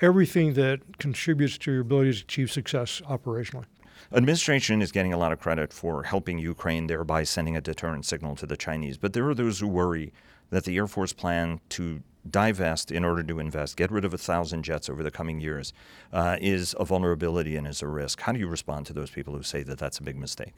everything 0.00 0.54
that 0.54 0.98
contributes 0.98 1.58
to 1.58 1.72
your 1.72 1.82
ability 1.82 2.12
to 2.14 2.22
achieve 2.22 2.50
success 2.50 3.02
operationally. 3.08 3.66
Administration 4.12 4.82
is 4.82 4.92
getting 4.92 5.12
a 5.12 5.18
lot 5.18 5.32
of 5.32 5.38
credit 5.38 5.72
for 5.72 6.02
helping 6.02 6.38
Ukraine, 6.38 6.86
thereby 6.86 7.24
sending 7.24 7.56
a 7.56 7.60
deterrent 7.60 8.04
signal 8.04 8.36
to 8.36 8.46
the 8.46 8.56
Chinese. 8.56 8.98
But 8.98 9.12
there 9.12 9.28
are 9.28 9.34
those 9.34 9.60
who 9.60 9.68
worry 9.68 10.12
that 10.50 10.64
the 10.64 10.76
Air 10.76 10.86
Force 10.86 11.12
plan 11.12 11.60
to 11.70 12.02
divest 12.30 12.92
in 12.92 13.04
order 13.04 13.22
to 13.22 13.40
invest, 13.40 13.76
get 13.76 13.90
rid 13.90 14.04
of 14.04 14.14
a 14.14 14.18
thousand 14.18 14.62
jets 14.62 14.88
over 14.88 15.02
the 15.02 15.10
coming 15.10 15.40
years, 15.40 15.72
uh, 16.12 16.36
is 16.40 16.74
a 16.78 16.84
vulnerability 16.84 17.56
and 17.56 17.66
is 17.66 17.82
a 17.82 17.88
risk. 17.88 18.20
How 18.20 18.32
do 18.32 18.38
you 18.38 18.46
respond 18.46 18.86
to 18.86 18.92
those 18.92 19.10
people 19.10 19.34
who 19.34 19.42
say 19.42 19.62
that 19.64 19.78
that's 19.78 19.98
a 19.98 20.02
big 20.02 20.16
mistake? 20.16 20.54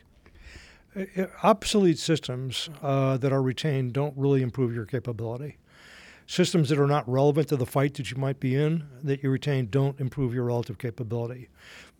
Uh, 0.97 1.27
obsolete 1.43 1.99
systems 1.99 2.69
uh, 2.83 3.17
that 3.17 3.33
are 3.33 3.43
retained 3.43 3.93
don't 3.93 4.17
really 4.17 4.43
improve 4.43 4.75
your 4.75 4.85
capability. 4.85 5.57
Systems 6.27 6.71
that 6.71 6.79
are 6.79 6.87
not 6.87 7.09
relevant 7.09 7.49
to 7.49 7.57
the 7.57 7.67
fight 7.67 7.95
that 7.95 8.11
you 8.11 8.17
might 8.17 8.41
be 8.41 8.55
in 8.55 8.87
that 9.03 9.23
you 9.23 9.31
retain 9.31 9.69
don't 9.69 10.01
improve 10.01 10.33
your 10.33 10.45
relative 10.45 10.79
capability 10.79 11.49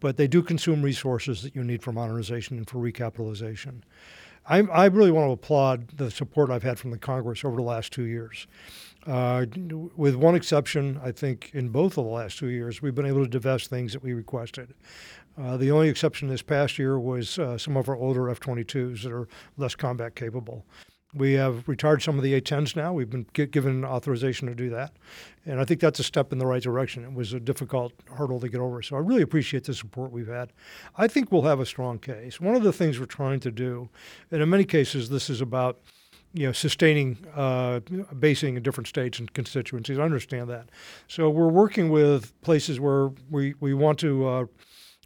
but 0.05 0.19
they 0.19 0.27
do 0.27 0.43
consume 0.43 0.83
resources 0.83 1.41
that 1.41 1.57
you 1.57 1.65
need 1.65 1.83
for 1.83 1.91
modernization 1.91 2.59
and 2.59 2.69
for 2.69 2.77
recapitalization. 2.77 3.81
I, 4.47 4.59
I 4.59 4.85
really 4.85 5.11
want 5.11 5.29
to 5.29 5.33
applaud 5.33 5.97
the 5.97 6.11
support 6.11 6.51
I've 6.51 6.63
had 6.63 6.79
from 6.79 6.91
the 6.91 6.99
Congress 6.99 7.43
over 7.43 7.57
the 7.57 7.63
last 7.63 7.91
two 7.91 8.03
years. 8.03 8.47
Uh, 9.07 9.47
with 9.97 10.15
one 10.15 10.35
exception, 10.35 11.01
I 11.03 11.11
think 11.11 11.51
in 11.55 11.71
both 11.71 11.97
of 11.97 12.05
the 12.05 12.11
last 12.11 12.39
two 12.39 12.49
years, 12.49 12.83
we've 12.83 12.95
been 12.95 13.07
able 13.07 13.25
to 13.25 13.31
divest 13.31 13.71
things 13.71 13.95
that 13.95 14.03
we 14.03 14.13
requested. 14.13 14.75
Uh, 15.39 15.57
the 15.57 15.71
only 15.71 15.89
exception 15.89 16.29
this 16.29 16.43
past 16.43 16.79
year 16.79 17.01
was 17.01 17.39
uh, 17.39 17.57
some 17.57 17.75
of 17.75 17.89
our 17.89 17.97
older 17.97 18.29
F 18.29 18.41
22s 18.41 19.05
that 19.05 19.13
are 19.13 19.27
less 19.57 19.75
combat 19.75 20.15
capable. 20.15 20.67
We 21.15 21.35
have 21.35 21.69
retired 21.69 22.03
some 22.03 22.17
of 22.17 22.25
the 22.25 22.35
A-10s 22.35 22.75
now. 22.75 22.93
We've 22.93 23.11
been 23.11 23.27
given 23.33 23.85
authorization 23.85 24.49
to 24.49 24.55
do 24.55 24.71
that, 24.71 24.93
and 25.47 25.61
I 25.61 25.65
think 25.65 25.81
that's 25.81 26.01
a 26.01 26.05
step 26.05 26.33
in 26.33 26.39
the 26.39 26.47
right 26.47 26.63
direction. 26.63 27.05
It 27.05 27.15
was 27.15 27.33
a 27.33 27.41
difficult 27.41 27.93
hurdle 28.17 28.41
to 28.41 28.49
get 28.49 28.61
over, 28.61 28.83
so 28.83 28.97
I 28.97 28.99
really 28.99 29.23
appreciate 29.23 29.65
the 29.65 29.75
support 29.75 30.11
we've 30.11 30.29
had. 30.29 30.53
I 30.97 31.07
think 31.07 31.31
we'll 31.31 31.43
have 31.43 31.61
a 31.61 31.67
strong 31.67 31.99
case. 31.99 32.41
One 32.41 32.57
of 32.57 32.63
the 32.63 32.73
things 32.73 32.99
we're 32.99 33.07
trying 33.07 33.41
to 33.41 33.51
do, 33.51 33.89
and 34.31 34.43
in 34.43 34.51
many 34.51 34.65
cases, 34.65 35.09
this 35.09 35.31
is 35.31 35.41
about 35.41 35.79
you 36.35 36.47
know, 36.47 36.53
sustaining 36.53 37.17
uh, 37.37 37.79
basing 38.19 38.57
in 38.57 38.63
different 38.63 38.89
states 38.89 39.21
and 39.21 39.33
constituencies. 39.33 39.99
I 39.99 40.03
understand 40.03 40.51
that. 40.51 40.69
So 41.07 41.31
we're 41.31 41.49
working 41.49 41.91
with 41.91 42.39
places 42.43 42.81
where 42.81 43.11
we, 43.31 43.55
we 43.61 43.73
want 43.73 44.01
to 44.01 44.27
uh, 44.27 44.47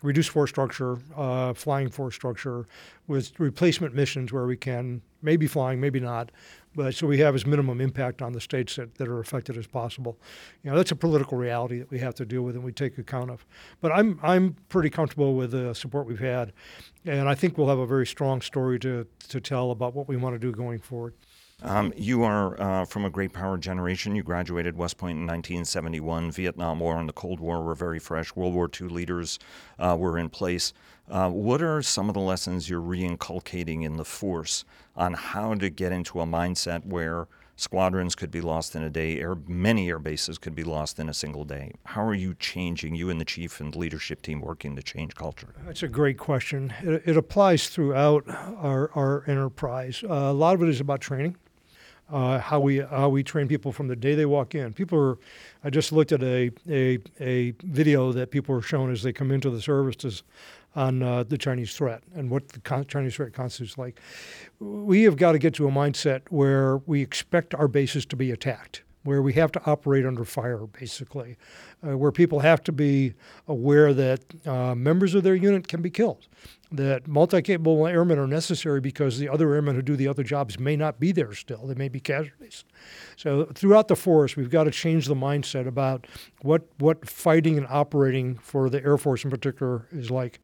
reduce 0.03 0.27
force 0.27 0.51
structure, 0.51 0.99
uh, 1.17 1.53
flying 1.55 1.91
force 1.91 2.15
structure, 2.15 2.67
with 3.07 3.39
replacement 3.41 3.95
missions 3.95 4.33
where 4.33 4.47
we 4.47 4.57
can, 4.57 5.03
maybe 5.23 5.47
flying, 5.47 5.81
maybe 5.81 5.99
not, 5.99 6.31
but 6.75 6.95
so 6.95 7.07
we 7.07 7.19
have 7.19 7.35
as 7.35 7.45
minimum 7.45 7.81
impact 7.81 8.23
on 8.23 8.33
the 8.33 8.41
states 8.41 8.77
that, 8.77 8.95
that 8.97 9.09
are 9.09 9.19
affected 9.19 9.57
as 9.57 9.67
possible. 9.67 10.17
You 10.63 10.71
know, 10.71 10.77
that's 10.77 10.93
a 10.93 10.97
political 10.97 11.37
reality 11.37 11.79
that 11.79 11.91
we 11.91 11.99
have 11.99 12.15
to 12.17 12.25
deal 12.25 12.43
with 12.43 12.55
and 12.55 12.65
we 12.65 12.71
take 12.71 12.99
account 12.99 13.31
of. 13.31 13.45
But 13.81 13.91
I'm 13.93 14.21
I'm 14.23 14.55
pretty 14.69 14.91
comfortable 14.91 15.35
with 15.35 15.51
the 15.51 15.75
support 15.75 16.07
we've 16.07 16.21
had, 16.21 16.53
and 17.05 17.29
I 17.29 17.35
think 17.35 17.59
we'll 17.59 17.69
have 17.69 17.79
a 17.79 17.87
very 17.87 18.07
strong 18.07 18.41
story 18.41 18.79
to 18.81 19.07
to 19.29 19.41
tell 19.41 19.73
about 19.73 19.95
what 19.95 20.07
we 20.07 20.17
want 20.17 20.35
to 20.35 20.39
do 20.39 20.53
going 20.53 20.79
forward. 20.79 21.15
Um, 21.63 21.93
you 21.97 22.23
are 22.23 22.61
uh, 22.61 22.85
from 22.85 23.05
a 23.05 23.11
great 23.11 23.33
power 23.33 23.59
generation. 23.59 24.15
You 24.15 24.23
graduated 24.23 24.77
West 24.77 24.97
Point 24.97 25.17
in 25.19 25.27
1971. 25.27 26.31
Vietnam 26.31 26.79
War 26.79 26.99
and 26.99 27.09
the 27.09 27.13
Cold 27.13 27.41
War 27.41 27.63
were 27.63 27.75
very 27.75 27.99
fresh. 27.99 28.35
World 28.37 28.55
War 28.55 28.71
II 28.81 28.89
leaders 28.89 29.41
uh, 29.79 29.97
were 29.99 30.19
in 30.19 30.29
place. 30.29 30.73
Uh, 31.11 31.31
what 31.31 31.61
are 31.61 31.83
some 31.83 32.09
of 32.09 32.15
the 32.15 32.21
lessons 32.21 32.71
you're 32.71 32.81
reinculcating 32.81 33.83
in 33.83 33.97
the 33.97 34.05
force 34.05 34.65
on 34.95 35.15
how 35.15 35.55
to 35.55 35.69
get 35.69 35.91
into 35.91 36.21
a 36.21 36.27
mindset 36.27 36.85
where 36.87 37.27
squadrons 37.57 38.15
could 38.15 38.31
be 38.31 38.41
lost 38.41 38.77
in 38.77 38.85
a 38.85 38.91
day, 38.91 39.19
air, 39.19 39.35
many 39.49 39.89
air 39.89 39.99
bases 39.99 40.39
could 40.39 40.55
be 40.55 40.63
lost 40.63 41.01
in 41.01 41.09
a 41.09 41.15
single 41.15 41.45
day? 41.45 41.73
How 41.87 42.05
are 42.05 42.15
you 42.15 42.37
changing, 42.39 42.95
you 42.95 43.11
and 43.11 43.21
the 43.21 43.25
chief 43.25 43.61
and 43.61 43.75
leadership 43.75 44.23
team 44.23 44.41
working 44.41 44.77
to 44.77 44.83
change 44.83 45.17
culture? 45.17 45.49
That's 45.67 45.83
a 45.83 45.89
great 45.89 46.19
question. 46.19 46.73
It, 46.83 47.03
it 47.05 47.17
applies 47.17 47.69
throughout 47.69 48.25
our, 48.29 48.93
our 48.95 49.25
enterprise. 49.27 50.05
Uh, 50.05 50.15
a 50.15 50.33
lot 50.33 50.55
of 50.55 50.63
it 50.63 50.69
is 50.69 50.81
about 50.81 51.01
training 51.01 51.35
uh, 52.11 52.39
how 52.39 52.61
we 52.61 52.79
how 52.79 53.09
we 53.09 53.23
train 53.23 53.49
people 53.49 53.73
from 53.73 53.89
the 53.89 53.97
day 53.97 54.15
they 54.15 54.27
walk 54.27 54.55
in. 54.55 54.73
People 54.73 54.99
are. 54.99 55.19
I 55.65 55.71
just 55.71 55.93
looked 55.93 56.13
at 56.13 56.23
a 56.23 56.51
a, 56.69 56.99
a 57.21 57.53
video 57.63 58.13
that 58.13 58.31
people 58.31 58.55
are 58.55 58.63
shown 58.63 58.91
as 58.91 59.03
they 59.03 59.13
come 59.13 59.31
into 59.31 59.51
the 59.51 59.61
services 59.61 60.23
on 60.77 61.03
uh, 61.03 61.25
the 61.25 61.39
Chinese 61.39 61.75
threat 61.75 62.03
and 62.15 62.31
what 62.31 62.49
the 62.51 62.61
con- 62.61 62.87
Chinese 62.87 63.17
threat 63.17 63.33
constitutes 63.33 63.79
like. 63.79 64.01
We 64.61 65.03
have 65.05 65.17
got 65.17 65.33
to 65.33 65.39
get 65.39 65.55
to 65.55 65.67
a 65.67 65.71
mindset 65.71 66.23
where 66.31 66.79
we 66.79 67.03
expect 67.03 67.55
our 67.55 67.69
bases 67.69 68.07
to 68.07 68.17
be 68.17 68.31
attacked 68.31 68.83
where 69.09 69.23
we 69.23 69.33
have 69.33 69.51
to 69.51 69.65
operate 69.65 70.05
under 70.05 70.25
fire, 70.25 70.67
basically, 70.67 71.37
uh, 71.87 71.97
where 71.97 72.13
people 72.13 72.41
have 72.41 72.63
to 72.63 72.73
be 72.73 73.15
aware 73.47 73.95
that 73.95 74.21
uh, 74.47 74.75
members 74.75 75.15
of 75.15 75.23
their 75.23 75.35
unit 75.35 75.67
can 75.67 75.81
be 75.81 75.89
killed, 75.89 76.27
that 76.71 77.09
multi 77.09 77.41
capable 77.41 77.87
airmen 77.87 78.19
are 78.19 78.27
necessary 78.27 78.81
because 78.81 79.19
the 79.19 79.29
other 79.29 79.55
airmen 79.55 79.75
who 79.75 79.83
do 79.83 79.97
the 79.97 80.09
other 80.09 80.23
jobs 80.23 80.59
may 80.59 80.77
not 80.77 81.01
be 81.01 81.13
there 81.13 81.33
still. 81.33 81.67
They 81.67 81.75
may 81.75 81.89
be 81.89 82.01
casualties. 82.01 82.65
So, 83.17 83.47
throughout 83.55 83.89
the 83.89 83.97
force, 83.97 84.37
we've 84.37 84.51
got 84.51 84.65
to 84.65 84.71
change 84.71 85.07
the 85.07 85.15
mindset 85.15 85.67
about 85.67 86.07
what, 86.43 86.69
what 86.79 87.09
fighting 87.09 87.57
and 87.57 87.67
operating 87.69 88.37
for 88.37 88.69
the 88.69 88.83
Air 88.85 88.99
Force 88.99 89.25
in 89.25 89.31
particular 89.31 89.87
is 89.93 90.11
like. 90.11 90.41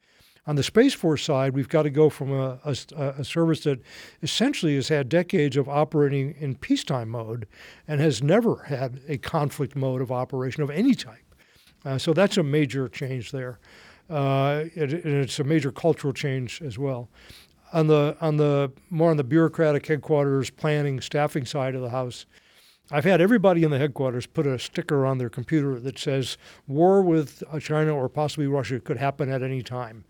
On 0.47 0.57
the 0.57 0.63
Space 0.63 0.93
Force 0.93 1.23
side, 1.23 1.55
we've 1.55 1.71
got 1.71 1.85
to 1.85 1.91
go 1.91 2.11
from 2.11 2.31
a, 2.31 2.59
a, 2.67 2.77
a, 2.97 3.25
service 3.25 3.61
that 3.61 3.81
essentially 4.23 4.75
has 4.75 4.89
had 4.89 5.09
decades 5.09 5.57
of 5.57 5.71
operating 5.71 6.35
in 6.39 6.55
peacetime 6.55 7.09
mode 7.09 7.47
and 7.89 7.99
has 7.99 8.23
never 8.23 8.65
had 8.65 9.01
a 9.09 9.17
conflict 9.17 9.75
mode 9.75 10.03
of 10.03 10.13
operation 10.13 10.63
of 10.63 10.69
any 10.69 10.95
type. 10.95 11.35
Uh, 11.83 11.97
so 11.97 12.13
that's 12.13 12.37
a 12.37 12.43
major 12.43 12.91
change 12.91 13.31
there. 13.33 13.59
Uh, 14.11 14.65
it, 14.75 14.93
it's 14.93 15.39
a 15.39 15.45
major 15.45 15.73
cultural 15.73 16.13
change 16.13 16.61
as 16.63 16.79
well. 16.79 17.09
On 17.73 17.87
the 17.87 18.17
on 18.21 18.37
the 18.37 18.71
more 18.91 19.11
on 19.11 19.17
the 19.17 19.25
bureaucratic 19.25 19.87
headquarters 19.87 20.51
planning 20.51 21.01
staffing 21.01 21.45
side 21.45 21.75
of 21.75 21.81
the 21.81 21.91
house, 21.91 22.27
I've 22.91 23.05
had 23.05 23.21
everybody 23.21 23.65
in 23.65 23.71
the 23.71 23.79
headquarters 23.79 24.27
put 24.27 24.47
a 24.47 24.59
sticker 24.59 25.07
on 25.07 25.19
their 25.19 25.31
computer 25.31 25.81
that 25.81 25.99
says 25.99 26.37
war 26.69 27.03
with 27.03 27.43
uh, 27.51 27.59
China 27.59 27.95
or 27.97 28.09
possibly 28.09 28.47
Russia 28.47 28.79
could 28.79 28.99
happen 28.99 29.31
at 29.31 29.43
any 29.43 29.63
time. 29.63 30.05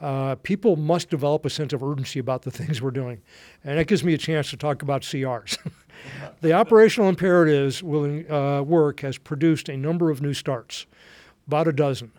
Uh, 0.00 0.34
people 0.34 0.76
must 0.76 1.08
develop 1.08 1.46
a 1.46 1.50
sense 1.50 1.72
of 1.72 1.82
urgency 1.82 2.18
about 2.18 2.42
the 2.42 2.50
things 2.58 2.82
we're 2.82 2.90
doing. 2.90 3.22
And 3.64 3.78
that 3.78 3.86
gives 3.86 4.04
me 4.04 4.12
a 4.12 4.18
chance 4.18 4.50
to 4.50 4.56
talk 4.56 4.82
about 4.82 5.02
CRs. 5.02 5.58
the 6.40 6.52
operational 6.52 7.08
imperatives 7.08 7.82
will, 7.82 8.30
uh, 8.32 8.62
work 8.62 9.00
has 9.00 9.18
produced 9.18 9.68
a 9.68 9.76
number 9.76 10.10
of 10.10 10.20
new 10.20 10.34
starts, 10.34 10.86
about 11.46 11.68
a 11.68 11.72
dozen. 11.72 12.10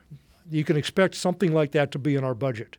You 0.49 0.63
can 0.63 0.77
expect 0.77 1.15
something 1.15 1.53
like 1.53 1.71
that 1.71 1.91
to 1.91 1.99
be 1.99 2.15
in 2.15 2.23
our 2.23 2.35
budget 2.35 2.77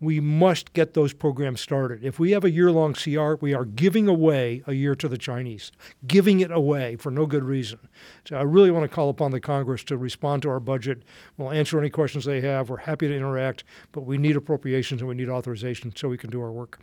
we 0.00 0.18
must 0.18 0.72
get 0.72 0.94
those 0.94 1.12
programs 1.12 1.60
started. 1.60 2.02
If 2.02 2.18
we 2.18 2.30
have 2.30 2.44
a 2.44 2.50
year 2.50 2.72
long 2.72 2.94
CR, 2.94 3.34
we 3.40 3.52
are 3.52 3.66
giving 3.66 4.08
away 4.08 4.62
a 4.66 4.72
year 4.72 4.94
to 4.94 5.08
the 5.08 5.18
Chinese, 5.18 5.70
giving 6.06 6.40
it 6.40 6.50
away 6.50 6.96
for 6.96 7.10
no 7.10 7.26
good 7.26 7.44
reason. 7.44 7.78
So 8.24 8.36
I 8.36 8.42
really 8.42 8.70
want 8.70 8.90
to 8.90 8.94
call 8.94 9.10
upon 9.10 9.30
the 9.30 9.40
Congress 9.40 9.84
to 9.84 9.98
respond 9.98 10.42
to 10.42 10.48
our 10.48 10.60
budget. 10.60 11.02
We'll 11.36 11.50
answer 11.50 11.78
any 11.78 11.90
questions 11.90 12.24
they 12.24 12.40
have. 12.40 12.70
We're 12.70 12.78
happy 12.78 13.08
to 13.08 13.14
interact, 13.14 13.64
but 13.92 14.02
we 14.02 14.16
need 14.16 14.36
appropriations 14.36 15.02
and 15.02 15.08
we 15.08 15.14
need 15.14 15.28
authorization 15.28 15.94
so 15.94 16.08
we 16.08 16.18
can 16.18 16.30
do 16.30 16.40
our 16.40 16.52
work. 16.52 16.80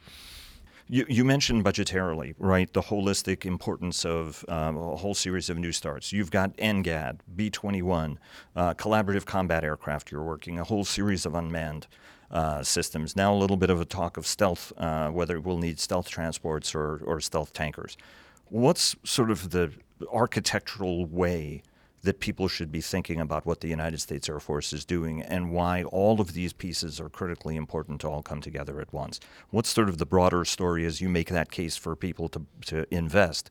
You, 0.90 1.06
you, 1.10 1.26
mentioned 1.26 1.66
budgetarily, 1.66 2.34
right? 2.38 2.72
The 2.72 2.82
holistic 2.82 3.46
importance 3.46 4.06
of 4.06 4.46
um, 4.48 4.78
a 4.78 4.96
whole 4.96 5.14
series 5.14 5.50
of 5.50 5.58
new 5.58 5.74
starts. 5.74 6.14
You've 6.14 6.32
got 6.32 6.56
NGAD, 6.56 7.20
B 7.36 7.50
21, 7.50 8.18
uh, 8.56 8.74
collaborative 8.76 9.26
combat 9.26 9.66
aircraft 9.66 10.12
you're 10.12 10.24
working, 10.24 10.60
a 10.60 10.64
whole 10.64 10.86
series 10.86 11.26
of 11.26 11.36
unmanned 11.36 11.88
uh, 12.32 12.64
systems. 12.64 13.18
Now, 13.18 13.34
a 13.34 13.36
little 13.36 13.58
bit 13.58 13.70
of 13.70 13.82
a 13.82 13.86
talk 13.86 14.16
of 14.16 14.26
stealth, 14.26 14.72
uh, 14.78 15.10
whether 15.10 15.42
we'll 15.42 15.58
need 15.58 15.78
stealth 15.78 16.08
transports 16.08 16.74
or, 16.74 17.02
or 17.04 17.20
stealth 17.20 17.52
tankers. 17.52 17.98
What's 18.46 18.96
sort 19.04 19.30
of 19.30 19.50
the 19.50 19.74
architectural 20.10 21.06
way 21.06 21.64
that 22.04 22.20
people 22.20 22.48
should 22.48 22.72
be 22.72 22.82
thinking 22.82 23.20
about 23.20 23.46
what 23.46 23.62
the 23.62 23.68
United 23.68 24.00
States 24.00 24.30
Air 24.30 24.40
Force 24.40 24.72
is 24.72 24.86
doing 24.86 25.22
and 25.22 25.52
why 25.52 25.84
all 25.84 26.22
of 26.22 26.34
these 26.34 26.54
pieces 26.54 27.00
are 27.00 27.10
critically 27.10 27.56
important 27.56 28.02
to 28.02 28.08
all 28.08 28.22
come 28.22 28.42
together 28.42 28.80
at 28.80 28.94
once? 28.94 29.20
What's 29.50 29.70
sort 29.70 29.90
of 29.90 29.98
the 29.98 30.06
broader 30.06 30.46
story 30.46 30.86
as 30.86 31.02
you 31.02 31.10
make 31.10 31.30
that 31.30 31.52
case 31.52 31.76
for 31.76 31.96
people 31.96 32.30
to, 32.30 32.46
to 32.68 32.86
invest? 32.94 33.50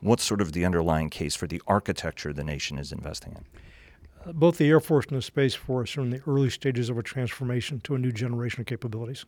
What's 0.00 0.24
sort 0.24 0.40
of 0.40 0.52
the 0.52 0.64
underlying 0.64 1.10
case 1.10 1.36
for 1.36 1.46
the 1.46 1.62
architecture 1.66 2.32
the 2.32 2.44
nation 2.44 2.78
is 2.78 2.92
investing 2.92 3.32
in? 3.32 3.44
both 4.26 4.58
the 4.58 4.68
Air 4.68 4.80
Force 4.80 5.06
and 5.06 5.18
the 5.18 5.22
Space 5.22 5.54
Force 5.54 5.96
are 5.96 6.02
in 6.02 6.10
the 6.10 6.22
early 6.26 6.50
stages 6.50 6.88
of 6.88 6.98
a 6.98 7.02
transformation 7.02 7.80
to 7.80 7.94
a 7.94 7.98
new 7.98 8.12
generation 8.12 8.60
of 8.60 8.66
capabilities. 8.66 9.24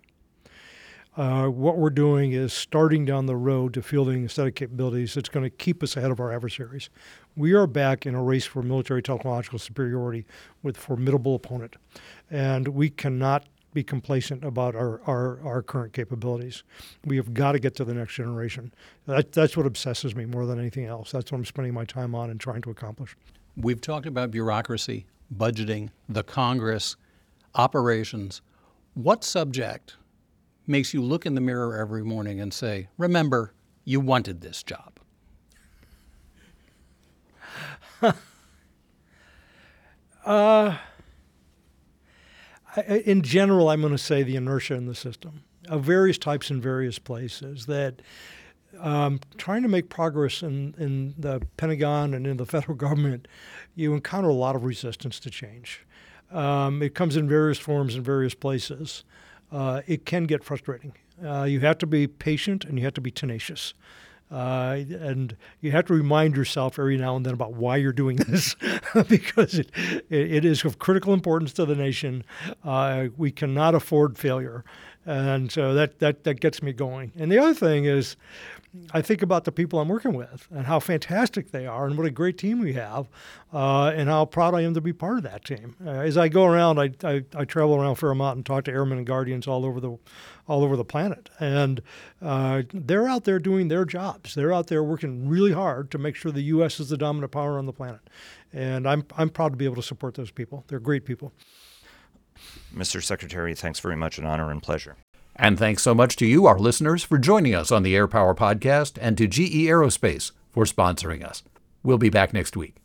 Uh, 1.17 1.47
what 1.47 1.79
we're 1.79 1.91
doing 1.91 2.33
is 2.33 2.53
starting 2.53 3.05
down 3.05 3.27
the 3.27 3.37
road 3.37 3.73
to 3.75 3.83
fielding 3.83 4.25
a 4.25 4.29
set 4.29 4.49
of 4.49 4.55
capabilities 4.55 5.15
that's 5.15 5.29
going 5.29 5.45
to 5.45 5.51
keep 5.51 5.83
us 5.83 5.97
ahead 5.97 6.11
of 6.11 6.19
our 6.19 6.33
adversaries. 6.33 6.91
We 7.37 7.53
are 7.53 7.67
back 7.67 8.07
in 8.07 8.15
a 8.15 8.23
race 8.23 8.45
for 8.45 8.63
military 8.63 9.03
technological 9.03 9.59
superiority 9.59 10.25
with 10.63 10.77
a 10.77 10.81
formidable 10.81 11.35
opponent, 11.35 11.75
and 12.31 12.69
we 12.69 12.91
cannot 12.91 13.47
be 13.73 13.83
complacent 13.83 14.45
about 14.45 14.77
our, 14.77 15.01
our, 15.05 15.41
our 15.45 15.61
current 15.61 15.93
capabilities. 15.93 16.63
We 17.05 17.17
have 17.17 17.35
got 17.35 17.53
to 17.53 17.59
get 17.59 17.75
to 17.77 17.85
the 17.85 17.93
next 17.93 18.15
generation. 18.15 18.73
That, 19.07 19.33
that's 19.33 19.57
what 19.57 19.67
obsesses 19.67 20.15
me 20.15 20.27
more 20.27 20.47
than 20.47 20.61
anything 20.61 20.85
else. 20.85 21.11
That's 21.11 21.33
what 21.33 21.39
I'm 21.39 21.45
spending 21.45 21.75
my 21.75 21.85
time 21.85 22.15
on 22.15 22.31
and 22.31 22.39
trying 22.39 22.63
to 22.63 22.71
accomplish. 22.71 23.17
We've 23.57 23.81
talked 23.81 24.07
about 24.07 24.31
bureaucracy, 24.31 25.07
budgeting, 25.37 25.89
the 26.09 26.23
Congress, 26.23 26.95
operations. 27.57 28.43
What 28.95 29.25
subject 29.25 29.97
makes 30.69 30.95
you 30.95 31.03
look 31.03 31.27
in 31.27 31.35
the 31.35 31.41
mirror 31.41 31.77
every 31.77 32.05
morning 32.05 32.41
and 32.41 32.55
say, 32.55 32.87
remember, 32.97 33.55
you 33.85 33.99
wanted 33.99 34.41
this 34.41 34.63
job? 34.63 34.94
uh, 40.27 40.77
I, 42.77 42.81
in 43.05 43.23
general, 43.23 43.69
I'm 43.69 43.81
going 43.81 43.93
to 43.93 43.99
say 43.99 44.23
the 44.23 44.37
inertia 44.37 44.75
in 44.75 44.87
the 44.87 44.95
system 44.95 45.45
of 45.69 45.83
various 45.83 46.19
types 46.19 46.51
in 46.51 46.61
various 46.61 46.99
places 46.99 47.67
that 47.67 48.03
um, 48.81 49.21
trying 49.39 49.63
to 49.63 49.69
make 49.69 49.89
progress 49.89 50.43
in, 50.43 50.75
in 50.79 51.15
the 51.19 51.41
Pentagon 51.57 52.15
and 52.15 52.27
in 52.27 52.37
the 52.37 52.47
federal 52.47 52.77
government, 52.77 53.29
you 53.75 53.95
encounter 53.95 54.29
a 54.29 54.35
lot 54.35 54.57
of 54.57 54.65
resistance 54.65 55.19
to 55.21 55.31
change. 55.31 55.87
Um, 56.31 56.83
it 56.83 56.95
comes 56.95 57.17
in 57.17 57.29
various 57.29 57.59
forms 57.59 57.95
in 57.95 58.03
various 58.03 58.35
places. 58.35 59.05
Uh, 59.53 59.83
it 59.87 60.05
can 60.05 60.25
get 60.25 60.43
frustrating. 60.43 60.95
Uh, 61.25 61.45
you 61.45 61.61
have 61.61 61.79
to 61.79 61.87
be 61.87 62.07
patient 62.07 62.65
and 62.65 62.79
you 62.79 62.85
have 62.85 62.95
to 62.95 63.01
be 63.01 63.11
tenacious. 63.11 63.75
Uh, 64.31 64.79
and 65.01 65.37
you 65.61 65.71
have 65.71 65.87
to 65.87 65.95
remind 65.95 66.37
yourself 66.37 66.79
every 66.79 66.97
now 66.97 67.15
and 67.15 67.25
then 67.25 67.35
about 67.35 67.53
why 67.53 67.77
you're 67.77 67.93
doing 67.93 68.17
this 68.17 68.57
because 69.09 69.59
it, 69.59 69.71
it 70.11 70.45
is 70.45 70.65
of 70.65 70.79
critical 70.79 71.13
importance 71.13 71.53
to 71.53 71.65
the 71.65 71.77
nation. 71.77 72.25
Uh, 72.65 73.09
we 73.17 73.31
cannot 73.31 73.75
afford 73.75 74.19
failure. 74.19 74.65
And 75.07 75.53
so 75.53 75.75
that, 75.75 75.99
that, 75.99 76.25
that 76.25 76.41
gets 76.41 76.63
me 76.63 76.73
going. 76.73 77.13
And 77.17 77.31
the 77.31 77.39
other 77.39 77.55
thing 77.55 77.85
is, 77.85 78.17
I 78.93 79.03
think 79.03 79.23
about 79.23 79.45
the 79.45 79.53
people 79.53 79.79
I'm 79.79 79.89
working 79.89 80.15
with 80.15 80.49
and 80.51 80.67
how 80.67 80.81
fantastic 80.81 81.53
they 81.53 81.67
are 81.67 81.87
and 81.87 81.97
what 81.97 82.07
a 82.07 82.11
great 82.11 82.39
team 82.39 82.59
we 82.59 82.73
have 82.73 83.07
uh, 83.53 83.93
and 83.95 84.09
how 84.09 84.25
proud 84.25 84.55
I 84.55 84.63
am 84.63 84.75
to 84.75 84.81
be 84.81 84.93
part 84.93 85.19
of 85.19 85.23
that 85.25 85.45
team. 85.45 85.77
Uh, 85.85 85.91
as 85.91 86.17
I 86.17 86.29
go 86.29 86.45
around, 86.45 86.79
I, 86.79 86.91
I, 87.05 87.25
I, 87.37 87.45
travel 87.45 87.77
around 87.77 87.97
Fairmont 87.97 88.37
and 88.37 88.47
talk 88.47 88.65
to 88.65 88.73
airmen 88.73 88.99
and 88.99 89.07
guardians 89.07 89.47
all 89.47 89.65
over 89.65 89.81
the 89.81 89.97
all 90.47 90.63
over 90.63 90.77
the 90.77 90.85
planet, 90.85 91.31
and 91.41 91.81
uh, 92.21 92.63
they're 92.73 93.09
out 93.09 93.25
there 93.25 93.39
doing 93.39 93.69
their 93.69 93.85
jobs. 93.85 94.35
They're 94.35 94.53
out 94.53 94.67
there 94.67 94.83
working 94.83 95.29
really 95.29 95.53
hard 95.53 95.91
to 95.93 95.99
make 95.99 96.17
sure 96.17 96.31
the 96.31 96.43
U.S. 96.43 96.81
is 96.81 96.91
the 96.91 96.99
dominant 96.99 97.33
power 97.33 97.59
on 97.59 97.67
the 97.67 97.73
planet, 97.73 98.01
and 98.53 98.87
I'm 98.87 99.05
I'm 99.17 99.31
proud 99.31 99.53
to 99.53 99.57
be 99.57 99.65
able 99.65 99.77
to 99.77 99.83
support 99.83 100.15
those 100.15 100.31
people. 100.31 100.65
They're 100.69 100.81
great 100.81 101.05
people. 101.05 101.33
Mr. 102.75 103.03
Secretary, 103.03 103.55
thanks 103.55 103.81
very 103.81 103.97
much. 103.97 104.19
An 104.19 104.27
honor 104.27 104.51
and 104.51 104.63
pleasure. 104.63 104.97
And 105.37 105.59
thanks 105.59 105.83
so 105.83 105.95
much 105.95 106.17
to 106.17 106.27
you, 106.27 106.47
our 106.47 106.59
listeners, 106.59 107.03
for 107.03 107.19
joining 107.19 107.55
us 107.55 107.73
on 107.73 107.83
the 107.83 107.97
Air 107.97 108.07
Power 108.07 108.35
Podcast 108.35 108.99
and 109.01 109.19
to 109.19 109.27
GE 109.27 109.67
Aerospace 109.67 110.31
for 110.51 110.65
sponsoring 110.65 111.25
us. 111.25 111.43
We'll 111.83 111.99
be 111.99 112.11
back 112.11 112.33
next 112.33 112.57
week. 112.57 112.84